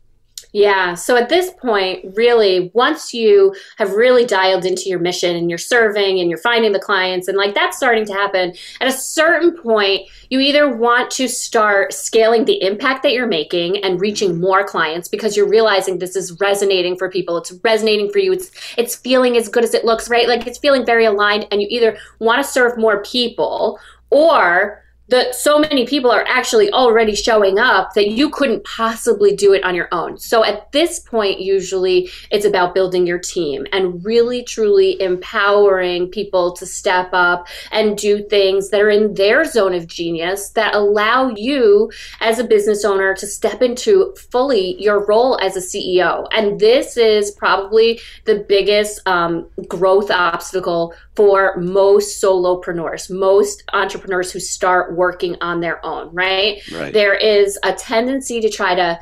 Yeah. 0.54 0.94
So 0.94 1.18
at 1.18 1.30
this 1.30 1.50
point, 1.50 2.16
really, 2.16 2.70
once 2.76 3.12
you 3.12 3.56
have 3.78 3.92
really 3.94 4.24
dialed 4.24 4.66
into 4.66 4.84
your 4.88 5.00
mission 5.00 5.36
and 5.36 5.50
you're 5.50 5.58
serving 5.58 6.20
and 6.20 6.30
you're 6.30 6.38
finding 6.38 6.74
the 6.74 6.80
clients 6.80 7.28
and 7.28 7.36
like 7.36 7.56
that's 7.56 7.76
starting 7.76 8.06
to 8.06 8.14
happen, 8.14 8.54
at 8.80 8.88
a 8.88 8.92
certain 8.92 9.58
point, 9.58 10.08
you 10.30 10.40
either 10.40 10.76
want 10.76 11.10
to 11.12 11.28
start 11.28 11.92
scaling 11.92 12.46
the 12.46 12.62
impact 12.62 13.02
that 13.02 13.14
you're 13.14 13.26
making 13.26 13.84
and 13.84 14.00
reaching 14.00 14.34
mm-hmm. 14.34 14.42
more 14.42 14.64
clients 14.64 15.08
because 15.08 15.36
you're 15.36 15.50
realizing 15.50 15.98
this 15.98 16.16
is 16.16 16.40
resonating 16.40 16.98
for 16.98 17.10
people. 17.10 17.36
It's 17.38 17.52
resonating 17.64 18.12
for 18.12 18.20
you. 18.20 18.32
It's 18.32 18.52
it's 18.78 18.96
feeling 18.96 19.36
as 19.38 19.50
good 19.50 19.64
as 19.64 19.74
it 19.74 19.86
looks, 19.86 20.08
right? 20.08 20.28
Like 20.28 20.46
it's 20.46 20.60
feeling 20.60 20.86
very 20.86 21.06
aligned 21.06 21.48
and 21.50 21.64
you 21.64 21.68
either 21.72 21.98
want 22.20 22.46
to 22.46 22.50
serve 22.50 22.78
more 22.78 23.02
people 23.02 23.80
or 24.12 24.84
that 25.10 25.36
so 25.36 25.60
many 25.60 25.86
people 25.86 26.10
are 26.10 26.26
actually 26.28 26.72
already 26.72 27.14
showing 27.14 27.60
up 27.60 27.94
that 27.94 28.10
you 28.10 28.30
couldn't 28.30 28.64
possibly 28.64 29.36
do 29.36 29.54
it 29.54 29.64
on 29.64 29.76
your 29.76 29.90
own. 29.92 30.18
So 30.18 30.46
at 30.46 30.72
this 30.72 31.00
point, 31.00 31.42
usually 31.42 32.10
it's 32.32 32.46
about 32.46 32.74
building 32.74 33.06
your 33.06 33.20
team 33.20 33.68
and 33.74 34.04
really 34.06 34.44
truly 34.44 35.00
empowering 35.02 36.08
people 36.08 36.54
to 36.54 36.66
step 36.66 37.10
up 37.12 37.48
and 37.72 37.98
do 37.98 38.24
things 38.24 38.70
that 38.70 38.80
are 38.80 38.90
in 38.90 39.14
their 39.16 39.44
zone 39.44 39.74
of 39.74 39.88
genius 39.88 40.50
that 40.52 40.74
allow 40.74 41.30
you 41.30 41.92
as 42.22 42.40
a 42.40 42.44
business 42.44 42.86
owner 42.86 43.14
to 43.16 43.28
step 43.28 43.62
into 43.62 44.16
fully 44.32 44.82
your 44.82 45.06
role 45.06 45.38
as 45.42 45.58
a 45.58 45.60
CEO. 45.60 46.28
And 46.32 46.60
this 46.60 46.96
is 46.96 47.32
probably 47.32 48.00
the 48.24 48.46
biggest 48.48 49.06
um, 49.06 49.50
growth 49.68 50.10
obstacle 50.10 50.94
for 51.16 51.58
most 51.58 52.22
solopreneurs, 52.22 53.10
most 53.12 53.64
entrepreneurs 53.74 54.32
who 54.32 54.40
start 54.40 54.96
working 54.96 55.36
on 55.42 55.60
their 55.60 55.84
own, 55.86 56.14
right? 56.14 56.60
right? 56.72 56.94
There 56.94 57.14
is 57.14 57.60
a 57.64 57.74
tendency 57.74 58.42
to 58.42 58.50
try 58.50 58.74
to 58.76 59.00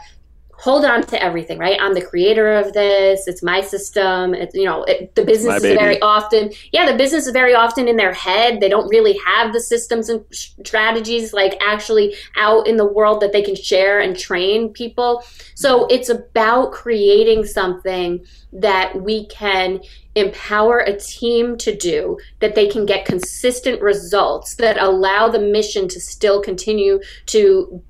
hold 0.62 0.86
on 0.86 1.02
to 1.02 1.22
everything, 1.24 1.58
right? 1.58 1.80
I'm 1.82 1.96
the 1.96 2.06
creator 2.06 2.54
of 2.54 2.74
this. 2.74 3.28
It's 3.28 3.42
my 3.42 3.62
system. 3.62 4.36
It's, 4.36 4.54
you 4.54 4.66
know, 4.66 4.84
it, 4.84 5.16
the 5.16 5.26
business 5.26 5.56
is 5.56 5.74
very 5.74 6.00
often, 6.02 6.52
yeah, 6.72 6.86
the 6.86 6.96
business 6.96 7.26
is 7.26 7.34
very 7.34 7.56
often 7.56 7.88
in 7.88 7.96
their 7.96 8.14
head. 8.14 8.60
They 8.60 8.70
don't 8.70 8.88
really 8.90 9.20
have 9.26 9.54
the 9.54 9.60
systems 9.60 10.08
and 10.08 10.24
strategies 10.32 11.34
like 11.34 11.58
actually 11.66 12.14
out 12.38 12.68
in 12.68 12.78
the 12.78 12.86
world 12.86 13.22
that 13.22 13.32
they 13.32 13.42
can 13.42 13.56
share 13.56 14.02
and 14.02 14.16
train 14.16 14.70
people. 14.70 15.24
So 15.56 15.88
it's 15.88 16.10
about 16.10 16.74
creating 16.74 17.46
something 17.46 18.24
that 18.54 19.02
we 19.02 19.26
can 19.28 19.80
empower 20.16 20.80
a 20.80 20.98
team 20.98 21.58
to 21.58 21.76
do 21.76 22.18
that 22.40 22.56
they 22.56 22.68
can 22.68 22.86
get 22.86 23.06
consistent 23.06 23.82
results 23.82 24.56
that 24.56 24.78
allow 24.78 25.30
the 25.30 25.40
mission 25.40 25.88
to 25.88 26.00
still 26.00 26.42
continue 26.42 27.00
to 27.26 27.82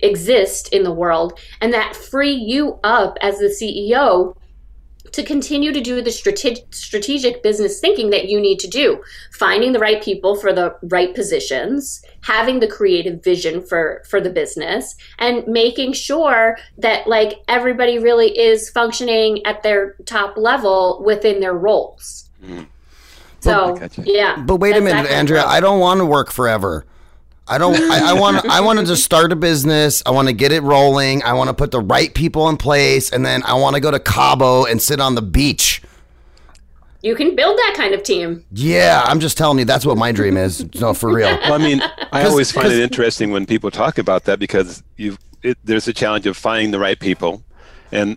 exist 0.00 0.72
in 0.72 0.82
the 0.82 0.92
world 0.92 1.38
and 1.60 1.72
that 1.72 1.96
free 1.96 2.32
you 2.32 2.78
up 2.84 3.16
as 3.20 3.38
the 3.38 3.46
CEO 3.46 4.34
to 5.12 5.22
continue 5.22 5.72
to 5.72 5.80
do 5.80 6.02
the 6.02 6.12
strate- 6.12 6.66
strategic 6.74 7.42
business 7.42 7.80
thinking 7.80 8.10
that 8.10 8.28
you 8.28 8.40
need 8.40 8.58
to 8.60 8.68
do. 8.68 9.02
Finding 9.32 9.72
the 9.72 9.78
right 9.78 10.02
people 10.02 10.36
for 10.36 10.52
the 10.52 10.76
right 10.82 11.14
positions 11.14 12.02
having 12.26 12.58
the 12.58 12.66
creative 12.66 13.22
vision 13.22 13.62
for 13.62 14.02
for 14.08 14.20
the 14.20 14.30
business 14.30 14.96
and 15.18 15.46
making 15.46 15.92
sure 15.92 16.58
that 16.76 17.06
like 17.06 17.34
everybody 17.46 17.98
really 17.98 18.36
is 18.36 18.68
functioning 18.70 19.44
at 19.46 19.62
their 19.62 19.94
top 20.06 20.36
level 20.36 21.02
within 21.04 21.40
their 21.40 21.54
roles. 21.54 22.28
Mm. 22.44 22.66
so 23.40 23.78
yeah 24.04 24.42
but 24.46 24.56
wait 24.56 24.76
a 24.76 24.80
minute 24.80 25.10
andrea 25.10 25.44
i 25.44 25.58
don't 25.58 25.80
want 25.80 25.98
to 25.98 26.04
work 26.04 26.30
forever 26.30 26.84
I 27.48 27.58
don't. 27.58 27.76
I, 27.76 28.10
I 28.10 28.12
want. 28.20 28.44
I 28.46 28.60
wanted 28.60 28.86
to 28.86 28.96
start 28.96 29.32
a 29.32 29.36
business. 29.36 30.02
I 30.04 30.10
want 30.10 30.28
to 30.28 30.34
get 30.34 30.52
it 30.52 30.62
rolling. 30.62 31.22
I 31.22 31.32
want 31.34 31.48
to 31.48 31.54
put 31.54 31.70
the 31.70 31.80
right 31.80 32.12
people 32.12 32.48
in 32.48 32.56
place, 32.56 33.10
and 33.12 33.24
then 33.24 33.42
I 33.44 33.54
want 33.54 33.74
to 33.74 33.80
go 33.80 33.90
to 33.90 34.00
Cabo 34.00 34.64
and 34.64 34.80
sit 34.80 35.00
on 35.00 35.14
the 35.14 35.22
beach. 35.22 35.82
You 37.02 37.14
can 37.14 37.36
build 37.36 37.56
that 37.56 37.74
kind 37.76 37.94
of 37.94 38.02
team. 38.02 38.44
Yeah, 38.50 39.02
I'm 39.06 39.20
just 39.20 39.38
telling 39.38 39.58
you 39.58 39.64
that's 39.64 39.86
what 39.86 39.96
my 39.96 40.10
dream 40.12 40.36
is. 40.36 40.66
No, 40.80 40.92
for 40.92 41.12
real. 41.12 41.28
Well, 41.28 41.52
I 41.52 41.58
mean, 41.58 41.80
I 42.12 42.24
always 42.24 42.50
find 42.50 42.72
it 42.72 42.80
interesting 42.80 43.30
when 43.30 43.46
people 43.46 43.70
talk 43.70 43.98
about 43.98 44.24
that 44.24 44.38
because 44.38 44.82
you 44.96 45.16
there's 45.62 45.86
a 45.86 45.92
challenge 45.92 46.26
of 46.26 46.36
finding 46.36 46.72
the 46.72 46.78
right 46.80 46.98
people, 46.98 47.44
and 47.92 48.16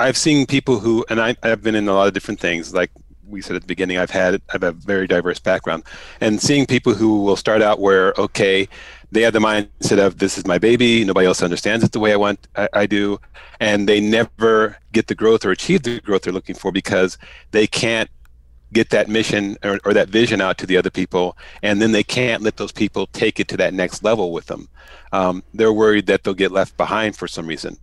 I've 0.00 0.16
seen 0.16 0.46
people 0.46 0.80
who, 0.80 1.04
and 1.08 1.20
I, 1.20 1.36
I've 1.42 1.62
been 1.62 1.74
in 1.74 1.88
a 1.88 1.92
lot 1.92 2.08
of 2.08 2.14
different 2.14 2.40
things. 2.40 2.74
Like 2.74 2.90
we 3.28 3.42
said 3.42 3.56
at 3.56 3.62
the 3.62 3.68
beginning, 3.68 3.98
I've 3.98 4.10
had 4.10 4.36
I 4.36 4.52
have 4.52 4.62
a 4.62 4.72
very 4.72 5.06
diverse 5.06 5.38
background, 5.38 5.84
and 6.20 6.40
seeing 6.40 6.66
people 6.66 6.94
who 6.94 7.22
will 7.22 7.36
start 7.36 7.62
out 7.62 7.80
where 7.80 8.14
okay, 8.18 8.68
they 9.12 9.22
have 9.22 9.32
the 9.32 9.38
mindset 9.38 9.98
of 9.98 10.18
this 10.18 10.38
is 10.38 10.46
my 10.46 10.58
baby, 10.58 11.04
nobody 11.04 11.26
else 11.26 11.42
understands 11.42 11.84
it 11.84 11.92
the 11.92 12.00
way 12.00 12.12
I 12.12 12.16
want 12.16 12.46
I, 12.56 12.68
I 12.72 12.86
do, 12.86 13.20
and 13.60 13.88
they 13.88 14.00
never 14.00 14.76
get 14.92 15.06
the 15.06 15.14
growth 15.14 15.44
or 15.44 15.50
achieve 15.50 15.82
the 15.82 16.00
growth 16.00 16.22
they're 16.22 16.32
looking 16.32 16.54
for 16.54 16.72
because 16.72 17.18
they 17.50 17.66
can't 17.66 18.10
get 18.72 18.90
that 18.90 19.08
mission 19.08 19.56
or, 19.64 19.80
or 19.84 19.94
that 19.94 20.08
vision 20.08 20.40
out 20.40 20.58
to 20.58 20.66
the 20.66 20.76
other 20.76 20.90
people 20.90 21.38
and 21.62 21.80
then 21.80 21.92
they 21.92 22.02
can't 22.02 22.42
let 22.42 22.58
those 22.58 22.70
people 22.70 23.06
take 23.14 23.40
it 23.40 23.48
to 23.48 23.56
that 23.56 23.72
next 23.72 24.04
level 24.04 24.30
with 24.30 24.46
them. 24.46 24.68
Um, 25.12 25.42
they're 25.54 25.72
worried 25.72 26.06
that 26.06 26.22
they'll 26.22 26.34
get 26.34 26.52
left 26.52 26.76
behind 26.76 27.16
for 27.16 27.26
some 27.26 27.46
reason. 27.46 27.78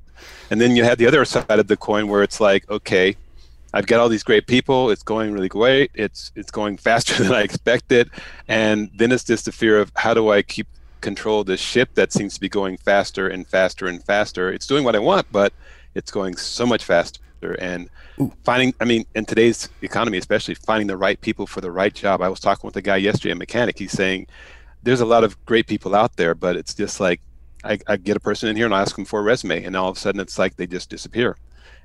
And 0.52 0.62
then 0.62 0.76
you 0.76 0.84
have 0.84 1.00
the 1.00 1.08
other 1.08 1.26
side 1.26 1.50
of 1.50 1.68
the 1.68 1.78
coin 1.78 2.08
where 2.08 2.22
it's 2.22 2.40
like 2.40 2.70
okay 2.70 3.18
i've 3.76 3.86
got 3.86 4.00
all 4.00 4.10
these 4.10 4.24
great 4.24 4.48
people. 4.48 4.90
It's 4.90 5.04
going 5.04 5.34
really 5.34 5.50
great. 5.50 5.92
It's 5.94 6.32
it's 6.36 6.50
going 6.50 6.78
faster 6.78 7.14
than 7.24 7.34
i 7.34 7.42
expected. 7.42 8.10
And 8.48 8.90
then 8.96 9.12
it's 9.12 9.24
just 9.24 9.46
the 9.46 9.52
fear 9.52 9.80
of 9.80 9.92
how 9.96 10.14
do 10.16 10.30
i 10.30 10.42
keep 10.42 10.68
control 11.02 11.42
of 11.42 11.46
this 11.46 11.60
ship 11.60 11.90
that 11.94 12.12
seems 12.12 12.34
to 12.34 12.40
be 12.40 12.50
going 12.50 12.78
faster 12.78 13.28
and 13.28 13.46
faster 13.46 13.86
and 13.86 14.04
faster? 14.04 14.52
It's 14.52 14.66
doing 14.66 14.84
what 14.84 14.96
i 14.96 15.00
want 15.00 15.28
but 15.32 15.54
it's 15.94 16.12
going 16.12 16.36
so 16.38 16.66
much 16.66 16.84
faster. 16.84 17.22
And 17.60 17.90
finding 18.44 18.74
i 18.80 18.86
mean 18.86 19.06
in 19.14 19.26
today's 19.26 19.70
economy 19.84 20.18
especially 20.18 20.56
finding 20.56 20.88
the 20.88 20.98
right 20.98 21.20
people 21.22 21.46
for 21.46 21.62
the 21.62 21.72
right 21.72 21.94
job. 21.94 22.22
I 22.22 22.30
was 22.30 22.40
talking 22.40 22.68
with 22.68 22.78
a 22.78 22.82
guy 22.82 22.98
yesterday 22.98 23.34
a 23.34 23.36
mechanic. 23.36 23.78
He's 23.78 23.92
saying 23.92 24.28
there's 24.82 25.02
a 25.02 25.06
lot 25.06 25.24
of 25.24 25.32
great 25.46 25.68
people 25.68 25.94
out 25.94 26.16
there 26.16 26.34
but 26.34 26.56
it's 26.56 26.74
just 26.74 27.00
like 27.00 27.20
I, 27.64 27.80
I 27.88 27.98
get 27.98 28.16
a 28.16 28.20
person 28.20 28.48
in 28.48 28.56
here 28.56 28.66
and 28.66 28.76
i 28.76 28.82
ask 28.82 28.96
them 28.96 29.06
for 29.06 29.20
a 29.20 29.24
resume 29.24 29.64
and 29.64 29.76
all 29.76 29.90
of 29.90 29.98
a 29.98 30.00
sudden 30.00 30.22
it's 30.22 30.38
like 30.38 30.56
they 30.56 30.68
just 30.68 30.90
disappear 30.90 31.36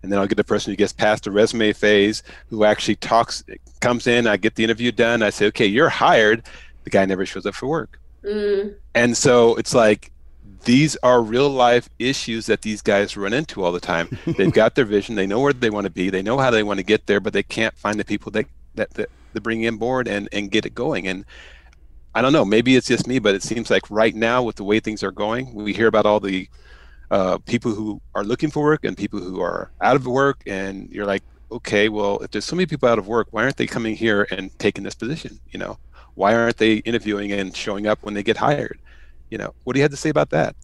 and 0.03 0.11
then 0.11 0.19
i'll 0.19 0.27
get 0.27 0.39
a 0.39 0.45
person 0.45 0.73
who 0.73 0.77
gets 0.77 0.93
past 0.93 1.25
the 1.25 1.31
resume 1.31 1.73
phase 1.73 2.23
who 2.49 2.65
actually 2.65 2.97
talks 2.97 3.45
comes 3.81 4.07
in 4.07 4.27
i 4.27 4.37
get 4.37 4.55
the 4.55 4.65
interview 4.65 4.91
done 4.93 5.23
i 5.23 5.31
say 5.31 5.47
okay 5.47 5.67
you're 5.67 5.89
hired 5.89 6.43
the 6.85 6.91
guy 6.91 7.05
never 7.05 7.25
shows 7.27 7.47
up 7.47 7.55
for 7.55 7.67
work 7.67 7.99
Mm. 8.23 8.75
and 8.95 9.17
so 9.17 9.55
it's 9.57 9.73
like 9.75 10.13
these 10.65 10.95
are 11.03 11.23
real 11.23 11.49
life 11.49 11.89
issues 11.99 12.45
that 12.47 12.61
these 12.61 12.83
guys 12.83 13.17
run 13.17 13.33
into 13.33 13.65
all 13.65 13.73
the 13.73 13.81
time. 13.81 14.19
They've 14.37 14.53
got 14.53 14.75
their 14.75 14.85
vision, 14.85 15.15
they 15.15 15.27
know 15.27 15.41
where 15.41 15.55
they 15.55 15.71
want 15.71 15.87
to 15.87 15.91
be, 15.91 16.11
they 16.11 16.21
know 16.21 16.37
how 16.37 16.51
they 16.51 16.63
want 16.63 16.79
to 16.79 16.85
get 16.85 17.07
there, 17.07 17.19
but 17.19 17.33
they 17.33 17.43
can't 17.43 17.75
find 17.79 17.99
the 17.99 18.05
people 18.05 18.31
that 18.33 18.45
that, 18.75 18.91
that, 18.91 19.09
that 19.33 19.41
bring 19.41 19.63
in 19.63 19.79
board 19.79 20.07
and, 20.07 20.29
and 20.33 20.51
get 20.51 20.67
it 20.67 20.75
going. 20.75 21.09
And 21.09 21.25
I 22.15 22.21
don't 22.21 22.35
know, 22.35 22.45
maybe 22.45 22.77
it's 22.77 22.89
just 22.89 23.07
me, 23.07 23.19
but 23.21 23.35
it 23.35 23.43
seems 23.43 23.71
like 23.71 23.85
right 23.91 24.15
now 24.15 24.43
with 24.43 24.57
the 24.57 24.65
way 24.65 24.81
things 24.81 25.03
are 25.03 25.13
going, 25.13 25.55
we 25.55 25.73
hear 25.73 25.87
about 25.87 26.05
all 26.05 26.21
the 26.21 26.47
uh, 27.11 27.39
people 27.39 27.73
who 27.73 28.01
are 28.15 28.25
looking 28.25 28.51
for 28.51 28.63
work 28.63 28.85
and 28.85 28.97
people 28.97 29.21
who 29.21 29.41
are 29.41 29.71
out 29.81 29.97
of 29.97 30.07
work, 30.07 30.43
and 30.47 30.89
you're 30.91 31.07
like, 31.07 31.23
okay, 31.51 31.89
well, 31.89 32.19
if 32.21 32.31
there's 32.31 32.45
so 32.45 32.55
many 32.55 32.67
people 32.67 32.89
out 32.89 32.99
of 32.99 33.09
work, 33.09 33.29
why 33.31 33.43
aren't 33.43 33.57
they 33.57 33.67
coming 33.67 33.97
here 33.97 34.27
and 34.31 34.57
taking 34.59 34.85
this 34.85 34.95
position? 34.95 35.41
You 35.51 35.59
know, 35.59 35.79
why 36.15 36.35
aren't 36.35 36.59
they 36.59 36.75
interviewing 36.77 37.33
and 37.33 37.55
showing 37.57 37.87
up 37.87 38.03
when 38.03 38.15
they 38.15 38.23
get 38.23 38.37
hired? 38.37 38.79
You 39.31 39.39
know, 39.39 39.55
what 39.65 39.75
do 39.75 39.79
you 39.79 39.83
have 39.83 39.91
to 39.91 39.97
say 39.97 40.11
about 40.11 40.31
that? 40.31 40.55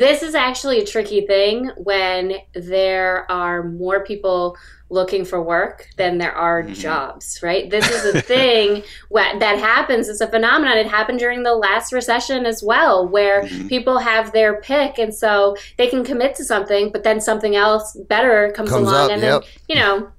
This 0.00 0.22
is 0.22 0.34
actually 0.34 0.80
a 0.80 0.86
tricky 0.86 1.26
thing 1.26 1.70
when 1.76 2.36
there 2.54 3.30
are 3.30 3.62
more 3.62 4.02
people 4.02 4.56
looking 4.88 5.24
for 5.24 5.40
work 5.42 5.86
than 5.98 6.16
there 6.18 6.32
are 6.34 6.62
Mm-hmm. 6.62 6.72
jobs, 6.72 7.38
right? 7.42 7.68
This 7.70 7.88
is 7.88 8.14
a 8.14 8.22
thing 8.22 8.82
that 9.12 9.58
happens. 9.58 10.08
It's 10.08 10.22
a 10.22 10.26
phenomenon. 10.26 10.78
It 10.78 10.86
happened 10.88 11.18
during 11.18 11.42
the 11.42 11.54
last 11.54 11.92
recession 11.92 12.46
as 12.46 12.62
well, 12.62 13.06
where 13.06 13.42
Mm-hmm. 13.42 13.68
people 13.68 13.98
have 13.98 14.32
their 14.32 14.60
pick 14.62 14.98
and 14.98 15.14
so 15.14 15.54
they 15.76 15.86
can 15.86 16.02
commit 16.02 16.34
to 16.36 16.44
something, 16.44 16.90
but 16.90 17.04
then 17.04 17.20
something 17.20 17.54
else 17.54 17.96
better 18.08 18.52
comes, 18.56 18.70
Comes 18.70 18.88
along 18.88 19.04
up, 19.04 19.10
and 19.12 19.22
yep. 19.22 19.42
then, 19.42 19.50
you 19.68 19.76
know, 19.76 20.10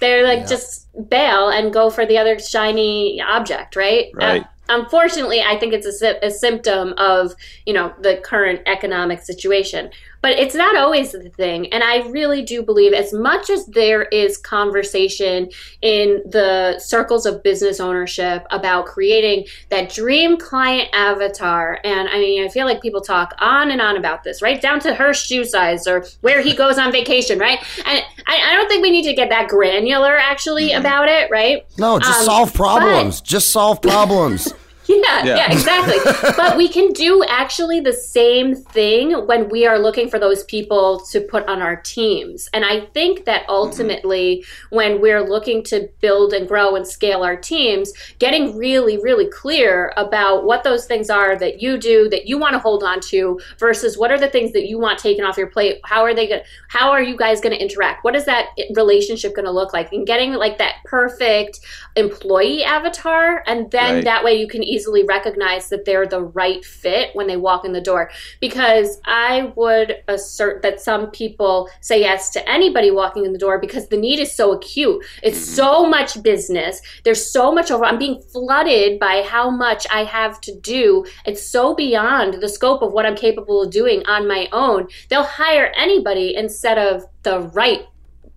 they're 0.00 0.24
like 0.24 0.46
just 0.46 0.86
bail 1.08 1.48
and 1.48 1.72
go 1.72 1.90
for 1.90 2.06
the 2.06 2.16
other 2.18 2.38
shiny 2.38 3.20
object, 3.20 3.76
right? 3.76 4.06
Right. 4.14 4.42
Uh, 4.42 4.44
unfortunately, 4.68 5.42
I 5.42 5.58
think 5.58 5.72
it's 5.72 6.02
a, 6.02 6.24
a 6.24 6.30
symptom 6.30 6.94
of 6.96 7.34
you 7.64 7.72
know 7.72 7.92
the 8.00 8.16
current 8.24 8.60
economic 8.66 9.22
situation. 9.22 9.90
But 10.26 10.40
it's 10.40 10.56
not 10.56 10.76
always 10.76 11.12
the 11.12 11.30
thing, 11.30 11.72
and 11.72 11.84
I 11.84 11.98
really 12.08 12.42
do 12.42 12.60
believe 12.60 12.92
as 12.92 13.12
much 13.12 13.48
as 13.48 13.64
there 13.66 14.02
is 14.06 14.36
conversation 14.36 15.50
in 15.82 16.20
the 16.26 16.80
circles 16.80 17.26
of 17.26 17.44
business 17.44 17.78
ownership 17.78 18.44
about 18.50 18.86
creating 18.86 19.44
that 19.70 19.88
dream 19.88 20.36
client 20.36 20.88
avatar, 20.92 21.78
and 21.84 22.08
I 22.08 22.18
mean, 22.18 22.44
I 22.44 22.48
feel 22.48 22.66
like 22.66 22.82
people 22.82 23.02
talk 23.02 23.36
on 23.38 23.70
and 23.70 23.80
on 23.80 23.96
about 23.96 24.24
this, 24.24 24.42
right 24.42 24.60
down 24.60 24.80
to 24.80 24.94
her 24.96 25.14
shoe 25.14 25.44
size 25.44 25.86
or 25.86 26.04
where 26.22 26.42
he 26.42 26.56
goes 26.56 26.76
on 26.76 26.90
vacation, 26.90 27.38
right? 27.38 27.60
And 27.86 28.02
I, 28.26 28.50
I 28.50 28.56
don't 28.56 28.66
think 28.68 28.82
we 28.82 28.90
need 28.90 29.04
to 29.04 29.14
get 29.14 29.28
that 29.28 29.46
granular 29.46 30.16
actually 30.18 30.72
about 30.72 31.08
it, 31.08 31.30
right? 31.30 31.64
No, 31.78 32.00
just 32.00 32.18
Um, 32.18 32.24
solve 32.24 32.52
but- 32.52 32.56
problems. 32.58 33.20
Just 33.20 33.52
solve 33.52 33.80
problems. 33.80 34.52
yeah, 35.04 35.24
Yeah. 35.24 35.36
yeah, 35.36 35.52
exactly. 35.52 35.96
but 36.36 36.56
we 36.56 36.68
can 36.68 36.92
do 36.92 37.24
actually 37.28 37.80
the 37.80 37.92
same 37.92 38.54
thing 38.54 39.12
when 39.26 39.48
we 39.48 39.66
are 39.66 39.78
looking 39.78 40.08
for 40.08 40.18
those 40.18 40.44
people 40.44 41.00
to 41.10 41.20
put 41.20 41.46
on 41.46 41.62
our 41.62 41.76
teams. 41.76 42.48
And 42.52 42.64
I 42.64 42.86
think 42.86 43.24
that 43.24 43.42
mm-hmm. 43.42 43.50
ultimately, 43.50 44.44
when 44.70 45.00
we're 45.00 45.22
looking 45.22 45.62
to 45.64 45.88
build 46.00 46.32
and 46.32 46.46
grow 46.46 46.76
and 46.76 46.86
scale 46.86 47.22
our 47.22 47.36
teams, 47.36 47.92
getting 48.18 48.56
really, 48.56 48.98
really 48.98 49.26
clear 49.28 49.92
about 49.96 50.44
what 50.44 50.64
those 50.64 50.86
things 50.86 51.10
are 51.10 51.36
that 51.38 51.60
you 51.60 51.78
do 51.78 52.08
that 52.10 52.26
you 52.26 52.38
want 52.38 52.52
to 52.54 52.58
hold 52.58 52.82
on 52.82 53.00
to 53.00 53.40
versus 53.58 53.98
what 53.98 54.10
are 54.10 54.18
the 54.18 54.28
things 54.28 54.52
that 54.52 54.68
you 54.68 54.78
want 54.78 54.98
taken 54.98 55.24
off 55.24 55.36
your 55.36 55.48
plate. 55.48 55.80
How 55.84 56.02
are 56.02 56.14
they 56.14 56.28
going? 56.28 56.42
How 56.68 56.90
are 56.90 57.02
you 57.02 57.16
guys 57.16 57.40
going 57.40 57.54
to 57.54 57.60
interact? 57.60 58.04
What 58.04 58.14
is 58.14 58.24
that 58.26 58.48
relationship 58.74 59.34
going 59.34 59.44
to 59.46 59.50
look 59.50 59.72
like? 59.72 59.92
And 59.92 60.06
getting 60.06 60.32
like 60.34 60.58
that 60.58 60.76
perfect 60.84 61.60
employee 61.96 62.64
avatar, 62.64 63.42
and 63.46 63.70
then 63.70 63.96
Right. 63.96 64.04
that 64.04 64.24
way 64.24 64.34
you 64.34 64.48
can 64.48 64.62
easily 64.76 65.04
recognize 65.04 65.68
that 65.70 65.84
they're 65.84 66.06
the 66.06 66.22
right 66.22 66.64
fit 66.64 67.10
when 67.14 67.26
they 67.26 67.36
walk 67.36 67.64
in 67.64 67.72
the 67.72 67.80
door. 67.80 68.10
Because 68.40 69.00
I 69.04 69.52
would 69.56 70.02
assert 70.08 70.62
that 70.62 70.80
some 70.80 71.10
people 71.10 71.68
say 71.80 72.00
yes 72.00 72.30
to 72.30 72.48
anybody 72.48 72.90
walking 72.90 73.24
in 73.24 73.32
the 73.32 73.38
door 73.38 73.58
because 73.58 73.88
the 73.88 73.96
need 73.96 74.18
is 74.18 74.34
so 74.34 74.52
acute. 74.52 75.04
It's 75.22 75.38
mm-hmm. 75.38 75.54
so 75.54 75.86
much 75.88 76.22
business. 76.22 76.80
There's 77.04 77.30
so 77.30 77.52
much 77.52 77.70
over. 77.70 77.84
I'm 77.84 77.98
being 77.98 78.20
flooded 78.32 79.00
by 79.00 79.22
how 79.22 79.50
much 79.50 79.86
I 79.90 80.04
have 80.04 80.40
to 80.42 80.54
do. 80.60 81.04
It's 81.24 81.46
so 81.48 81.74
beyond 81.74 82.34
the 82.34 82.48
scope 82.48 82.82
of 82.82 82.92
what 82.92 83.06
I'm 83.06 83.16
capable 83.16 83.62
of 83.62 83.70
doing 83.70 84.04
on 84.06 84.28
my 84.28 84.48
own. 84.52 84.88
They'll 85.08 85.24
hire 85.24 85.72
anybody 85.76 86.34
instead 86.36 86.78
of 86.78 87.04
the 87.22 87.40
right 87.40 87.86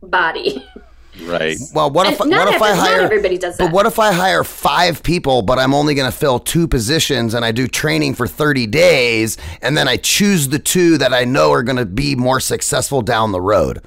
body. 0.02 0.66
Right. 1.24 1.58
Well, 1.74 1.90
what 1.92 2.06
And 2.08 2.14
if 2.14 2.20
what 2.20 2.54
if 2.54 2.62
I 2.62 2.74
hire? 2.76 3.02
everybody 3.02 3.38
does 3.38 3.58
that. 3.58 3.66
But 3.66 3.74
what 3.74 3.86
if 3.86 4.00
I 4.00 4.14
hire 4.14 4.44
five 4.44 5.04
people, 5.04 5.42
but 5.42 5.60
I'm 5.60 5.74
only 5.74 5.94
going 5.96 6.10
to 6.12 6.18
fill 6.18 6.40
two 6.40 6.68
positions, 6.68 7.34
and 7.34 7.44
I 7.46 7.52
do 7.52 7.68
training 7.68 8.16
for 8.16 8.28
30 8.28 8.68
days, 8.68 9.38
and 9.62 9.78
then 9.78 9.88
I 9.88 9.98
choose 9.98 10.50
the 10.50 10.60
two 10.60 10.98
that 10.98 11.14
I 11.14 11.26
know 11.26 11.52
are 11.52 11.64
going 11.64 11.78
to 11.78 11.86
be 11.86 12.16
more 12.16 12.40
successful 12.40 13.02
down 13.02 13.32
the 13.32 13.42
road? 13.42 13.82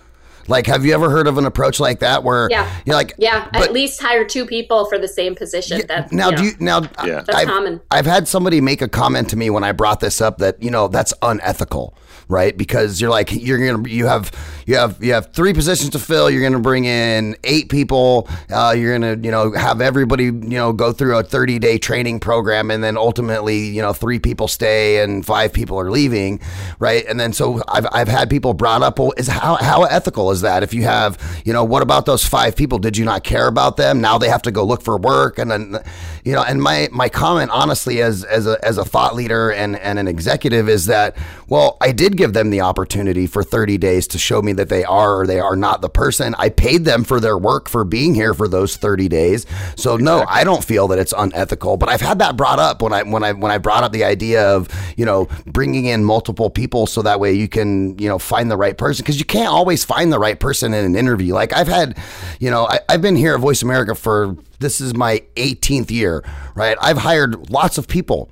Like, 0.49 0.67
have 0.67 0.85
you 0.85 0.93
ever 0.93 1.09
heard 1.09 1.29
of 1.29 1.39
an 1.39 1.45
approach 1.47 1.79
like 1.79 2.01
that 2.01 2.25
where 2.25 2.49
Yeah. 2.51 2.69
you're 2.85 2.97
like, 2.97 3.15
Yeah, 3.17 3.49
but- 3.53 3.63
at 3.63 3.73
least 3.73 4.03
hire 4.03 4.25
two 4.25 4.45
people 4.45 4.87
for 4.87 4.99
the 4.99 5.07
same 5.07 5.37
position. 5.37 5.83
That 5.87 6.11
now 6.13 6.31
you 6.31 6.37
do 6.37 6.43
know. 6.43 6.49
you 6.49 6.55
now 6.59 6.81
Yeah. 7.05 7.23
That's 7.25 7.39
I've, 7.39 7.47
common. 7.47 7.81
I've 7.93 8.07
had 8.07 8.27
somebody 8.27 8.61
make 8.61 8.83
a 8.83 8.89
comment 8.89 9.31
to 9.31 9.37
me 9.37 9.51
when 9.51 9.63
I 9.63 9.71
brought 9.71 10.01
this 10.01 10.21
up 10.21 10.39
that 10.39 10.61
you 10.61 10.71
know 10.71 10.89
that's 10.89 11.15
unethical 11.23 11.95
right? 12.29 12.57
Because 12.57 13.01
you're 13.01 13.11
like 13.11 13.33
you're 13.33 13.59
gonna 13.67 13.89
you 13.89 14.07
have 14.07 14.31
you 14.67 14.77
have 14.77 15.03
you 15.03 15.13
have 15.13 15.33
three 15.33 15.53
positions 15.53 15.91
to 15.91 15.99
fill. 15.99 16.31
You're 16.31 16.43
gonna 16.43 16.63
bring 16.63 16.85
in 16.85 17.37
eight 17.45 17.69
people. 17.69 18.29
Uh, 18.51 18.75
you're 18.77 18.93
gonna 18.99 19.17
you 19.23 19.31
know 19.31 19.53
have 19.53 19.81
everybody 19.81 20.25
you 20.25 20.31
know 20.33 20.73
go 20.73 20.93
through 20.93 21.19
a 21.19 21.23
30 21.23 21.59
day 21.59 21.79
training 21.79 22.21
program 22.21 22.71
and 22.71 22.83
then 22.83 22.97
ultimately 22.97 23.67
you 23.67 23.83
know 23.83 23.93
three 23.93 24.19
people 24.19 24.49
stay 24.49 25.03
and 25.03 25.25
five 25.25 25.53
people 25.53 25.79
are 25.79 25.91
leaving 25.91 26.41
right? 26.79 27.05
And 27.07 27.19
then 27.19 27.33
so 27.33 27.63
I've, 27.69 27.87
I've 27.93 28.09
had 28.09 28.31
people 28.31 28.55
brought 28.55 28.83
up 28.83 28.99
well 28.99 29.13
is 29.17 29.29
how, 29.29 29.57
how 29.57 29.85
ethical 29.85 30.31
is 30.31 30.43
that? 30.43 30.63
If 30.63 30.75
you 30.75 30.83
have 30.83 31.19
you 31.45 31.53
know 31.53 31.65
what 31.65 31.83
about 31.83 32.07
those 32.07 32.25
five 32.25 32.57
people? 32.57 32.79
Did 32.79 32.97
you 32.97 33.05
not 33.05 33.25
care 33.25 33.47
about 33.47 33.77
them? 33.77 34.01
Now 34.01 34.19
they 34.19 34.29
have 34.29 34.43
to 34.43 34.51
go 34.51 34.65
look 34.65 34.83
for 34.83 34.99
work 34.99 35.39
and 35.39 35.51
then 35.51 35.77
you 36.25 36.33
know 36.33 36.43
and 36.43 36.63
my 36.63 36.89
my 36.93 37.09
comment 37.09 37.51
honestly 37.51 38.03
as 38.03 38.25
as 38.25 38.47
a 38.47 38.59
as 38.65 38.79
a 38.79 38.85
thought 38.85 39.15
leader 39.15 39.51
and 39.51 39.77
and 39.79 39.99
an 39.99 40.09
executive 40.09 40.69
is 40.69 40.87
that 40.87 41.17
well 41.49 41.77
I 41.81 41.93
did 41.93 42.17
give 42.23 42.35
them 42.35 42.51
the 42.51 42.61
opportunity 42.61 43.27
for 43.27 43.43
30 43.43 43.79
days 43.79 44.07
to 44.07 44.17
show 44.17 44.41
me 44.41 44.53
that 44.53 44.69
they 44.69 44.85
are 44.85 45.19
or 45.19 45.27
they 45.27 45.41
are 45.41 45.57
not 45.57 45.81
the 45.81 45.89
person. 45.89 46.37
I 46.39 46.51
paid 46.51 46.85
them 46.85 47.03
for 47.03 47.19
their 47.19 47.37
work 47.37 47.69
for 47.69 47.83
being 47.83 48.15
here 48.15 48.33
for 48.33 48.47
those 48.47 48.77
30 48.77 49.09
days. 49.09 49.45
So 49.75 49.97
no, 49.97 50.25
I 50.29 50.45
don't 50.45 50.63
feel 50.63 50.87
that 50.89 51.01
it's 51.01 51.13
unethical, 51.19 51.79
but 51.79 51.89
I've 51.89 52.01
had 52.01 52.21
that 52.21 52.37
brought 52.37 52.61
up 52.61 52.81
when 52.81 52.93
I 52.93 53.03
when 53.03 53.25
I 53.25 53.33
when 53.33 53.51
I 53.51 53.59
brought 53.59 53.83
up 53.83 53.91
the 53.91 54.05
idea 54.05 54.55
of, 54.55 54.69
you 54.97 55.05
know, 55.05 55.27
bringing 55.47 55.87
in 55.87 56.05
multiple 56.05 56.49
people 56.49 56.87
so 56.87 57.03
that 57.03 57.19
way 57.19 57.33
you 57.33 57.49
can, 57.49 57.99
you 57.99 58.09
know, 58.09 58.21
find 58.21 58.49
the 58.49 58.57
right 58.57 58.79
person 58.79 59.03
because 59.03 59.19
you 59.19 59.25
can't 59.25 59.49
always 59.49 59.85
find 59.85 60.13
the 60.13 60.21
right 60.21 60.39
person 60.39 60.73
in 60.73 60.85
an 60.85 60.95
interview. 60.95 61.35
Like 61.35 61.53
I've 61.53 61.67
had, 61.67 61.99
you 62.39 62.53
know, 62.53 62.69
I, 62.69 62.79
I've 62.89 63.03
been 63.03 63.17
here 63.17 63.35
at 63.35 63.41
Voice 63.41 63.63
America 63.63 63.97
for 63.97 64.37
this 64.61 64.81
is 64.81 64.95
my 64.95 65.25
18th 65.35 65.91
year, 65.91 66.23
right? 66.55 66.77
I've 66.81 66.99
hired 66.99 67.51
lots 67.51 67.79
of 67.79 67.89
people 67.89 68.31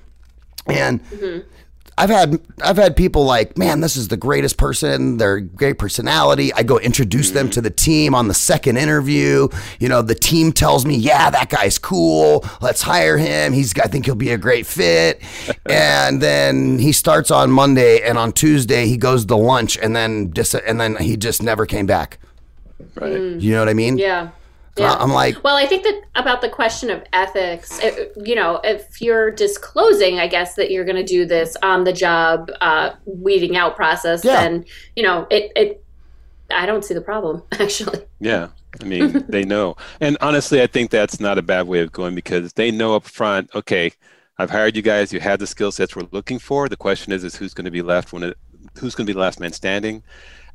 and 0.68 1.02
mm-hmm. 1.06 1.40
I've 2.00 2.08
had 2.08 2.40
I've 2.62 2.78
had 2.78 2.96
people 2.96 3.26
like, 3.26 3.58
man, 3.58 3.80
this 3.80 3.94
is 3.94 4.08
the 4.08 4.16
greatest 4.16 4.56
person. 4.56 5.18
They're 5.18 5.40
great 5.40 5.78
personality. 5.78 6.50
I 6.54 6.62
go 6.62 6.78
introduce 6.78 7.32
them 7.32 7.50
to 7.50 7.60
the 7.60 7.68
team 7.68 8.14
on 8.14 8.26
the 8.26 8.32
second 8.32 8.78
interview. 8.78 9.48
You 9.78 9.90
know, 9.90 10.00
the 10.00 10.14
team 10.14 10.50
tells 10.52 10.86
me, 10.86 10.96
yeah, 10.96 11.28
that 11.28 11.50
guy's 11.50 11.76
cool. 11.76 12.42
Let's 12.62 12.80
hire 12.80 13.18
him. 13.18 13.52
He's 13.52 13.78
I 13.78 13.86
think 13.86 14.06
he'll 14.06 14.14
be 14.14 14.30
a 14.30 14.38
great 14.38 14.64
fit. 14.64 15.20
and 15.68 16.22
then 16.22 16.78
he 16.78 16.92
starts 16.92 17.30
on 17.30 17.50
Monday, 17.50 18.00
and 18.00 18.16
on 18.16 18.32
Tuesday 18.32 18.86
he 18.86 18.96
goes 18.96 19.26
to 19.26 19.36
lunch, 19.36 19.76
and 19.76 19.94
then 19.94 20.32
just 20.32 20.54
and 20.54 20.80
then 20.80 20.96
he 20.96 21.18
just 21.18 21.42
never 21.42 21.66
came 21.66 21.84
back. 21.84 22.18
Right. 22.94 23.12
You 23.12 23.52
know 23.52 23.58
what 23.58 23.68
I 23.68 23.74
mean? 23.74 23.98
Yeah. 23.98 24.30
So 24.78 24.84
I'm 24.86 25.10
like, 25.12 25.42
Well, 25.44 25.56
I 25.56 25.66
think 25.66 25.82
that 25.82 26.00
about 26.14 26.40
the 26.40 26.48
question 26.48 26.90
of 26.90 27.02
ethics, 27.12 27.78
it, 27.80 28.12
you 28.24 28.34
know, 28.34 28.60
if 28.64 29.00
you're 29.02 29.30
disclosing, 29.30 30.18
I 30.18 30.26
guess, 30.28 30.54
that 30.54 30.70
you're 30.70 30.84
going 30.84 30.96
to 30.96 31.04
do 31.04 31.26
this 31.26 31.56
on 31.62 31.84
the 31.84 31.92
job 31.92 32.50
uh, 32.60 32.90
weeding 33.04 33.56
out 33.56 33.76
process, 33.76 34.24
Yeah. 34.24 34.40
then, 34.40 34.64
you 34.96 35.02
know, 35.02 35.26
it, 35.30 35.52
it, 35.56 35.84
I 36.50 36.66
don't 36.66 36.84
see 36.84 36.94
the 36.94 37.00
problem, 37.00 37.42
actually. 37.52 38.00
Yeah. 38.20 38.48
I 38.80 38.84
mean, 38.84 39.24
they 39.28 39.44
know. 39.44 39.76
And 40.00 40.16
honestly, 40.20 40.62
I 40.62 40.66
think 40.66 40.90
that's 40.90 41.20
not 41.20 41.36
a 41.38 41.42
bad 41.42 41.66
way 41.66 41.80
of 41.80 41.92
going 41.92 42.14
because 42.14 42.52
they 42.54 42.70
know 42.70 42.94
up 42.94 43.04
front, 43.04 43.50
okay, 43.54 43.92
I've 44.38 44.50
hired 44.50 44.76
you 44.76 44.82
guys, 44.82 45.12
you 45.12 45.20
had 45.20 45.40
the 45.40 45.46
skill 45.46 45.72
sets 45.72 45.94
we're 45.94 46.06
looking 46.12 46.38
for. 46.38 46.68
The 46.68 46.76
question 46.76 47.12
is 47.12 47.24
is 47.24 47.36
who's 47.36 47.52
going 47.52 47.66
to 47.66 47.70
be 47.70 47.82
left 47.82 48.12
when 48.12 48.22
it 48.22 48.38
who's 48.78 48.94
going 48.94 49.06
to 49.06 49.10
be 49.10 49.14
the 49.14 49.20
last 49.20 49.40
man 49.40 49.52
standing? 49.52 50.02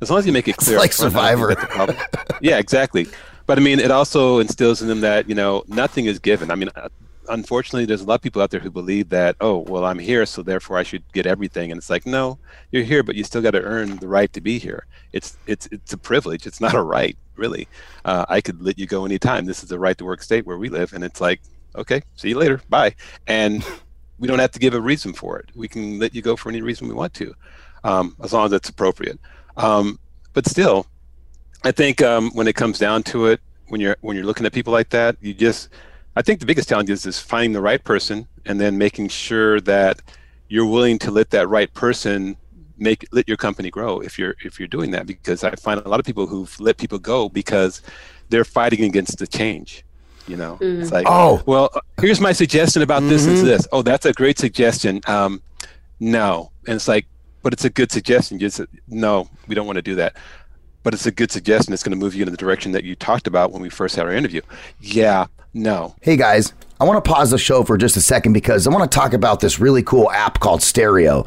As 0.00 0.10
long 0.10 0.18
as 0.18 0.26
you 0.26 0.32
make 0.32 0.48
it 0.48 0.56
clear. 0.56 0.76
it's 0.78 1.00
like 1.00 1.12
front, 1.12 1.14
I 1.16 1.32
don't 1.34 1.48
think 1.48 1.58
Survivor. 1.58 1.60
that's 1.60 1.74
problem. 1.74 2.38
yeah, 2.40 2.58
exactly. 2.58 3.06
But 3.46 3.58
I 3.58 3.60
mean, 3.60 3.78
it 3.78 3.90
also 3.90 4.40
instills 4.40 4.82
in 4.82 4.88
them 4.88 5.00
that, 5.00 5.28
you 5.28 5.34
know, 5.34 5.62
nothing 5.68 6.06
is 6.06 6.18
given. 6.18 6.50
I 6.50 6.56
mean, 6.56 6.70
uh, 6.74 6.88
unfortunately, 7.28 7.84
there's 7.84 8.00
a 8.00 8.04
lot 8.04 8.16
of 8.16 8.22
people 8.22 8.42
out 8.42 8.50
there 8.50 8.60
who 8.60 8.70
believe 8.70 9.08
that, 9.10 9.36
oh, 9.40 9.58
well, 9.58 9.84
I'm 9.84 9.98
here, 9.98 10.26
so 10.26 10.42
therefore 10.42 10.78
I 10.78 10.82
should 10.82 11.04
get 11.12 11.26
everything. 11.26 11.70
And 11.70 11.78
it's 11.78 11.90
like, 11.90 12.06
no, 12.06 12.38
you're 12.72 12.82
here, 12.82 13.02
but 13.02 13.14
you 13.14 13.24
still 13.24 13.42
got 13.42 13.52
to 13.52 13.62
earn 13.62 13.96
the 13.96 14.08
right 14.08 14.32
to 14.32 14.40
be 14.40 14.58
here. 14.58 14.86
It's 15.12 15.36
it's 15.46 15.66
it's 15.70 15.92
a 15.92 15.98
privilege. 15.98 16.46
It's 16.46 16.60
not 16.60 16.74
a 16.74 16.82
right, 16.82 17.16
really. 17.36 17.68
Uh, 18.04 18.26
I 18.28 18.40
could 18.40 18.60
let 18.60 18.78
you 18.78 18.86
go 18.86 19.04
anytime. 19.04 19.46
This 19.46 19.62
is 19.62 19.68
the 19.68 19.78
right 19.78 19.96
to 19.98 20.04
work 20.04 20.22
state 20.22 20.46
where 20.46 20.58
we 20.58 20.68
live, 20.68 20.92
and 20.92 21.04
it's 21.04 21.20
like, 21.20 21.40
okay, 21.76 22.02
see 22.16 22.30
you 22.30 22.38
later, 22.38 22.60
bye. 22.68 22.94
And 23.26 23.64
we 24.18 24.28
don't 24.28 24.38
have 24.38 24.52
to 24.52 24.58
give 24.58 24.74
a 24.74 24.80
reason 24.80 25.12
for 25.12 25.38
it. 25.38 25.50
We 25.54 25.68
can 25.68 25.98
let 25.98 26.14
you 26.14 26.22
go 26.22 26.36
for 26.36 26.48
any 26.48 26.62
reason 26.62 26.88
we 26.88 26.94
want 26.94 27.14
to, 27.14 27.34
um, 27.84 28.16
as 28.22 28.32
long 28.32 28.46
as 28.46 28.52
it's 28.52 28.68
appropriate. 28.68 29.18
Um, 29.56 29.98
but 30.32 30.46
still, 30.46 30.86
I 31.66 31.72
think 31.72 32.00
um, 32.00 32.30
when 32.30 32.46
it 32.46 32.54
comes 32.54 32.78
down 32.78 33.02
to 33.10 33.26
it, 33.26 33.40
when 33.66 33.80
you're 33.80 33.96
when 34.00 34.16
you're 34.16 34.24
looking 34.24 34.46
at 34.46 34.52
people 34.52 34.72
like 34.72 34.90
that, 34.90 35.16
you 35.20 35.34
just 35.34 35.68
I 36.14 36.22
think 36.22 36.38
the 36.38 36.46
biggest 36.46 36.68
challenge 36.68 36.90
is 36.90 37.04
is 37.06 37.18
finding 37.18 37.50
the 37.54 37.60
right 37.60 37.82
person 37.82 38.28
and 38.44 38.60
then 38.60 38.78
making 38.78 39.08
sure 39.08 39.60
that 39.62 40.00
you're 40.48 40.64
willing 40.64 40.96
to 41.00 41.10
let 41.10 41.30
that 41.30 41.48
right 41.48 41.72
person 41.74 42.36
make 42.78 43.04
let 43.10 43.26
your 43.26 43.36
company 43.36 43.68
grow 43.68 43.98
if 43.98 44.16
you're 44.16 44.36
if 44.44 44.60
you're 44.60 44.68
doing 44.68 44.92
that 44.92 45.08
because 45.08 45.42
I 45.42 45.56
find 45.56 45.80
a 45.80 45.88
lot 45.88 45.98
of 45.98 46.06
people 46.06 46.28
who've 46.28 46.54
let 46.60 46.76
people 46.76 47.00
go 47.00 47.28
because 47.28 47.82
they're 48.28 48.44
fighting 48.44 48.84
against 48.84 49.18
the 49.18 49.26
change. 49.26 49.84
You 50.28 50.36
know, 50.36 50.58
it's 50.60 50.92
like, 50.92 51.06
Oh. 51.08 51.42
well, 51.46 51.70
here's 52.00 52.20
my 52.20 52.32
suggestion 52.32 52.82
about 52.82 53.00
this 53.02 53.26
is 53.26 53.42
this. 53.42 53.66
Oh, 53.72 53.82
that's 53.82 54.06
a 54.06 54.12
great 54.12 54.38
suggestion. 54.38 55.00
Um, 55.08 55.42
no, 55.98 56.52
and 56.68 56.76
it's 56.76 56.86
like, 56.86 57.06
but 57.42 57.52
it's 57.52 57.64
a 57.64 57.70
good 57.70 57.90
suggestion. 57.90 58.38
Just 58.38 58.60
no, 58.86 59.28
we 59.48 59.56
don't 59.56 59.66
want 59.66 59.78
to 59.78 59.82
do 59.82 59.96
that 59.96 60.16
but 60.86 60.94
it's 60.94 61.04
a 61.04 61.10
good 61.10 61.32
suggestion. 61.32 61.74
It's 61.74 61.82
going 61.82 61.98
to 61.98 62.04
move 62.04 62.14
you 62.14 62.22
in 62.22 62.30
the 62.30 62.36
direction 62.36 62.70
that 62.70 62.84
you 62.84 62.94
talked 62.94 63.26
about 63.26 63.50
when 63.50 63.60
we 63.60 63.68
first 63.68 63.96
had 63.96 64.06
our 64.06 64.12
interview. 64.12 64.40
Yeah, 64.78 65.26
no. 65.52 65.96
Hey 66.00 66.16
guys, 66.16 66.52
I 66.78 66.84
want 66.84 67.04
to 67.04 67.10
pause 67.10 67.32
the 67.32 67.38
show 67.38 67.64
for 67.64 67.76
just 67.76 67.96
a 67.96 68.00
second 68.00 68.34
because 68.34 68.68
I 68.68 68.70
want 68.70 68.88
to 68.88 68.96
talk 68.96 69.12
about 69.12 69.40
this 69.40 69.58
really 69.58 69.82
cool 69.82 70.08
app 70.12 70.38
called 70.38 70.62
Stereo. 70.62 71.26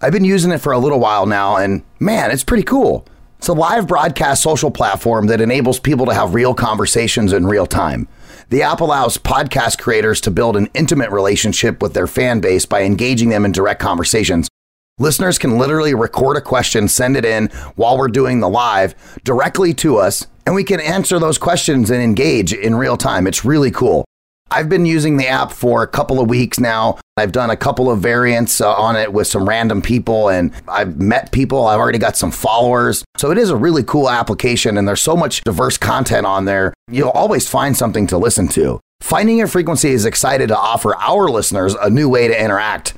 I've 0.00 0.12
been 0.12 0.24
using 0.24 0.50
it 0.50 0.58
for 0.58 0.72
a 0.72 0.80
little 0.80 0.98
while 0.98 1.26
now, 1.26 1.58
and 1.58 1.84
man, 2.00 2.32
it's 2.32 2.42
pretty 2.42 2.64
cool. 2.64 3.06
It's 3.38 3.46
a 3.46 3.52
live 3.52 3.86
broadcast 3.86 4.42
social 4.42 4.72
platform 4.72 5.28
that 5.28 5.40
enables 5.40 5.78
people 5.78 6.06
to 6.06 6.14
have 6.14 6.34
real 6.34 6.52
conversations 6.52 7.32
in 7.32 7.46
real 7.46 7.66
time. 7.66 8.08
The 8.48 8.62
app 8.62 8.80
allows 8.80 9.16
podcast 9.16 9.78
creators 9.78 10.20
to 10.22 10.32
build 10.32 10.56
an 10.56 10.68
intimate 10.74 11.10
relationship 11.10 11.80
with 11.80 11.94
their 11.94 12.08
fan 12.08 12.40
base 12.40 12.66
by 12.66 12.82
engaging 12.82 13.28
them 13.28 13.44
in 13.44 13.52
direct 13.52 13.80
conversations. 13.80 14.49
Listeners 15.00 15.38
can 15.38 15.56
literally 15.56 15.94
record 15.94 16.36
a 16.36 16.42
question, 16.42 16.86
send 16.86 17.16
it 17.16 17.24
in 17.24 17.46
while 17.74 17.96
we're 17.96 18.06
doing 18.08 18.40
the 18.40 18.50
live 18.50 18.94
directly 19.24 19.72
to 19.72 19.96
us, 19.96 20.26
and 20.44 20.54
we 20.54 20.62
can 20.62 20.78
answer 20.78 21.18
those 21.18 21.38
questions 21.38 21.90
and 21.90 22.02
engage 22.02 22.52
in 22.52 22.74
real 22.74 22.98
time. 22.98 23.26
It's 23.26 23.42
really 23.42 23.70
cool. 23.70 24.04
I've 24.50 24.68
been 24.68 24.84
using 24.84 25.16
the 25.16 25.26
app 25.26 25.52
for 25.52 25.82
a 25.82 25.86
couple 25.86 26.20
of 26.20 26.28
weeks 26.28 26.60
now. 26.60 26.98
I've 27.16 27.32
done 27.32 27.48
a 27.48 27.56
couple 27.56 27.90
of 27.90 28.00
variants 28.00 28.60
uh, 28.60 28.70
on 28.74 28.94
it 28.94 29.10
with 29.10 29.26
some 29.26 29.48
random 29.48 29.80
people, 29.80 30.28
and 30.28 30.52
I've 30.68 31.00
met 31.00 31.32
people. 31.32 31.66
I've 31.66 31.78
already 31.78 31.98
got 31.98 32.18
some 32.18 32.30
followers. 32.30 33.02
So 33.16 33.30
it 33.30 33.38
is 33.38 33.48
a 33.48 33.56
really 33.56 33.82
cool 33.82 34.10
application, 34.10 34.76
and 34.76 34.86
there's 34.86 35.00
so 35.00 35.16
much 35.16 35.40
diverse 35.44 35.78
content 35.78 36.26
on 36.26 36.44
there. 36.44 36.74
You'll 36.90 37.08
always 37.08 37.48
find 37.48 37.74
something 37.74 38.06
to 38.08 38.18
listen 38.18 38.48
to. 38.48 38.78
Finding 39.00 39.38
Your 39.38 39.46
Frequency 39.46 39.92
is 39.92 40.04
excited 40.04 40.48
to 40.48 40.58
offer 40.58 40.94
our 40.96 41.30
listeners 41.30 41.74
a 41.74 41.88
new 41.88 42.10
way 42.10 42.28
to 42.28 42.38
interact. 42.38 42.92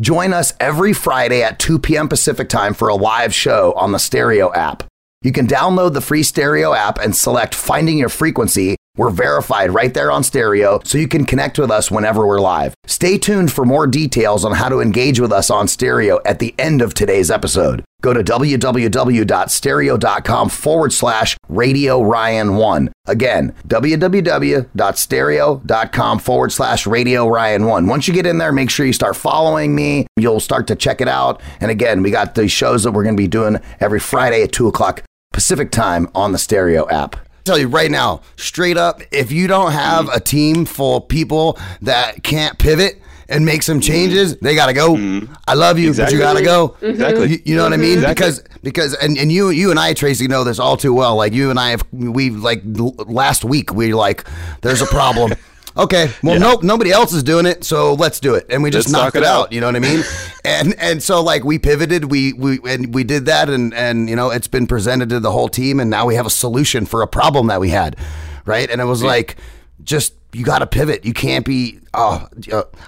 Join 0.00 0.32
us 0.32 0.54
every 0.58 0.94
Friday 0.94 1.42
at 1.42 1.58
2 1.58 1.78
p.m. 1.78 2.08
Pacific 2.08 2.48
time 2.48 2.72
for 2.72 2.88
a 2.88 2.94
live 2.94 3.34
show 3.34 3.74
on 3.76 3.92
the 3.92 3.98
Stereo 3.98 4.50
app. 4.54 4.82
You 5.20 5.30
can 5.30 5.46
download 5.46 5.92
the 5.92 6.00
free 6.00 6.22
Stereo 6.22 6.72
app 6.72 6.98
and 6.98 7.14
select 7.14 7.54
Finding 7.54 7.98
Your 7.98 8.08
Frequency. 8.08 8.76
We're 8.96 9.10
verified 9.10 9.72
right 9.72 9.94
there 9.94 10.10
on 10.10 10.24
Stereo, 10.24 10.80
so 10.84 10.98
you 10.98 11.06
can 11.06 11.24
connect 11.24 11.58
with 11.58 11.70
us 11.70 11.90
whenever 11.90 12.26
we're 12.26 12.40
live. 12.40 12.74
Stay 12.86 13.18
tuned 13.18 13.52
for 13.52 13.64
more 13.64 13.86
details 13.86 14.44
on 14.44 14.52
how 14.52 14.68
to 14.68 14.80
engage 14.80 15.20
with 15.20 15.32
us 15.32 15.48
on 15.48 15.68
Stereo 15.68 16.20
at 16.24 16.40
the 16.40 16.54
end 16.58 16.82
of 16.82 16.92
today's 16.92 17.30
episode. 17.30 17.84
Go 18.02 18.12
to 18.12 18.24
www.stereo.com 18.24 20.48
forward 20.48 20.92
slash 20.92 21.36
Radio 21.48 22.02
Ryan 22.02 22.56
1. 22.56 22.92
Again, 23.06 23.54
www.stereo.com 23.68 26.18
forward 26.18 26.52
slash 26.52 26.86
Radio 26.86 27.28
Ryan 27.28 27.66
1. 27.66 27.86
Once 27.86 28.08
you 28.08 28.14
get 28.14 28.26
in 28.26 28.38
there, 28.38 28.52
make 28.52 28.70
sure 28.70 28.86
you 28.86 28.92
start 28.92 29.16
following 29.16 29.74
me. 29.74 30.06
You'll 30.16 30.40
start 30.40 30.66
to 30.68 30.76
check 30.76 31.00
it 31.00 31.08
out. 31.08 31.40
And 31.60 31.70
again, 31.70 32.02
we 32.02 32.10
got 32.10 32.34
the 32.34 32.48
shows 32.48 32.82
that 32.84 32.92
we're 32.92 33.04
going 33.04 33.16
to 33.16 33.22
be 33.22 33.28
doing 33.28 33.58
every 33.80 34.00
Friday 34.00 34.42
at 34.42 34.52
2 34.52 34.66
o'clock 34.66 35.02
Pacific 35.32 35.70
time 35.70 36.08
on 36.14 36.32
the 36.32 36.38
Stereo 36.38 36.88
app. 36.88 37.16
Tell 37.44 37.58
you 37.58 37.68
right 37.68 37.90
now, 37.90 38.22
straight 38.36 38.76
up, 38.76 39.02
if 39.10 39.32
you 39.32 39.46
don't 39.46 39.72
have 39.72 40.08
a 40.08 40.20
team 40.20 40.64
full 40.64 40.98
of 40.98 41.08
people 41.08 41.58
that 41.82 42.22
can't 42.22 42.58
pivot 42.58 43.00
and 43.28 43.44
make 43.44 43.62
some 43.62 43.80
changes, 43.80 44.34
mm-hmm. 44.34 44.44
they 44.44 44.54
gotta 44.54 44.72
go. 44.72 44.94
Mm-hmm. 44.94 45.32
I 45.46 45.54
love 45.54 45.78
you, 45.78 45.88
Exactly. 45.88 46.18
but 46.18 46.18
you 46.18 46.22
gotta 46.22 46.44
go. 46.44 46.76
Exactly. 46.82 47.28
You, 47.30 47.38
you 47.44 47.56
know 47.56 47.62
what 47.62 47.72
I 47.72 47.76
mean? 47.76 47.98
Exactly. 47.98 48.14
Because 48.14 48.42
because 48.62 48.94
and, 48.94 49.16
and 49.16 49.32
you 49.32 49.50
you 49.50 49.70
and 49.70 49.78
I 49.78 49.94
Tracy 49.94 50.28
know 50.28 50.44
this 50.44 50.58
all 50.58 50.76
too 50.76 50.92
well. 50.92 51.16
Like 51.16 51.32
you 51.32 51.50
and 51.50 51.58
I 51.58 51.70
have 51.70 51.84
we 51.92 52.30
like 52.30 52.62
last 52.64 53.44
week 53.44 53.72
we 53.72 53.94
like 53.94 54.26
there's 54.62 54.82
a 54.82 54.86
problem. 54.86 55.32
Okay, 55.80 56.10
well, 56.22 56.38
nope, 56.38 56.62
nobody 56.62 56.90
else 56.90 57.14
is 57.14 57.22
doing 57.22 57.46
it, 57.46 57.64
so 57.64 57.94
let's 57.94 58.20
do 58.20 58.34
it, 58.34 58.44
and 58.50 58.62
we 58.62 58.70
just 58.70 58.88
Let's 58.88 58.92
knocked 58.92 59.14
talk 59.14 59.22
it 59.22 59.26
out. 59.26 59.46
out. 59.46 59.52
You 59.52 59.62
know 59.62 59.66
what 59.68 59.76
I 59.76 59.78
mean? 59.78 60.02
and 60.44 60.74
and 60.78 61.02
so 61.02 61.22
like 61.22 61.42
we 61.42 61.58
pivoted, 61.58 62.10
we 62.10 62.34
we 62.34 62.58
and 62.66 62.92
we 62.94 63.02
did 63.02 63.24
that, 63.24 63.48
and 63.48 63.72
and 63.72 64.08
you 64.08 64.14
know 64.14 64.28
it's 64.28 64.46
been 64.46 64.66
presented 64.66 65.08
to 65.08 65.20
the 65.20 65.32
whole 65.32 65.48
team, 65.48 65.80
and 65.80 65.88
now 65.88 66.04
we 66.04 66.16
have 66.16 66.26
a 66.26 66.30
solution 66.30 66.84
for 66.84 67.00
a 67.00 67.06
problem 67.06 67.46
that 67.46 67.60
we 67.60 67.70
had, 67.70 67.96
right? 68.44 68.68
And 68.70 68.78
it 68.78 68.84
was 68.84 69.02
like, 69.02 69.36
just 69.82 70.12
you 70.34 70.44
got 70.44 70.58
to 70.58 70.66
pivot. 70.66 71.06
You 71.06 71.14
can't 71.14 71.46
be. 71.46 71.80
Oh, 71.94 72.28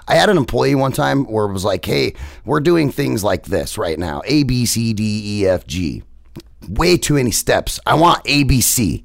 I 0.07 0.14
had 0.14 0.28
an 0.28 0.36
employee 0.36 0.74
one 0.74 0.93
time 0.93 1.24
where 1.24 1.47
it 1.47 1.53
was 1.53 1.64
like, 1.64 1.84
hey, 1.86 2.14
we're 2.45 2.61
doing 2.61 2.93
things 2.93 3.24
like 3.24 3.45
this 3.45 3.78
right 3.78 3.99
now: 3.99 4.20
A 4.26 4.43
B 4.43 4.66
C 4.66 4.93
D 4.93 5.40
E 5.40 5.47
F 5.47 5.66
G. 5.66 6.03
Way 6.68 6.99
too 6.99 7.14
many 7.14 7.30
steps. 7.30 7.80
I 7.86 7.95
want 7.95 8.20
A 8.26 8.45
B 8.45 8.61
C 8.61 9.05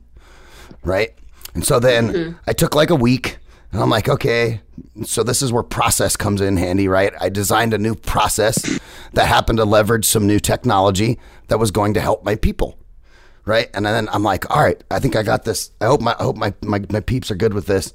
right? 0.83 1.13
And 1.53 1.65
so 1.65 1.79
then 1.79 2.13
mm-hmm. 2.13 2.37
I 2.47 2.53
took 2.53 2.75
like 2.75 2.89
a 2.89 2.95
week 2.95 3.39
and 3.71 3.81
I'm 3.81 3.89
like, 3.89 4.07
okay, 4.07 4.61
so 5.03 5.23
this 5.23 5.41
is 5.41 5.51
where 5.51 5.63
process 5.63 6.15
comes 6.15 6.41
in 6.41 6.57
handy, 6.57 6.87
right? 6.87 7.13
I 7.19 7.29
designed 7.29 7.73
a 7.73 7.77
new 7.77 7.95
process 7.95 8.79
that 9.13 9.27
happened 9.27 9.57
to 9.57 9.65
leverage 9.65 10.05
some 10.05 10.25
new 10.25 10.39
technology 10.39 11.19
that 11.47 11.59
was 11.59 11.71
going 11.71 11.93
to 11.95 12.01
help 12.01 12.23
my 12.23 12.35
people. 12.35 12.79
Right. 13.45 13.69
And 13.73 13.85
then 13.85 14.09
I'm 14.09 14.23
like, 14.23 14.49
all 14.53 14.61
right, 14.61 14.83
I 14.91 14.99
think 14.99 15.15
I 15.15 15.23
got 15.23 15.45
this. 15.45 15.71
I 15.79 15.85
hope 15.85 16.01
my 16.01 16.13
I 16.19 16.23
hope 16.23 16.35
my, 16.35 16.53
my, 16.61 16.83
my 16.89 16.99
peeps 16.99 17.31
are 17.31 17.35
good 17.35 17.53
with 17.53 17.65
this. 17.65 17.93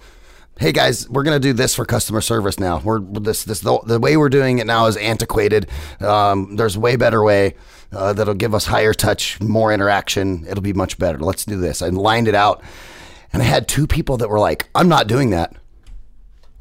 hey 0.59 0.73
guys, 0.73 1.09
we're 1.11 1.23
gonna 1.25 1.39
do 1.39 1.53
this 1.53 1.75
for 1.75 1.85
customer 1.85 2.21
service 2.23 2.59
now. 2.59 2.79
We're 2.79 3.01
this 3.01 3.45
this 3.45 3.61
the, 3.61 3.79
the 3.85 4.01
way 4.01 4.17
we're 4.17 4.31
doing 4.31 4.59
it 4.61 4.67
now 4.67 4.87
is 4.87 4.97
antiquated. 4.97 5.69
Um, 6.01 6.57
there's 6.57 6.79
way 6.79 6.97
better 6.97 7.23
way 7.23 7.55
uh, 7.93 8.13
that'll 8.15 8.35
give 8.35 8.55
us 8.55 8.65
higher 8.65 8.95
touch, 8.95 9.41
more 9.41 9.73
interaction. 9.73 10.47
It'll 10.49 10.63
be 10.63 10.73
much 10.73 10.99
better. 10.99 11.19
Let's 11.19 11.45
do 11.45 11.59
this. 11.59 11.83
I 11.83 11.89
lined 11.89 12.29
it 12.29 12.35
out, 12.35 12.63
and 13.33 13.43
I 13.43 13.45
had 13.45 13.69
two 13.69 13.87
people 13.87 14.17
that 14.19 14.29
were 14.29 14.41
like, 14.41 14.69
"I'm 14.75 14.89
not 14.89 15.07
doing 15.07 15.31
that," 15.31 15.55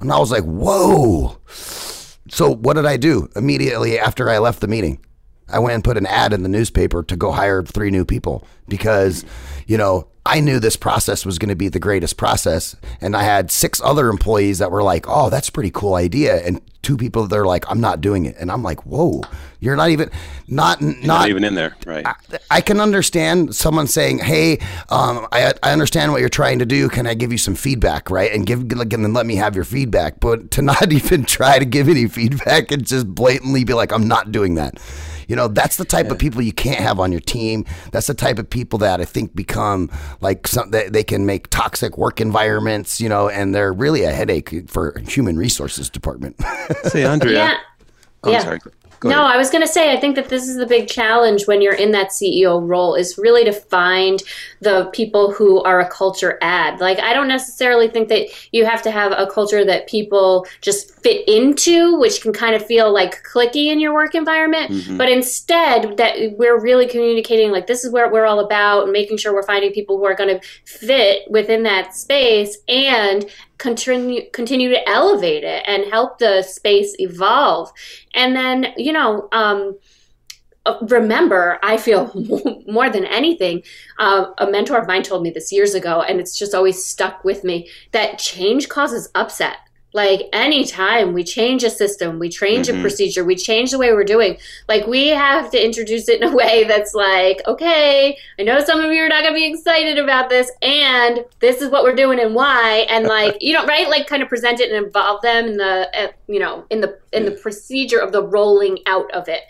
and 0.01 0.11
I 0.11 0.19
was 0.19 0.31
like, 0.31 0.43
"Whoa." 0.43 1.37
So 1.47 2.53
what 2.53 2.75
did 2.75 2.85
I 2.85 2.97
do 2.97 3.27
immediately 3.35 3.99
after 3.99 4.29
I 4.29 4.39
left 4.39 4.61
the 4.61 4.67
meeting? 4.67 4.99
I 5.49 5.59
went 5.59 5.75
and 5.75 5.83
put 5.83 5.97
an 5.97 6.05
ad 6.05 6.33
in 6.33 6.43
the 6.43 6.49
newspaper 6.49 7.03
to 7.03 7.15
go 7.15 7.31
hire 7.31 7.61
three 7.63 7.91
new 7.91 8.05
people 8.05 8.47
because, 8.67 9.25
you 9.67 9.77
know, 9.77 10.07
I 10.25 10.39
knew 10.39 10.59
this 10.59 10.75
process 10.75 11.25
was 11.25 11.39
going 11.39 11.49
to 11.49 11.55
be 11.55 11.67
the 11.67 11.79
greatest 11.79 12.15
process. 12.15 12.75
And 12.99 13.15
I 13.15 13.23
had 13.23 13.49
six 13.49 13.81
other 13.83 14.07
employees 14.09 14.59
that 14.59 14.71
were 14.71 14.83
like, 14.83 15.05
oh, 15.07 15.29
that's 15.31 15.49
a 15.49 15.51
pretty 15.51 15.71
cool 15.71 15.95
idea. 15.95 16.45
And 16.45 16.61
two 16.83 16.95
people 16.95 17.27
that 17.27 17.35
are 17.35 17.45
like, 17.45 17.65
I'm 17.69 17.81
not 17.81 18.01
doing 18.01 18.25
it. 18.25 18.35
And 18.39 18.51
I'm 18.51 18.61
like, 18.61 18.85
whoa, 18.85 19.23
you're 19.59 19.75
not 19.75 19.89
even, 19.89 20.11
not, 20.47 20.79
not, 20.79 21.03
not 21.03 21.29
even 21.29 21.43
in 21.43 21.55
there. 21.55 21.75
Right. 21.85 22.05
I, 22.05 22.13
I 22.51 22.61
can 22.61 22.79
understand 22.79 23.55
someone 23.55 23.87
saying, 23.87 24.19
hey, 24.19 24.59
um, 24.89 25.27
I, 25.31 25.53
I 25.63 25.71
understand 25.71 26.11
what 26.11 26.19
you're 26.19 26.29
trying 26.29 26.59
to 26.59 26.65
do. 26.67 26.87
Can 26.87 27.07
I 27.07 27.15
give 27.15 27.31
you 27.31 27.37
some 27.39 27.55
feedback? 27.55 28.11
Right. 28.11 28.31
And 28.31 28.45
give, 28.45 28.59
and 28.59 28.91
then 28.91 29.13
let 29.13 29.25
me 29.25 29.35
have 29.37 29.55
your 29.55 29.65
feedback. 29.65 30.19
But 30.19 30.51
to 30.51 30.61
not 30.71 30.91
even 30.91 31.25
try 31.25 31.57
to 31.57 31.65
give 31.65 31.89
any 31.89 32.07
feedback 32.07 32.71
and 32.71 32.85
just 32.85 33.07
blatantly 33.07 33.63
be 33.63 33.73
like, 33.73 33.91
I'm 33.91 34.07
not 34.07 34.31
doing 34.31 34.53
that. 34.55 34.79
You 35.31 35.37
know, 35.37 35.47
that's 35.47 35.77
the 35.77 35.85
type 35.85 36.07
yeah. 36.07 36.11
of 36.11 36.19
people 36.19 36.41
you 36.41 36.51
can't 36.51 36.81
have 36.81 36.99
on 36.99 37.13
your 37.13 37.21
team. 37.21 37.63
That's 37.93 38.07
the 38.07 38.13
type 38.13 38.37
of 38.37 38.49
people 38.49 38.79
that 38.79 38.99
I 38.99 39.05
think 39.05 39.33
become 39.33 39.89
like 40.19 40.45
some, 40.45 40.71
they, 40.71 40.89
they 40.89 41.05
can 41.05 41.25
make 41.25 41.49
toxic 41.49 41.97
work 41.97 42.19
environments, 42.19 42.99
you 42.99 43.07
know, 43.07 43.29
and 43.29 43.55
they're 43.55 43.71
really 43.71 44.03
a 44.03 44.11
headache 44.11 44.69
for 44.69 44.99
human 45.07 45.37
resources 45.37 45.89
department. 45.89 46.35
Say, 46.83 47.05
Andrea. 47.05 47.33
Yeah. 47.33 47.57
Oh, 48.25 48.31
yeah. 48.31 48.39
sorry. 48.43 48.59
No, 49.03 49.23
I 49.23 49.37
was 49.37 49.49
going 49.49 49.63
to 49.63 49.67
say, 49.67 49.91
I 49.91 49.99
think 49.99 50.15
that 50.15 50.29
this 50.29 50.47
is 50.47 50.57
the 50.57 50.65
big 50.65 50.87
challenge 50.87 51.47
when 51.47 51.61
you're 51.61 51.73
in 51.73 51.91
that 51.91 52.09
CEO 52.09 52.61
role 52.67 52.93
is 52.93 53.17
really 53.17 53.43
to 53.45 53.51
find 53.51 54.21
the 54.59 54.89
people 54.93 55.31
who 55.31 55.61
are 55.63 55.79
a 55.79 55.89
culture 55.89 56.37
add. 56.41 56.79
Like, 56.79 56.99
I 56.99 57.13
don't 57.13 57.27
necessarily 57.27 57.87
think 57.87 58.09
that 58.09 58.27
you 58.51 58.65
have 58.65 58.81
to 58.83 58.91
have 58.91 59.11
a 59.11 59.25
culture 59.25 59.65
that 59.65 59.87
people 59.87 60.45
just 60.61 61.01
fit 61.01 61.27
into, 61.27 61.97
which 61.99 62.21
can 62.21 62.31
kind 62.31 62.53
of 62.53 62.65
feel 62.65 62.93
like 62.93 63.23
cliquey 63.23 63.71
in 63.71 63.79
your 63.79 63.93
work 63.93 64.13
environment. 64.13 64.71
Mm-hmm. 64.71 64.97
But 64.97 65.09
instead, 65.09 65.97
that 65.97 66.37
we're 66.37 66.59
really 66.59 66.87
communicating, 66.87 67.51
like, 67.51 67.65
this 67.67 67.83
is 67.83 67.91
what 67.91 68.11
we're 68.11 68.25
all 68.25 68.39
about, 68.39 68.83
and 68.83 68.91
making 68.91 69.17
sure 69.17 69.33
we're 69.33 69.41
finding 69.43 69.71
people 69.71 69.97
who 69.97 70.05
are 70.05 70.15
going 70.15 70.39
to 70.39 70.47
fit 70.65 71.23
within 71.29 71.63
that 71.63 71.95
space 71.95 72.57
and 72.67 73.25
continue 73.61 74.27
continue 74.31 74.69
to 74.69 74.89
elevate 74.89 75.43
it 75.43 75.63
and 75.67 75.85
help 75.85 76.17
the 76.17 76.41
space 76.41 76.95
evolve. 76.97 77.71
And 78.15 78.35
then 78.35 78.73
you 78.75 78.91
know 78.91 79.29
um, 79.31 79.77
uh, 80.67 80.77
remember 80.81 81.57
i 81.63 81.75
feel 81.75 82.11
more 82.67 82.87
than 82.87 83.03
anything 83.05 83.63
uh, 83.97 84.25
a 84.37 84.45
mentor 84.45 84.77
of 84.77 84.87
mine 84.87 85.01
told 85.01 85.23
me 85.23 85.31
this 85.31 85.51
years 85.51 85.73
ago 85.73 86.03
and 86.03 86.19
it's 86.19 86.37
just 86.37 86.53
always 86.53 86.85
stuck 86.85 87.23
with 87.23 87.43
me 87.43 87.67
that 87.93 88.19
change 88.19 88.69
causes 88.69 89.09
upset 89.15 89.57
like 89.93 90.29
anytime 90.33 91.13
we 91.13 91.23
change 91.23 91.63
a 91.63 91.69
system, 91.69 92.19
we 92.19 92.29
change 92.29 92.67
mm-hmm. 92.67 92.79
a 92.79 92.81
procedure, 92.81 93.25
we 93.25 93.35
change 93.35 93.71
the 93.71 93.77
way 93.77 93.91
we're 93.91 94.03
doing, 94.03 94.37
like 94.67 94.87
we 94.87 95.09
have 95.09 95.51
to 95.51 95.63
introduce 95.63 96.07
it 96.07 96.21
in 96.21 96.29
a 96.29 96.35
way 96.41 96.63
that's 96.63 96.93
like, 96.93 97.41
okay, 97.47 98.17
I 98.39 98.43
know 98.43 98.63
some 98.63 98.79
of 98.79 98.91
you 98.91 99.01
are 99.03 99.09
not 99.09 99.23
going 99.23 99.33
to 99.33 99.39
be 99.39 99.51
excited 99.51 99.97
about 99.97 100.29
this, 100.29 100.51
and 100.61 101.25
this 101.39 101.61
is 101.61 101.69
what 101.69 101.83
we're 101.83 101.95
doing 101.95 102.19
and 102.19 102.35
why, 102.35 102.85
and 102.89 103.05
like 103.05 103.37
you 103.41 103.53
know, 103.53 103.65
right, 103.65 103.89
like 103.89 104.07
kind 104.07 104.23
of 104.23 104.29
present 104.29 104.59
it 104.59 104.71
and 104.71 104.85
involve 104.85 105.21
them 105.21 105.45
in 105.45 105.57
the, 105.57 105.89
uh, 105.97 106.11
you 106.27 106.39
know, 106.39 106.65
in 106.69 106.81
the 106.81 106.97
in 107.11 107.25
the 107.25 107.31
procedure 107.31 107.99
of 107.99 108.11
the 108.11 108.23
rolling 108.23 108.79
out 108.85 109.11
of 109.11 109.27
it. 109.27 109.41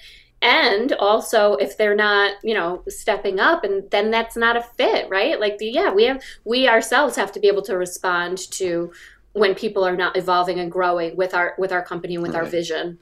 And 0.44 0.94
also, 0.94 1.54
if 1.54 1.78
they're 1.78 1.96
not, 1.96 2.34
you 2.44 2.56
know, 2.56 2.84
stepping 2.90 3.40
up, 3.40 3.64
and 3.64 3.90
then 3.92 4.10
that's 4.10 4.36
not 4.36 4.58
a 4.58 4.64
fit, 4.64 5.08
right? 5.08 5.40
Like, 5.40 5.60
the, 5.60 5.68
yeah, 5.68 5.94
we 5.94 6.06
have, 6.06 6.24
we 6.46 6.68
ourselves 6.68 7.16
have 7.16 7.32
to 7.34 7.40
be 7.40 7.48
able 7.48 7.62
to 7.64 7.78
respond 7.78 8.40
to 8.52 8.92
when 9.34 9.56
people 9.56 9.84
are 9.84 9.96
not 9.96 10.18
evolving 10.18 10.60
and 10.60 10.72
growing 10.72 11.16
with 11.16 11.34
our 11.34 11.56
with 11.58 11.72
our 11.72 11.84
company 11.84 12.16
and 12.16 12.24
with 12.24 12.34
right. 12.34 12.44
our 12.44 12.46
vision. 12.46 13.00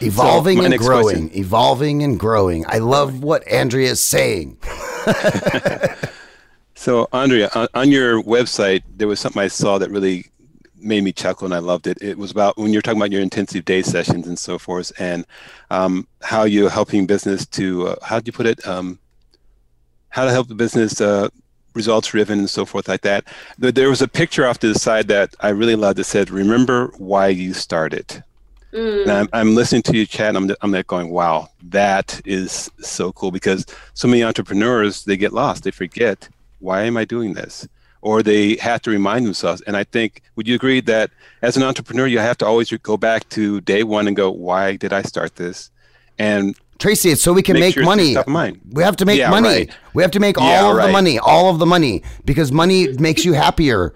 Evolving 0.00 0.58
so 0.58 0.64
and 0.64 0.78
growing 0.78 1.28
question. 1.28 1.30
evolving 1.38 2.02
and 2.02 2.18
growing. 2.18 2.64
I 2.68 2.78
love 2.78 3.22
what 3.22 3.46
andrea 3.46 3.90
is 3.90 4.00
saying. 4.00 4.58
So 6.78 7.08
andrea 7.12 7.50
on, 7.56 7.66
on, 7.74 7.90
your 7.90 8.22
website 8.22 8.84
there 8.96 9.08
was 9.08 9.18
something 9.18 9.42
i 9.42 9.48
saw 9.48 9.78
that 9.78 9.90
really 9.90 10.26
made 10.76 11.02
me 11.02 11.12
chuckle 11.12 11.44
and 11.44 11.52
i 11.52 11.58
loved 11.58 11.88
it. 11.88 11.98
It 12.00 12.16
was 12.16 12.30
about 12.30 12.56
when 12.56 12.72
you're 12.72 12.82
talking 12.82 13.00
about 13.00 13.10
your 13.10 13.20
intensive 13.20 13.64
day 13.64 13.82
sessions 13.82 14.28
and 14.28 14.38
so 14.38 14.60
forth 14.60 14.92
and 14.96 15.26
um, 15.72 16.06
how 16.22 16.44
you're 16.44 16.70
helping 16.70 17.04
business 17.04 17.46
to 17.46 17.88
uh, 17.88 17.96
how 18.04 18.20
do 18.20 18.28
you 18.28 18.32
put 18.32 18.46
it? 18.46 18.64
Um, 18.64 19.00
how 20.10 20.24
to 20.24 20.30
help 20.30 20.46
the 20.46 20.54
business 20.54 21.00
uh, 21.00 21.28
results 21.74 22.08
driven 22.08 22.38
and 22.38 22.50
so 22.50 22.64
forth 22.64 22.88
like 22.88 23.02
that. 23.02 23.24
There 23.58 23.90
was 23.90 24.02
a 24.02 24.08
picture 24.08 24.46
off 24.46 24.58
to 24.60 24.72
the 24.72 24.78
side 24.78 25.08
that 25.08 25.34
I 25.40 25.50
really 25.50 25.76
loved 25.76 25.98
that 25.98 26.04
said, 26.04 26.30
"Remember 26.30 26.92
why 26.98 27.28
you 27.28 27.54
started." 27.54 28.22
Mm. 28.72 29.02
And 29.02 29.10
I'm, 29.10 29.28
I'm, 29.32 29.54
listening 29.54 29.82
to 29.82 29.96
you 29.96 30.04
chat. 30.04 30.36
And 30.36 30.50
I'm 30.50 30.56
I'm 30.60 30.72
like 30.72 30.86
going, 30.86 31.10
"Wow, 31.10 31.48
that 31.70 32.20
is 32.24 32.70
so 32.80 33.12
cool." 33.12 33.30
Because 33.30 33.64
so 33.94 34.08
many 34.08 34.22
entrepreneurs 34.22 35.04
they 35.04 35.16
get 35.16 35.32
lost. 35.32 35.64
They 35.64 35.70
forget 35.70 36.28
why 36.60 36.82
am 36.82 36.96
I 36.96 37.04
doing 37.04 37.34
this, 37.34 37.66
or 38.02 38.22
they 38.22 38.56
have 38.56 38.82
to 38.82 38.90
remind 38.90 39.24
themselves. 39.24 39.62
And 39.62 39.76
I 39.76 39.84
think, 39.84 40.22
would 40.36 40.48
you 40.48 40.54
agree 40.54 40.80
that 40.82 41.10
as 41.42 41.56
an 41.56 41.62
entrepreneur, 41.62 42.06
you 42.06 42.18
have 42.18 42.38
to 42.38 42.46
always 42.46 42.70
go 42.70 42.96
back 42.96 43.28
to 43.30 43.60
day 43.62 43.82
one 43.84 44.06
and 44.06 44.16
go, 44.16 44.30
"Why 44.30 44.76
did 44.76 44.92
I 44.92 45.02
start 45.02 45.36
this?" 45.36 45.70
And 46.18 46.56
Tracy, 46.78 47.10
it's 47.10 47.22
so 47.22 47.32
we 47.32 47.42
can 47.42 47.54
make, 47.54 47.62
make 47.62 47.74
sure 47.74 47.84
money. 47.84 48.16
We 48.70 48.82
have 48.84 48.96
to 48.96 49.04
make 49.04 49.18
yeah, 49.18 49.30
money. 49.30 49.48
Right. 49.48 49.70
We 49.94 50.02
have 50.02 50.12
to 50.12 50.20
make 50.20 50.36
yeah, 50.36 50.60
all 50.62 50.70
of 50.70 50.76
right. 50.76 50.86
the 50.86 50.92
money, 50.92 51.18
all 51.18 51.50
of 51.50 51.58
the 51.58 51.66
money, 51.66 52.02
because 52.24 52.52
money 52.52 52.88
makes 52.98 53.24
you 53.24 53.32
happier. 53.32 53.94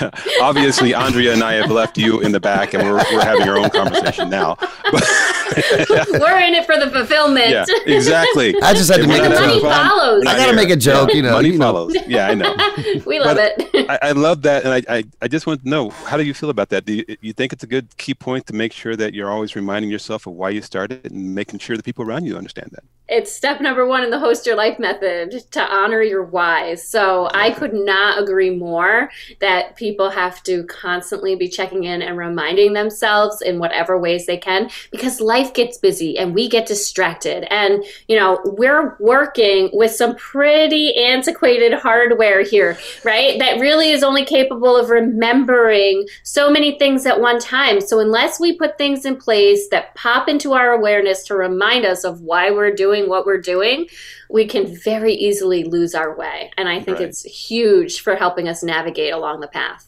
Obviously, 0.40 0.94
Andrea 0.94 1.32
and 1.32 1.42
I 1.42 1.54
have 1.54 1.70
left 1.70 1.96
you 1.96 2.20
in 2.20 2.32
the 2.32 2.40
back, 2.40 2.74
and 2.74 2.82
we're, 2.82 2.96
we're 3.12 3.24
having 3.24 3.48
our 3.48 3.58
own 3.58 3.70
conversation 3.70 4.28
now. 4.28 4.56
we're 4.92 6.38
in 6.40 6.54
it 6.54 6.66
for 6.66 6.78
the 6.78 6.90
fulfillment. 6.90 7.50
Yeah, 7.50 7.64
exactly. 7.86 8.54
I 8.62 8.74
just 8.74 8.90
had 8.90 9.00
to 9.00 9.06
make 9.06 9.22
a 9.22 9.28
joke. 9.28 9.62
follows. 9.62 10.24
I 10.26 10.36
got 10.36 10.50
to 10.50 10.56
make 10.56 10.70
a 10.70 10.76
joke. 10.76 11.12
You 11.14 11.22
know, 11.22 11.32
money 11.32 11.50
you 11.50 11.58
know. 11.58 11.64
follows. 11.64 11.96
Yeah, 12.06 12.28
I 12.28 12.34
know. 12.34 12.54
we 13.06 13.20
love 13.20 13.36
but 13.36 13.54
it. 13.74 13.90
I, 13.90 13.98
I, 14.02 14.12
love 14.12 14.42
that, 14.42 14.64
and 14.64 14.74
I, 14.74 14.96
I, 14.96 15.04
I 15.22 15.28
just 15.28 15.46
want 15.46 15.62
to 15.62 15.68
know 15.68 15.90
how 15.90 16.16
do 16.16 16.24
you 16.24 16.34
feel 16.34 16.50
about 16.50 16.68
that? 16.70 16.84
Do 16.84 16.94
you, 16.94 17.04
you 17.20 17.32
think 17.32 17.52
it's 17.52 17.64
a 17.64 17.68
good 17.68 17.96
key 17.96 18.14
point 18.14 18.46
to 18.46 18.54
make 18.54 18.72
sure 18.72 18.96
that 18.96 19.14
you're 19.14 19.30
always 19.30 19.56
reminding 19.56 19.90
yourself 19.90 20.26
of 20.26 20.34
why 20.34 20.50
you 20.50 20.62
started 20.62 21.10
and 21.10 21.34
making 21.34 21.60
sure 21.60 21.76
the 21.76 21.82
people 21.82 22.04
around 22.04 22.26
you 22.26 22.36
understand 22.36 22.70
that? 22.72 22.84
It's 23.08 23.30
step 23.30 23.60
number 23.60 23.86
one 23.86 24.02
in 24.02 24.10
the 24.10 24.18
host 24.18 24.46
your 24.46 24.56
life 24.56 24.80
method 24.80 25.30
to 25.52 25.62
honor 25.62 26.02
your 26.02 26.24
whys. 26.24 26.86
So 26.86 27.28
I 27.32 27.52
could 27.52 27.72
not 27.72 28.20
agree 28.20 28.50
more 28.50 29.10
that 29.40 29.75
people 29.76 30.10
have 30.10 30.42
to 30.44 30.64
constantly 30.64 31.36
be 31.36 31.48
checking 31.48 31.84
in 31.84 32.02
and 32.02 32.16
reminding 32.18 32.72
themselves 32.72 33.40
in 33.42 33.58
whatever 33.58 33.98
ways 33.98 34.26
they 34.26 34.36
can 34.36 34.70
because 34.90 35.20
life 35.20 35.54
gets 35.54 35.78
busy 35.78 36.18
and 36.18 36.34
we 36.34 36.48
get 36.48 36.66
distracted. 36.66 37.46
And, 37.52 37.84
you 38.08 38.18
know, 38.18 38.40
we're 38.44 38.96
working 38.98 39.70
with 39.72 39.92
some 39.92 40.16
pretty 40.16 40.94
antiquated 40.96 41.74
hardware 41.74 42.42
here, 42.42 42.78
right? 43.04 43.38
That 43.38 43.60
really 43.60 43.90
is 43.90 44.02
only 44.02 44.24
capable 44.24 44.76
of 44.76 44.90
remembering 44.90 46.06
so 46.22 46.50
many 46.50 46.78
things 46.78 47.06
at 47.06 47.20
one 47.20 47.38
time. 47.38 47.80
So 47.80 48.00
unless 48.00 48.40
we 48.40 48.56
put 48.56 48.78
things 48.78 49.04
in 49.04 49.16
place 49.16 49.68
that 49.70 49.94
pop 49.94 50.28
into 50.28 50.54
our 50.54 50.72
awareness 50.72 51.22
to 51.24 51.34
remind 51.34 51.84
us 51.84 52.04
of 52.04 52.20
why 52.20 52.50
we're 52.50 52.74
doing 52.74 53.08
what 53.08 53.26
we're 53.26 53.40
doing, 53.40 53.86
we 54.28 54.46
can 54.46 54.66
very 54.66 55.14
easily 55.14 55.64
lose 55.64 55.94
our 55.94 56.16
way. 56.16 56.50
And 56.56 56.68
I 56.68 56.80
think 56.80 56.98
right. 56.98 57.08
it's 57.08 57.22
huge 57.22 58.00
for 58.00 58.16
helping 58.16 58.48
us 58.48 58.62
navigate 58.62 59.12
along 59.12 59.40
the 59.40 59.48
path. 59.48 59.86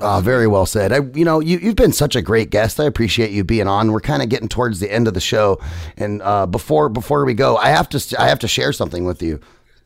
Oh, 0.00 0.20
very 0.20 0.46
well 0.46 0.66
said. 0.66 0.92
I, 0.92 1.00
you 1.14 1.24
know, 1.24 1.38
you, 1.40 1.58
you've 1.58 1.76
been 1.76 1.92
such 1.92 2.16
a 2.16 2.22
great 2.22 2.50
guest. 2.50 2.80
I 2.80 2.84
appreciate 2.84 3.30
you 3.30 3.44
being 3.44 3.68
on. 3.68 3.92
We're 3.92 4.00
kind 4.00 4.22
of 4.22 4.28
getting 4.28 4.48
towards 4.48 4.80
the 4.80 4.92
end 4.92 5.06
of 5.06 5.14
the 5.14 5.20
show, 5.20 5.60
and 5.96 6.20
uh, 6.22 6.46
before 6.46 6.88
before 6.88 7.24
we 7.24 7.34
go, 7.34 7.56
I 7.56 7.68
have 7.68 7.88
to 7.90 8.16
I 8.18 8.28
have 8.28 8.40
to 8.40 8.48
share 8.48 8.72
something 8.72 9.04
with 9.04 9.22
you, 9.22 9.38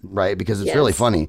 right? 0.03 0.38
Because 0.38 0.61
it's 0.61 0.68
yes. 0.68 0.76
really 0.76 0.92
funny. 0.92 1.28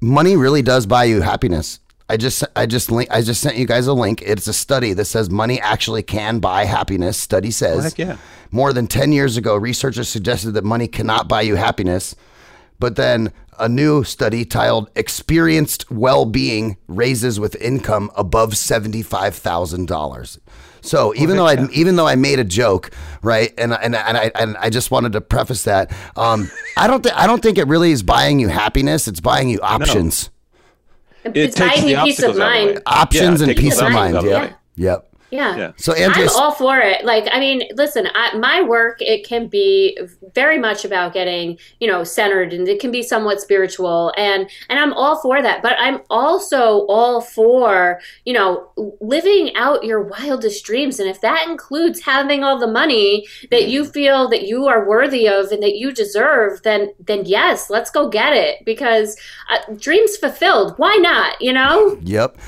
Money 0.00 0.36
really 0.36 0.62
does 0.62 0.86
buy 0.86 1.04
you 1.04 1.20
happiness. 1.20 1.78
I 2.10 2.16
just 2.16 2.42
I 2.56 2.66
just 2.66 2.90
link 2.90 3.08
I 3.12 3.22
just 3.22 3.40
sent 3.40 3.56
you 3.56 3.66
guys 3.66 3.86
a 3.86 3.92
link. 3.92 4.20
It's 4.22 4.48
a 4.48 4.52
study 4.52 4.94
that 4.94 5.04
says 5.04 5.30
money 5.30 5.60
actually 5.60 6.02
can 6.02 6.40
buy 6.40 6.64
happiness. 6.64 7.16
Study 7.16 7.52
says. 7.52 7.94
Yeah. 7.96 8.16
More 8.50 8.72
than 8.72 8.88
10 8.88 9.12
years 9.12 9.36
ago, 9.36 9.54
researchers 9.54 10.08
suggested 10.08 10.52
that 10.52 10.64
money 10.64 10.88
cannot 10.88 11.28
buy 11.28 11.42
you 11.42 11.54
happiness. 11.54 12.16
But 12.80 12.96
then 12.96 13.32
a 13.60 13.68
new 13.68 14.02
study 14.02 14.44
titled 14.44 14.90
Experienced 14.96 15.88
Well-Being 15.88 16.78
Raises 16.88 17.38
with 17.38 17.54
Income 17.56 18.10
Above 18.16 18.54
$75,000. 18.54 20.38
So 20.80 21.14
even 21.14 21.36
though 21.36 21.46
I 21.46 21.68
even 21.70 21.94
though 21.94 22.08
I 22.08 22.16
made 22.16 22.40
a 22.40 22.44
joke, 22.44 22.90
right, 23.22 23.52
and 23.56 23.72
and 23.72 23.94
and 23.94 24.16
I 24.16 24.32
and 24.34 24.56
I 24.56 24.70
just 24.70 24.90
wanted 24.90 25.12
to 25.12 25.20
preface 25.20 25.62
that, 25.64 25.92
um, 26.16 26.50
I 26.76 26.88
don't 26.88 27.02
think 27.04 27.14
I 27.14 27.28
don't 27.28 27.40
think 27.42 27.56
it 27.56 27.68
really 27.68 27.92
is 27.92 28.02
buying 28.02 28.40
you 28.40 28.48
happiness. 28.48 29.06
It's 29.06 29.20
buying 29.20 29.48
you 29.48 29.60
options. 29.60 30.24
No. 30.24 30.39
It 31.24 31.36
It's 31.36 31.54
takes 31.56 31.74
buying 31.76 31.82
the 31.86 31.90
you 31.92 32.02
peace 32.04 32.22
of 32.22 32.30
obstacles 32.30 32.38
out 32.40 32.46
of 32.46 32.52
the 32.52 32.58
way. 32.58 32.66
mind. 32.74 32.82
Options 32.86 33.40
Yeah, 33.40 33.48
and 33.48 33.56
peace 33.56 33.80
of 33.80 33.90
mind. 33.92 34.16
obstacles 34.16 34.34
out 34.42 34.52
Yep. 34.76 35.09
Way. 35.30 35.38
Yep. 35.38 35.56
Yeah. 35.56 35.56
Yeah. 35.56 35.72
So 35.76 35.92
Andrea, 35.92 36.26
I'm 36.26 36.36
all 36.36 36.52
for 36.52 36.78
it. 36.78 37.04
Like, 37.04 37.28
I 37.32 37.40
mean, 37.40 37.62
listen, 37.74 38.08
I, 38.14 38.36
my 38.36 38.62
work 38.62 39.00
it 39.00 39.26
can 39.26 39.48
be 39.48 39.98
very 40.34 40.58
much 40.58 40.84
about 40.84 41.12
getting, 41.12 41.58
you 41.80 41.88
know, 41.88 42.04
centered, 42.04 42.52
and 42.52 42.68
it 42.68 42.80
can 42.80 42.90
be 42.90 43.02
somewhat 43.02 43.40
spiritual, 43.40 44.12
and 44.16 44.48
and 44.68 44.78
I'm 44.78 44.92
all 44.92 45.20
for 45.20 45.42
that. 45.42 45.62
But 45.62 45.76
I'm 45.78 46.00
also 46.10 46.86
all 46.86 47.20
for, 47.20 48.00
you 48.24 48.32
know, 48.32 48.70
living 49.00 49.54
out 49.56 49.84
your 49.84 50.02
wildest 50.02 50.64
dreams, 50.64 51.00
and 51.00 51.08
if 51.08 51.20
that 51.20 51.46
includes 51.48 52.00
having 52.00 52.44
all 52.44 52.58
the 52.58 52.66
money 52.66 53.26
that 53.50 53.68
you 53.68 53.84
feel 53.84 54.28
that 54.28 54.46
you 54.46 54.66
are 54.66 54.88
worthy 54.88 55.28
of 55.28 55.50
and 55.52 55.62
that 55.62 55.76
you 55.76 55.92
deserve, 55.92 56.62
then 56.62 56.92
then 56.98 57.24
yes, 57.24 57.70
let's 57.70 57.90
go 57.90 58.08
get 58.08 58.32
it 58.32 58.64
because 58.64 59.16
uh, 59.50 59.58
dreams 59.78 60.16
fulfilled. 60.16 60.74
Why 60.76 60.96
not? 60.96 61.40
You 61.40 61.52
know. 61.52 61.98
Yep. 62.02 62.38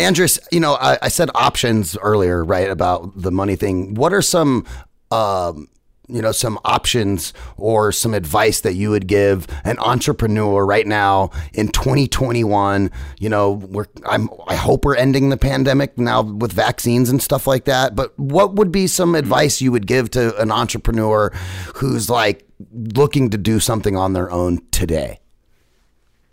Andres, 0.00 0.38
you 0.50 0.60
know, 0.60 0.74
I, 0.74 0.98
I 1.02 1.08
said 1.08 1.30
options 1.34 1.96
earlier, 1.98 2.44
right, 2.44 2.70
about 2.70 3.20
the 3.20 3.30
money 3.30 3.56
thing. 3.56 3.94
What 3.94 4.12
are 4.12 4.22
some, 4.22 4.66
um, 5.10 5.68
you 6.08 6.22
know, 6.22 6.32
some 6.32 6.58
options 6.64 7.32
or 7.56 7.92
some 7.92 8.14
advice 8.14 8.62
that 8.62 8.74
you 8.74 8.90
would 8.90 9.06
give 9.06 9.46
an 9.64 9.78
entrepreneur 9.78 10.64
right 10.64 10.86
now 10.86 11.30
in 11.52 11.68
2021? 11.68 12.90
You 13.18 13.28
know, 13.28 13.52
we're, 13.52 13.86
I'm, 14.06 14.28
I 14.46 14.56
hope 14.56 14.84
we're 14.84 14.96
ending 14.96 15.28
the 15.28 15.36
pandemic 15.36 15.98
now 15.98 16.22
with 16.22 16.52
vaccines 16.52 17.10
and 17.10 17.22
stuff 17.22 17.46
like 17.46 17.66
that. 17.66 17.94
But 17.94 18.18
what 18.18 18.54
would 18.54 18.72
be 18.72 18.86
some 18.86 19.14
advice 19.14 19.60
you 19.60 19.70
would 19.70 19.86
give 19.86 20.10
to 20.12 20.36
an 20.40 20.50
entrepreneur 20.50 21.30
who's 21.76 22.08
like 22.08 22.46
looking 22.72 23.30
to 23.30 23.38
do 23.38 23.60
something 23.60 23.96
on 23.96 24.14
their 24.14 24.30
own 24.30 24.60
today? 24.70 25.20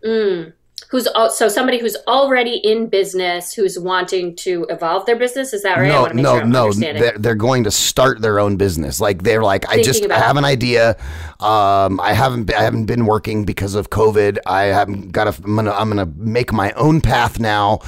Mm. 0.04 0.54
Who's 0.90 1.08
al- 1.08 1.30
so 1.30 1.50
somebody 1.50 1.80
who's 1.80 1.98
already 2.08 2.58
in 2.58 2.88
business 2.88 3.54
who's 3.54 3.78
wanting 3.78 4.36
to 4.38 4.66
evolve 4.70 5.06
their 5.06 5.18
business? 5.18 5.52
Is 5.52 5.64
that 5.64 5.78
right? 5.78 5.92
I 5.92 5.94
No, 5.94 6.06
no, 6.08 6.34
sure 6.34 6.42
I'm 6.44 6.50
no. 6.50 6.72
They're, 6.72 7.18
they're 7.18 7.36
going 7.36 7.66
to 7.66 7.72
start 7.72 8.22
their 8.22 8.40
own 8.40 8.56
business. 8.56 9.02
Like 9.02 9.24
they're 9.24 9.44
like, 9.44 9.68
I 9.68 9.82
just 9.82 10.10
I 10.10 10.18
have 10.18 10.38
it. 10.38 10.40
an 10.40 10.46
idea. 10.46 10.92
Um, 11.42 12.00
I 12.00 12.14
haven't 12.14 12.46
been, 12.46 12.56
I 12.56 12.62
haven't 12.62 12.86
been 12.86 13.06
working 13.06 13.44
because 13.44 13.76
of 13.76 13.90
COVID. 13.90 14.38
I 14.46 14.64
haven't 14.66 15.12
got 15.12 15.28
a. 15.28 15.44
I'm 15.44 15.56
gonna 15.56 15.72
I'm 15.72 15.90
gonna 15.90 16.12
make 16.16 16.54
my 16.54 16.72
own 16.74 17.02
path 17.02 17.40
now. 17.40 17.80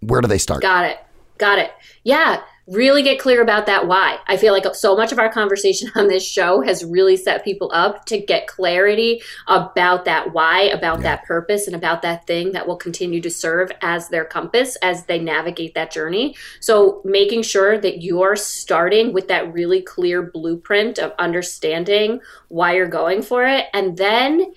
Where 0.00 0.20
do 0.20 0.28
they 0.28 0.38
start? 0.38 0.62
Got 0.62 0.84
it. 0.84 0.98
Got 1.38 1.58
it. 1.58 1.72
Yeah. 2.04 2.42
Really 2.70 3.02
get 3.02 3.18
clear 3.18 3.40
about 3.40 3.64
that 3.64 3.86
why. 3.86 4.18
I 4.26 4.36
feel 4.36 4.52
like 4.52 4.66
so 4.74 4.94
much 4.94 5.10
of 5.10 5.18
our 5.18 5.32
conversation 5.32 5.90
on 5.94 6.08
this 6.08 6.26
show 6.26 6.60
has 6.60 6.84
really 6.84 7.16
set 7.16 7.44
people 7.44 7.70
up 7.72 8.04
to 8.06 8.18
get 8.18 8.46
clarity 8.46 9.22
about 9.46 10.04
that 10.04 10.34
why, 10.34 10.62
about 10.64 11.00
that 11.00 11.24
purpose, 11.24 11.66
and 11.66 11.74
about 11.74 12.02
that 12.02 12.26
thing 12.26 12.52
that 12.52 12.66
will 12.66 12.76
continue 12.76 13.22
to 13.22 13.30
serve 13.30 13.72
as 13.80 14.10
their 14.10 14.24
compass 14.24 14.76
as 14.82 15.06
they 15.06 15.18
navigate 15.18 15.74
that 15.74 15.90
journey. 15.90 16.36
So, 16.60 17.00
making 17.04 17.42
sure 17.42 17.78
that 17.78 18.02
you're 18.02 18.36
starting 18.36 19.14
with 19.14 19.28
that 19.28 19.50
really 19.52 19.80
clear 19.80 20.22
blueprint 20.22 20.98
of 20.98 21.12
understanding 21.18 22.20
why 22.48 22.74
you're 22.74 22.86
going 22.86 23.22
for 23.22 23.46
it. 23.46 23.66
And 23.72 23.96
then 23.96 24.52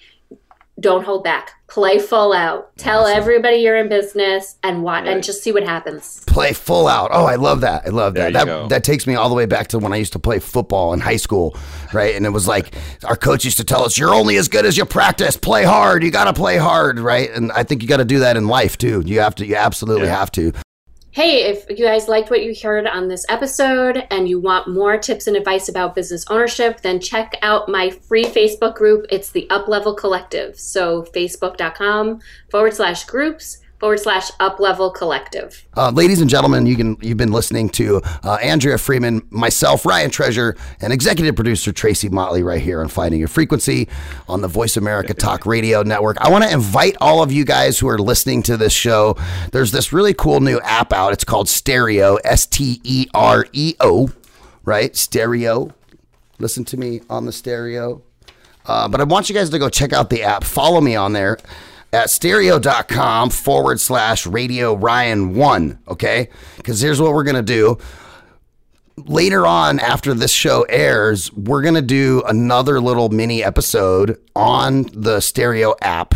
don't 0.82 1.04
hold 1.06 1.24
back. 1.24 1.52
Play 1.68 2.00
full 2.00 2.34
out. 2.34 2.76
Tell 2.78 3.06
everybody 3.06 3.58
you're 3.58 3.78
in 3.78 3.88
business 3.88 4.58
and 4.62 4.84
what 4.84 5.08
and 5.08 5.24
just 5.24 5.42
see 5.42 5.54
what 5.54 5.64
happens. 5.64 6.22
Play 6.26 6.52
full 6.52 6.86
out. 6.88 7.12
Oh, 7.14 7.26
I 7.26 7.36
love 7.36 7.62
that. 7.62 7.86
I 7.86 7.90
love 7.90 8.16
that. 8.16 8.34
That 8.34 8.46
go. 8.46 8.68
that 8.68 8.84
takes 8.84 9.08
me 9.08 9.16
all 9.16 9.30
the 9.30 9.36
way 9.36 9.46
back 9.46 9.68
to 9.70 9.80
when 9.80 9.94
I 9.94 9.96
used 9.96 10.12
to 10.14 10.20
play 10.20 10.40
football 10.40 10.92
in 10.94 11.00
high 11.00 11.16
school, 11.16 11.56
right? 11.94 12.14
And 12.14 12.26
it 12.26 12.30
was 12.32 12.46
like 12.46 12.74
our 13.06 13.16
coach 13.16 13.46
used 13.46 13.58
to 13.58 13.64
tell 13.64 13.84
us, 13.86 13.98
"You're 13.98 14.14
only 14.14 14.36
as 14.36 14.50
good 14.50 14.66
as 14.66 14.76
you 14.78 14.84
practice. 14.84 15.38
Play 15.38 15.64
hard. 15.64 16.04
You 16.04 16.12
got 16.12 16.26
to 16.26 16.34
play 16.34 16.58
hard, 16.58 17.00
right?" 17.00 17.32
And 17.32 17.54
I 17.54 17.64
think 17.64 17.82
you 17.82 17.88
got 17.88 17.98
to 17.98 18.06
do 18.06 18.20
that 18.20 18.36
in 18.36 18.48
life 18.48 18.78
too. 18.78 19.02
You 19.06 19.22
have 19.22 19.36
to. 19.36 19.46
You 19.46 19.56
absolutely 19.56 20.08
Yeah. 20.08 20.18
have 20.20 20.32
to. 20.34 20.52
Hey, 21.14 21.44
if 21.44 21.70
you 21.70 21.86
guys 21.86 22.08
liked 22.08 22.30
what 22.30 22.42
you 22.42 22.56
heard 22.64 22.88
on 22.88 23.10
this 23.10 23.26
episode 23.28 24.08
and 24.12 24.30
you 24.30 24.40
want 24.40 24.70
more 24.70 24.98
tips 24.98 25.28
and 25.28 25.36
advice 25.36 25.68
about 25.68 25.94
business 25.94 26.24
ownership, 26.30 26.80
then 26.80 27.02
check 27.02 27.36
out 27.42 27.68
my 27.68 27.90
free 27.90 28.24
Facebook 28.24 28.76
group. 28.76 29.06
It's 29.10 29.30
the 29.30 29.46
Uplevel 29.50 29.98
Collective. 29.98 30.58
So, 30.58 31.04
facebook.com 31.04 32.22
forward 32.50 32.74
slash 32.74 33.04
groups 33.04 33.58
forward 33.82 34.00
slash 34.00 34.30
Uplevel 34.34 34.94
Collective. 34.94 35.66
Uh, 35.76 35.90
ladies 35.90 36.22
and 36.22 36.30
gentlemen, 36.30 36.68
you 36.68 36.76
can 36.76 36.98
you've 37.02 37.18
been 37.18 37.32
listening 37.32 37.68
to 37.70 38.00
uh, 38.24 38.36
Andrea 38.36 38.78
Freeman, 38.78 39.24
myself, 39.32 39.86
Ryan 39.88 40.12
Treasure, 40.12 40.56
and 40.82 40.94
executive 40.94 41.36
producer 41.36 41.74
Tracy 41.74 42.08
Motley 42.08 42.44
right 42.44 42.62
here 42.62 42.82
on 42.82 42.88
Finding 42.88 43.20
Your 43.20 43.28
Frequency 43.28 43.90
on 44.30 44.42
the 44.42 44.48
Voice 44.48 44.78
America 44.78 45.16
Talk 45.16 45.48
Radio 45.48 45.82
Network. 45.82 46.18
I 46.22 46.30
want 46.30 46.44
to 46.44 46.54
invite 46.54 46.96
all 47.02 47.24
of 47.24 47.32
you 47.32 47.44
guys 47.44 47.80
who 47.80 47.90
are 47.90 47.98
listening 47.98 48.44
to 48.44 48.56
this 48.56 48.72
show. 48.72 49.18
There's 49.52 49.72
this 49.72 49.92
really 49.92 50.14
cool 50.14 50.40
new 50.42 50.60
app 50.62 50.94
out. 50.94 51.12
It's 51.12 51.24
called 51.24 51.50
Stereo, 51.50 52.18
S 52.18 52.46
T 52.46 52.80
E 52.84 53.08
R 53.16 53.48
E 53.52 53.74
O, 53.80 54.12
right? 54.64 54.96
Stereo. 54.96 55.74
Listen 56.38 56.64
to 56.66 56.78
me 56.78 57.02
on 57.10 57.26
the 57.26 57.32
stereo. 57.32 58.04
Uh, 58.64 58.88
but 58.88 59.02
I 59.02 59.06
want 59.06 59.28
you 59.28 59.34
guys 59.34 59.50
to 59.50 59.58
go 59.58 59.70
check 59.70 59.92
out 59.92 60.12
the 60.12 60.22
app. 60.22 60.44
Follow 60.44 60.82
me 60.82 60.96
on 60.96 61.14
there 61.14 61.40
at 61.94 62.10
stereo.com 62.10 63.30
forward 63.30 63.80
slash 63.80 64.26
radio 64.26 64.74
Ryan 64.74 65.36
one. 65.36 65.80
Okay. 65.88 66.30
Because 66.58 66.82
here's 66.82 67.02
what 67.02 67.14
we're 67.14 67.24
going 67.24 67.36
to 67.36 67.42
do. 67.42 67.78
Later 68.98 69.48
on, 69.48 69.80
after 69.80 70.14
this 70.14 70.32
show 70.32 70.64
airs, 70.64 71.32
we're 71.34 71.62
going 71.62 71.76
to 71.76 71.82
do 71.82 72.22
another 72.28 72.80
little 72.80 73.10
mini 73.10 73.44
episode 73.44 74.20
on 74.36 74.84
the 74.94 75.20
stereo 75.22 75.76
app. 75.82 76.16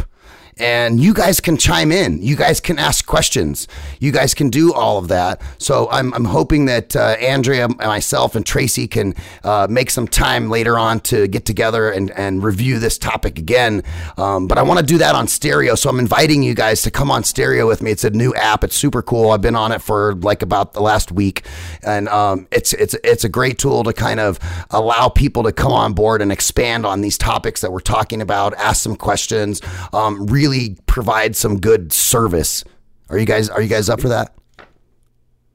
And 0.57 1.01
you 1.01 1.13
guys 1.13 1.41
can 1.41 1.57
chime 1.57 1.91
in. 1.91 2.21
You 2.21 2.35
guys 2.35 2.61
can 2.61 2.79
ask 2.79 3.05
questions. 3.05 3.67
You 3.99 4.11
guys 4.11 4.33
can 4.33 4.49
do 4.49 4.73
all 4.73 4.97
of 4.97 5.09
that. 5.09 5.41
So 5.57 5.89
I'm, 5.89 6.13
I'm 6.13 6.25
hoping 6.25 6.65
that 6.65 6.95
uh, 6.95 7.17
Andrea, 7.19 7.67
myself, 7.67 8.35
and 8.35 8.45
Tracy 8.45 8.87
can 8.87 9.15
uh, 9.43 9.67
make 9.69 9.89
some 9.89 10.07
time 10.07 10.49
later 10.49 10.79
on 10.79 11.01
to 11.01 11.27
get 11.27 11.45
together 11.45 11.89
and, 11.89 12.09
and 12.11 12.41
review 12.41 12.79
this 12.79 12.97
topic 12.97 13.37
again. 13.37 13.83
Um, 14.17 14.47
but 14.47 14.57
I 14.57 14.61
want 14.61 14.79
to 14.79 14.85
do 14.85 14.97
that 14.99 15.13
on 15.15 15.27
stereo. 15.27 15.75
So 15.75 15.89
I'm 15.89 15.99
inviting 15.99 16.41
you 16.41 16.53
guys 16.53 16.81
to 16.83 16.91
come 16.91 17.11
on 17.11 17.23
stereo 17.23 17.67
with 17.67 17.81
me. 17.81 17.91
It's 17.91 18.05
a 18.05 18.09
new 18.11 18.33
app. 18.35 18.63
It's 18.63 18.75
super 18.75 19.01
cool. 19.01 19.31
I've 19.31 19.41
been 19.41 19.55
on 19.55 19.71
it 19.71 19.81
for 19.81 20.15
like 20.15 20.41
about 20.41 20.73
the 20.73 20.81
last 20.81 21.11
week, 21.11 21.45
and 21.83 22.07
um, 22.09 22.47
it's 22.51 22.73
it's 22.73 22.95
it's 23.03 23.23
a 23.23 23.29
great 23.29 23.57
tool 23.57 23.83
to 23.83 23.93
kind 23.93 24.19
of 24.19 24.39
allow 24.69 25.09
people 25.09 25.43
to 25.43 25.51
come 25.51 25.71
on 25.73 25.93
board 25.93 26.21
and 26.21 26.31
expand 26.31 26.85
on 26.85 27.01
these 27.01 27.17
topics 27.17 27.61
that 27.61 27.71
we're 27.71 27.79
talking 27.79 28.21
about. 28.21 28.53
Ask 28.55 28.83
some 28.83 28.95
questions. 28.95 29.61
Um, 29.91 30.25
really 30.27 30.44
provide 30.85 31.35
some 31.35 31.59
good 31.59 31.91
service. 31.93 32.63
Are 33.09 33.17
you 33.17 33.25
guys 33.25 33.49
Are 33.49 33.61
you 33.61 33.69
guys 33.69 33.89
up 33.89 34.01
for 34.01 34.09
that? 34.09 34.33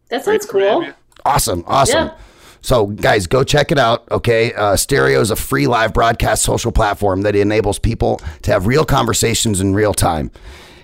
That 0.09 0.24
sounds 0.24 0.47
cool. 0.47 0.86
Awesome, 1.24 1.64
awesome. 1.66 2.09
Yeah. 2.09 2.16
So, 2.62 2.86
guys, 2.86 3.26
go 3.26 3.43
check 3.43 3.72
it 3.72 3.78
out. 3.78 4.11
Okay, 4.11 4.53
uh, 4.53 4.76
Stereo 4.76 5.20
is 5.20 5.30
a 5.30 5.36
free 5.36 5.66
live 5.66 5.95
broadcast 5.95 6.43
social 6.43 6.72
platform 6.72 7.22
that 7.22 7.34
enables 7.34 7.78
people 7.78 8.20
to 8.43 8.51
have 8.51 8.66
real 8.66 8.84
conversations 8.84 9.61
in 9.61 9.74
real 9.74 9.95
time. 9.95 10.30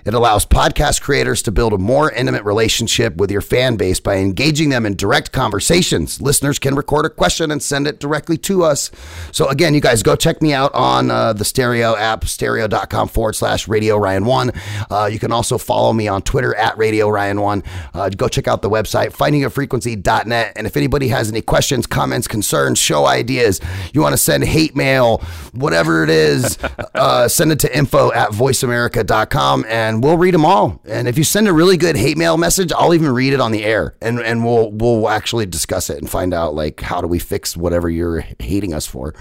It 0.07 0.13
allows 0.13 0.45
podcast 0.45 1.01
creators 1.01 1.41
to 1.41 1.51
build 1.51 1.73
a 1.73 1.77
more 1.77 2.09
intimate 2.09 2.45
relationship 2.45 3.17
with 3.17 3.29
your 3.29 3.41
fan 3.41 3.75
base 3.75 3.99
by 3.99 4.15
engaging 4.15 4.69
them 4.69 4.85
in 4.85 4.95
direct 4.95 5.33
conversations. 5.33 6.21
Listeners 6.21 6.59
can 6.59 6.75
record 6.75 7.05
a 7.05 7.09
question 7.09 7.51
and 7.51 7.61
send 7.61 7.87
it 7.87 7.99
directly 7.99 8.37
to 8.37 8.63
us. 8.63 8.89
So, 9.33 9.49
again, 9.49 9.73
you 9.73 9.81
guys 9.81 10.03
go 10.03 10.15
check 10.15 10.41
me 10.41 10.53
out 10.53 10.73
on 10.73 11.11
uh, 11.11 11.33
the 11.33 11.43
Stereo 11.43 11.93
app, 11.97 12.23
stereo.com 12.23 13.09
forward 13.09 13.33
slash 13.33 13.67
Radio 13.67 13.97
Ryan 13.97 14.23
1. 14.23 14.51
Uh, 14.89 15.09
you 15.11 15.19
can 15.19 15.33
also 15.33 15.57
follow 15.57 15.91
me 15.91 16.07
on 16.07 16.21
Twitter 16.21 16.55
at 16.55 16.77
Radio 16.77 17.09
Ryan 17.09 17.41
1. 17.41 17.63
Uh, 17.93 18.07
go 18.07 18.29
check 18.29 18.47
out 18.47 18.61
the 18.61 18.69
website, 18.69 19.11
findingafrequency.net. 19.11 20.53
And 20.55 20.65
if 20.65 20.77
anybody 20.77 21.09
has 21.09 21.29
any 21.29 21.41
questions, 21.41 21.85
comments, 21.85 22.29
concerns, 22.29 22.79
show 22.79 23.07
ideas, 23.07 23.59
you 23.91 23.99
want 23.99 24.13
to 24.13 24.17
send 24.17 24.45
hate 24.45 24.73
mail, 24.73 25.17
whatever 25.51 26.05
it 26.05 26.09
is, 26.09 26.57
uh, 26.95 27.27
send 27.27 27.51
it 27.51 27.59
to 27.59 27.77
info 27.77 28.13
at 28.13 28.29
voiceamerica.com 28.29 29.65
and 29.67 29.96
we'll 30.03 30.17
read 30.17 30.33
them 30.33 30.45
all. 30.45 30.81
And 30.85 31.07
if 31.07 31.17
you 31.17 31.23
send 31.23 31.47
a 31.47 31.53
really 31.53 31.77
good 31.77 31.95
hate 31.95 32.17
mail 32.17 32.37
message, 32.37 32.71
I'll 32.71 32.93
even 32.93 33.11
read 33.13 33.33
it 33.33 33.39
on 33.39 33.51
the 33.51 33.63
air 33.63 33.95
and, 34.01 34.19
and 34.19 34.43
we'll, 34.45 34.71
we'll 34.71 35.09
actually 35.09 35.45
discuss 35.45 35.89
it 35.89 35.97
and 35.97 36.09
find 36.09 36.33
out 36.33 36.55
like 36.55 36.81
how 36.81 37.01
do 37.01 37.07
we 37.07 37.19
fix 37.19 37.55
whatever 37.55 37.89
you're 37.89 38.23
hating 38.39 38.73
us 38.73 38.85
for. 38.85 39.13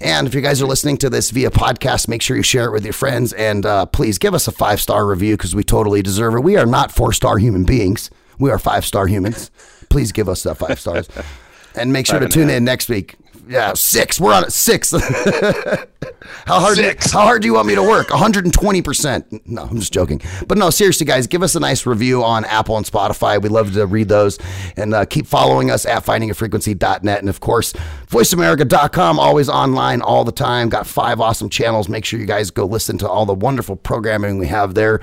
And 0.00 0.26
if 0.26 0.34
you 0.34 0.40
guys 0.40 0.62
are 0.62 0.66
listening 0.66 0.96
to 0.98 1.10
this 1.10 1.30
via 1.30 1.50
podcast, 1.50 2.08
make 2.08 2.22
sure 2.22 2.36
you 2.36 2.42
share 2.42 2.64
it 2.66 2.72
with 2.72 2.84
your 2.84 2.94
friends 2.94 3.32
and 3.34 3.66
uh, 3.66 3.86
please 3.86 4.18
give 4.18 4.32
us 4.32 4.48
a 4.48 4.52
five 4.52 4.80
star 4.80 5.06
review 5.06 5.36
because 5.36 5.54
we 5.54 5.62
totally 5.62 6.02
deserve 6.02 6.34
it. 6.34 6.40
We 6.40 6.56
are 6.56 6.66
not 6.66 6.90
four 6.90 7.12
star 7.12 7.38
human 7.38 7.64
beings, 7.64 8.10
we 8.38 8.50
are 8.50 8.58
five 8.58 8.86
star 8.86 9.06
humans. 9.06 9.50
Please 9.90 10.12
give 10.12 10.28
us 10.28 10.42
that 10.44 10.56
five 10.56 10.80
stars. 10.80 11.08
And 11.76 11.92
make 11.92 12.06
sure 12.06 12.14
Five 12.14 12.20
to 12.20 12.24
and 12.24 12.32
tune 12.48 12.50
in 12.50 12.64
next 12.64 12.88
week. 12.88 13.14
Yeah, 13.50 13.74
six. 13.74 14.20
We're 14.20 14.32
on 14.32 14.44
it. 14.44 14.52
Six. 14.52 14.92
how 16.46 16.60
hard? 16.60 16.76
Six. 16.76 17.10
How 17.10 17.22
hard 17.22 17.42
do 17.42 17.48
you 17.48 17.54
want 17.54 17.66
me 17.66 17.74
to 17.74 17.82
work? 17.82 18.08
120 18.08 18.80
percent. 18.80 19.44
No, 19.44 19.64
I'm 19.64 19.80
just 19.80 19.92
joking. 19.92 20.22
But 20.46 20.56
no, 20.56 20.70
seriously, 20.70 21.04
guys, 21.04 21.26
give 21.26 21.42
us 21.42 21.56
a 21.56 21.60
nice 21.60 21.84
review 21.84 22.22
on 22.22 22.44
Apple 22.44 22.76
and 22.76 22.86
Spotify. 22.86 23.42
We 23.42 23.48
love 23.48 23.72
to 23.72 23.86
read 23.86 24.08
those, 24.08 24.38
and 24.76 24.94
uh, 24.94 25.04
keep 25.04 25.26
following 25.26 25.68
us 25.68 25.84
at 25.84 26.04
findingafrequency.net, 26.04 27.18
and 27.18 27.28
of 27.28 27.40
course, 27.40 27.72
voiceamerica.com. 28.06 29.18
Always 29.18 29.48
online, 29.48 30.00
all 30.00 30.22
the 30.22 30.30
time. 30.30 30.68
Got 30.68 30.86
five 30.86 31.20
awesome 31.20 31.48
channels. 31.50 31.88
Make 31.88 32.04
sure 32.04 32.20
you 32.20 32.26
guys 32.26 32.52
go 32.52 32.64
listen 32.66 32.98
to 32.98 33.08
all 33.08 33.26
the 33.26 33.34
wonderful 33.34 33.74
programming 33.74 34.38
we 34.38 34.46
have 34.46 34.74
there. 34.74 35.00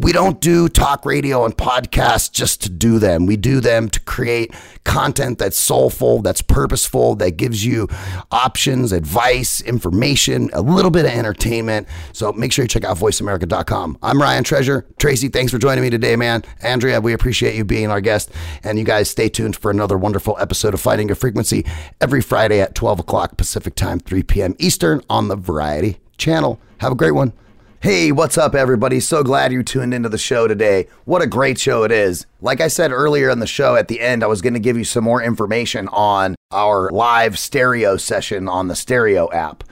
We 0.00 0.12
don't 0.12 0.40
do 0.40 0.70
talk 0.70 1.04
radio 1.04 1.44
and 1.44 1.54
podcasts 1.54 2.32
just 2.32 2.62
to 2.62 2.70
do 2.70 2.98
them. 2.98 3.26
We 3.26 3.36
do 3.36 3.60
them 3.60 3.90
to 3.90 4.00
create 4.00 4.54
content 4.82 5.38
that's 5.38 5.58
soulful, 5.58 6.22
that's 6.22 6.40
purposeful, 6.40 7.16
that 7.16 7.32
gives 7.32 7.66
you 7.66 7.86
options, 8.30 8.92
advice, 8.92 9.60
information, 9.60 10.48
a 10.54 10.62
little 10.62 10.90
bit 10.90 11.04
of 11.04 11.10
entertainment. 11.10 11.86
So 12.14 12.32
make 12.32 12.50
sure 12.50 12.64
you 12.64 12.68
check 12.68 12.84
out 12.84 12.96
voiceamerica.com. 12.96 13.98
I'm 14.02 14.22
Ryan 14.22 14.42
Treasure. 14.42 14.86
Tracy, 14.98 15.28
thanks 15.28 15.52
for 15.52 15.58
joining 15.58 15.82
me 15.82 15.90
today, 15.90 16.16
man. 16.16 16.44
Andrea, 16.62 16.98
we 17.02 17.12
appreciate 17.12 17.54
you 17.54 17.66
being 17.66 17.90
our 17.90 18.00
guest. 18.00 18.30
And 18.64 18.78
you 18.78 18.86
guys 18.86 19.10
stay 19.10 19.28
tuned 19.28 19.54
for 19.54 19.70
another 19.70 19.98
wonderful 19.98 20.34
episode 20.40 20.72
of 20.72 20.80
Finding 20.80 21.08
Your 21.08 21.16
Frequency 21.16 21.66
every 22.00 22.22
Friday 22.22 22.62
at 22.62 22.74
12 22.74 23.00
o'clock 23.00 23.36
Pacific 23.36 23.74
Time, 23.74 24.00
3 24.00 24.22
p.m. 24.22 24.54
Eastern 24.58 25.02
on 25.10 25.28
the 25.28 25.36
Variety 25.36 25.98
Channel. 26.16 26.58
Have 26.78 26.92
a 26.92 26.96
great 26.96 27.12
one. 27.12 27.34
Hey, 27.82 28.12
what's 28.12 28.36
up, 28.36 28.54
everybody? 28.54 29.00
So 29.00 29.22
glad 29.22 29.52
you 29.52 29.62
tuned 29.62 29.94
into 29.94 30.10
the 30.10 30.18
show 30.18 30.46
today. 30.46 30.86
What 31.06 31.22
a 31.22 31.26
great 31.26 31.58
show 31.58 31.82
it 31.82 31.90
is. 31.90 32.26
Like 32.42 32.60
I 32.60 32.68
said 32.68 32.92
earlier 32.92 33.30
in 33.30 33.38
the 33.38 33.46
show, 33.46 33.74
at 33.74 33.88
the 33.88 34.02
end, 34.02 34.22
I 34.22 34.26
was 34.26 34.42
going 34.42 34.52
to 34.52 34.60
give 34.60 34.76
you 34.76 34.84
some 34.84 35.02
more 35.02 35.22
information 35.22 35.88
on 35.88 36.34
our 36.50 36.90
live 36.90 37.38
stereo 37.38 37.96
session 37.96 38.48
on 38.48 38.68
the 38.68 38.76
Stereo 38.76 39.32
app. 39.32 39.64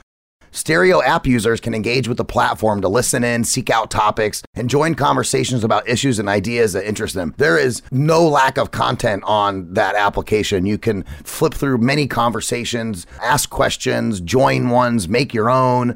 Stereo 0.49 1.03
app 1.03 1.27
users 1.27 1.59
can 1.59 1.75
engage 1.75 2.07
with 2.07 2.17
the 2.17 2.25
platform 2.25 2.81
to 2.81 2.89
listen 2.89 3.23
in, 3.23 3.43
seek 3.43 3.69
out 3.69 3.91
topics, 3.91 4.41
and 4.55 4.71
join 4.71 4.95
conversations 4.95 5.63
about 5.63 5.87
issues 5.87 6.17
and 6.17 6.27
ideas 6.27 6.73
that 6.73 6.87
interest 6.87 7.13
them. 7.13 7.35
There 7.37 7.59
is 7.59 7.83
no 7.91 8.27
lack 8.27 8.57
of 8.57 8.71
content 8.71 9.21
on 9.27 9.71
that 9.75 9.93
application. 9.93 10.65
You 10.65 10.79
can 10.79 11.03
flip 11.23 11.53
through 11.53 11.77
many 11.77 12.07
conversations, 12.07 13.05
ask 13.21 13.51
questions, 13.51 14.19
join 14.19 14.69
ones, 14.69 15.07
make 15.07 15.31
your 15.31 15.51
own 15.51 15.95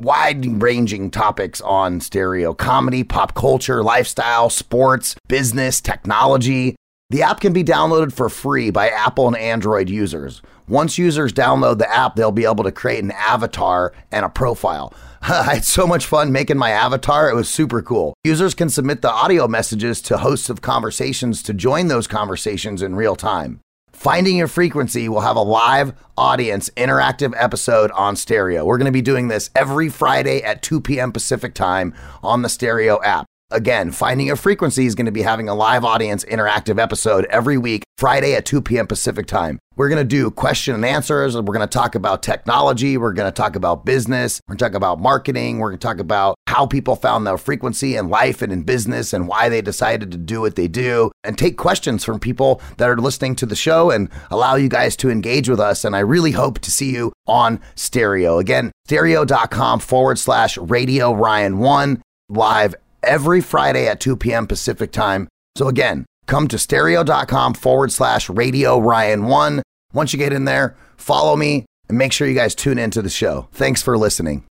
wide 0.00 0.62
ranging 0.62 1.10
topics 1.10 1.60
on 1.60 2.00
stereo 2.00 2.54
comedy, 2.54 3.04
pop 3.04 3.34
culture, 3.34 3.82
lifestyle, 3.82 4.50
sports, 4.50 5.14
business, 5.28 5.80
technology. 5.80 6.76
The 7.10 7.22
app 7.22 7.40
can 7.40 7.52
be 7.52 7.64
downloaded 7.64 8.12
for 8.12 8.28
free 8.28 8.70
by 8.70 8.88
Apple 8.88 9.26
and 9.26 9.36
Android 9.36 9.90
users. 9.90 10.42
Once 10.68 10.96
users 10.96 11.32
download 11.32 11.78
the 11.78 11.92
app, 11.92 12.14
they'll 12.14 12.30
be 12.30 12.44
able 12.44 12.62
to 12.62 12.70
create 12.70 13.02
an 13.02 13.10
avatar 13.10 13.92
and 14.12 14.24
a 14.24 14.28
profile. 14.28 14.94
I 15.22 15.54
had 15.54 15.64
so 15.64 15.86
much 15.86 16.06
fun 16.06 16.30
making 16.30 16.56
my 16.56 16.70
avatar. 16.70 17.28
It 17.28 17.34
was 17.34 17.48
super 17.48 17.82
cool. 17.82 18.14
Users 18.22 18.54
can 18.54 18.68
submit 18.68 19.02
the 19.02 19.10
audio 19.10 19.48
messages 19.48 20.00
to 20.02 20.18
hosts 20.18 20.48
of 20.48 20.62
conversations 20.62 21.42
to 21.42 21.52
join 21.52 21.88
those 21.88 22.06
conversations 22.06 22.80
in 22.80 22.94
real 22.94 23.16
time. 23.16 23.60
Finding 24.00 24.38
Your 24.38 24.48
Frequency 24.48 25.10
will 25.10 25.20
have 25.20 25.36
a 25.36 25.42
live 25.42 25.92
audience 26.16 26.70
interactive 26.74 27.34
episode 27.36 27.90
on 27.90 28.16
stereo. 28.16 28.64
We're 28.64 28.78
going 28.78 28.86
to 28.86 28.92
be 28.92 29.02
doing 29.02 29.28
this 29.28 29.50
every 29.54 29.90
Friday 29.90 30.42
at 30.42 30.62
2 30.62 30.80
p.m. 30.80 31.12
Pacific 31.12 31.52
time 31.52 31.92
on 32.22 32.40
the 32.40 32.48
stereo 32.48 33.02
app. 33.02 33.29
Again, 33.52 33.90
Finding 33.90 34.30
a 34.30 34.36
Frequency 34.36 34.86
is 34.86 34.94
going 34.94 35.06
to 35.06 35.12
be 35.12 35.22
having 35.22 35.48
a 35.48 35.54
live 35.54 35.84
audience 35.84 36.24
interactive 36.24 36.78
episode 36.78 37.24
every 37.30 37.58
week, 37.58 37.82
Friday 37.98 38.34
at 38.34 38.46
2 38.46 38.62
p.m. 38.62 38.86
Pacific 38.86 39.26
time. 39.26 39.58
We're 39.76 39.88
going 39.88 39.98
to 39.98 40.04
do 40.04 40.30
question 40.30 40.76
and 40.76 40.84
answers. 40.84 41.34
We're 41.34 41.42
going 41.42 41.60
to 41.60 41.66
talk 41.66 41.96
about 41.96 42.22
technology. 42.22 42.96
We're 42.96 43.12
going 43.12 43.30
to 43.30 43.34
talk 43.34 43.56
about 43.56 43.84
business. 43.84 44.40
We're 44.46 44.52
going 44.52 44.58
to 44.58 44.64
talk 44.66 44.74
about 44.74 45.00
marketing. 45.00 45.58
We're 45.58 45.70
going 45.70 45.78
to 45.80 45.86
talk 45.86 45.98
about 45.98 46.36
how 46.46 46.66
people 46.66 46.94
found 46.94 47.26
their 47.26 47.38
frequency 47.38 47.96
in 47.96 48.08
life 48.08 48.40
and 48.40 48.52
in 48.52 48.62
business 48.62 49.12
and 49.12 49.26
why 49.26 49.48
they 49.48 49.62
decided 49.62 50.12
to 50.12 50.18
do 50.18 50.42
what 50.42 50.54
they 50.54 50.68
do 50.68 51.10
and 51.24 51.36
take 51.36 51.56
questions 51.56 52.04
from 52.04 52.20
people 52.20 52.62
that 52.76 52.88
are 52.88 52.98
listening 52.98 53.34
to 53.36 53.46
the 53.46 53.56
show 53.56 53.90
and 53.90 54.10
allow 54.30 54.54
you 54.54 54.68
guys 54.68 54.94
to 54.96 55.10
engage 55.10 55.48
with 55.48 55.58
us. 55.58 55.84
And 55.84 55.96
I 55.96 56.00
really 56.00 56.32
hope 56.32 56.60
to 56.60 56.70
see 56.70 56.92
you 56.94 57.12
on 57.26 57.60
stereo. 57.74 58.38
Again, 58.38 58.70
stereo.com 58.86 59.80
forward 59.80 60.20
slash 60.20 60.56
radio 60.56 61.12
Ryan 61.12 61.58
one 61.58 62.00
live 62.28 62.76
every 63.02 63.40
Friday 63.40 63.86
at 63.86 64.00
2 64.00 64.16
p.m. 64.16 64.46
Pacific 64.46 64.92
time. 64.92 65.28
So 65.56 65.68
again, 65.68 66.06
come 66.26 66.48
to 66.48 66.58
stereo.com 66.58 67.54
forward 67.54 67.92
slash 67.92 68.28
radio 68.28 68.78
Ryan 68.78 69.24
one. 69.26 69.62
Once 69.92 70.12
you 70.12 70.18
get 70.18 70.32
in 70.32 70.44
there, 70.44 70.76
follow 70.96 71.36
me 71.36 71.66
and 71.88 71.98
make 71.98 72.12
sure 72.12 72.28
you 72.28 72.34
guys 72.34 72.54
tune 72.54 72.78
into 72.78 73.02
the 73.02 73.08
show. 73.08 73.48
Thanks 73.52 73.82
for 73.82 73.98
listening. 73.98 74.44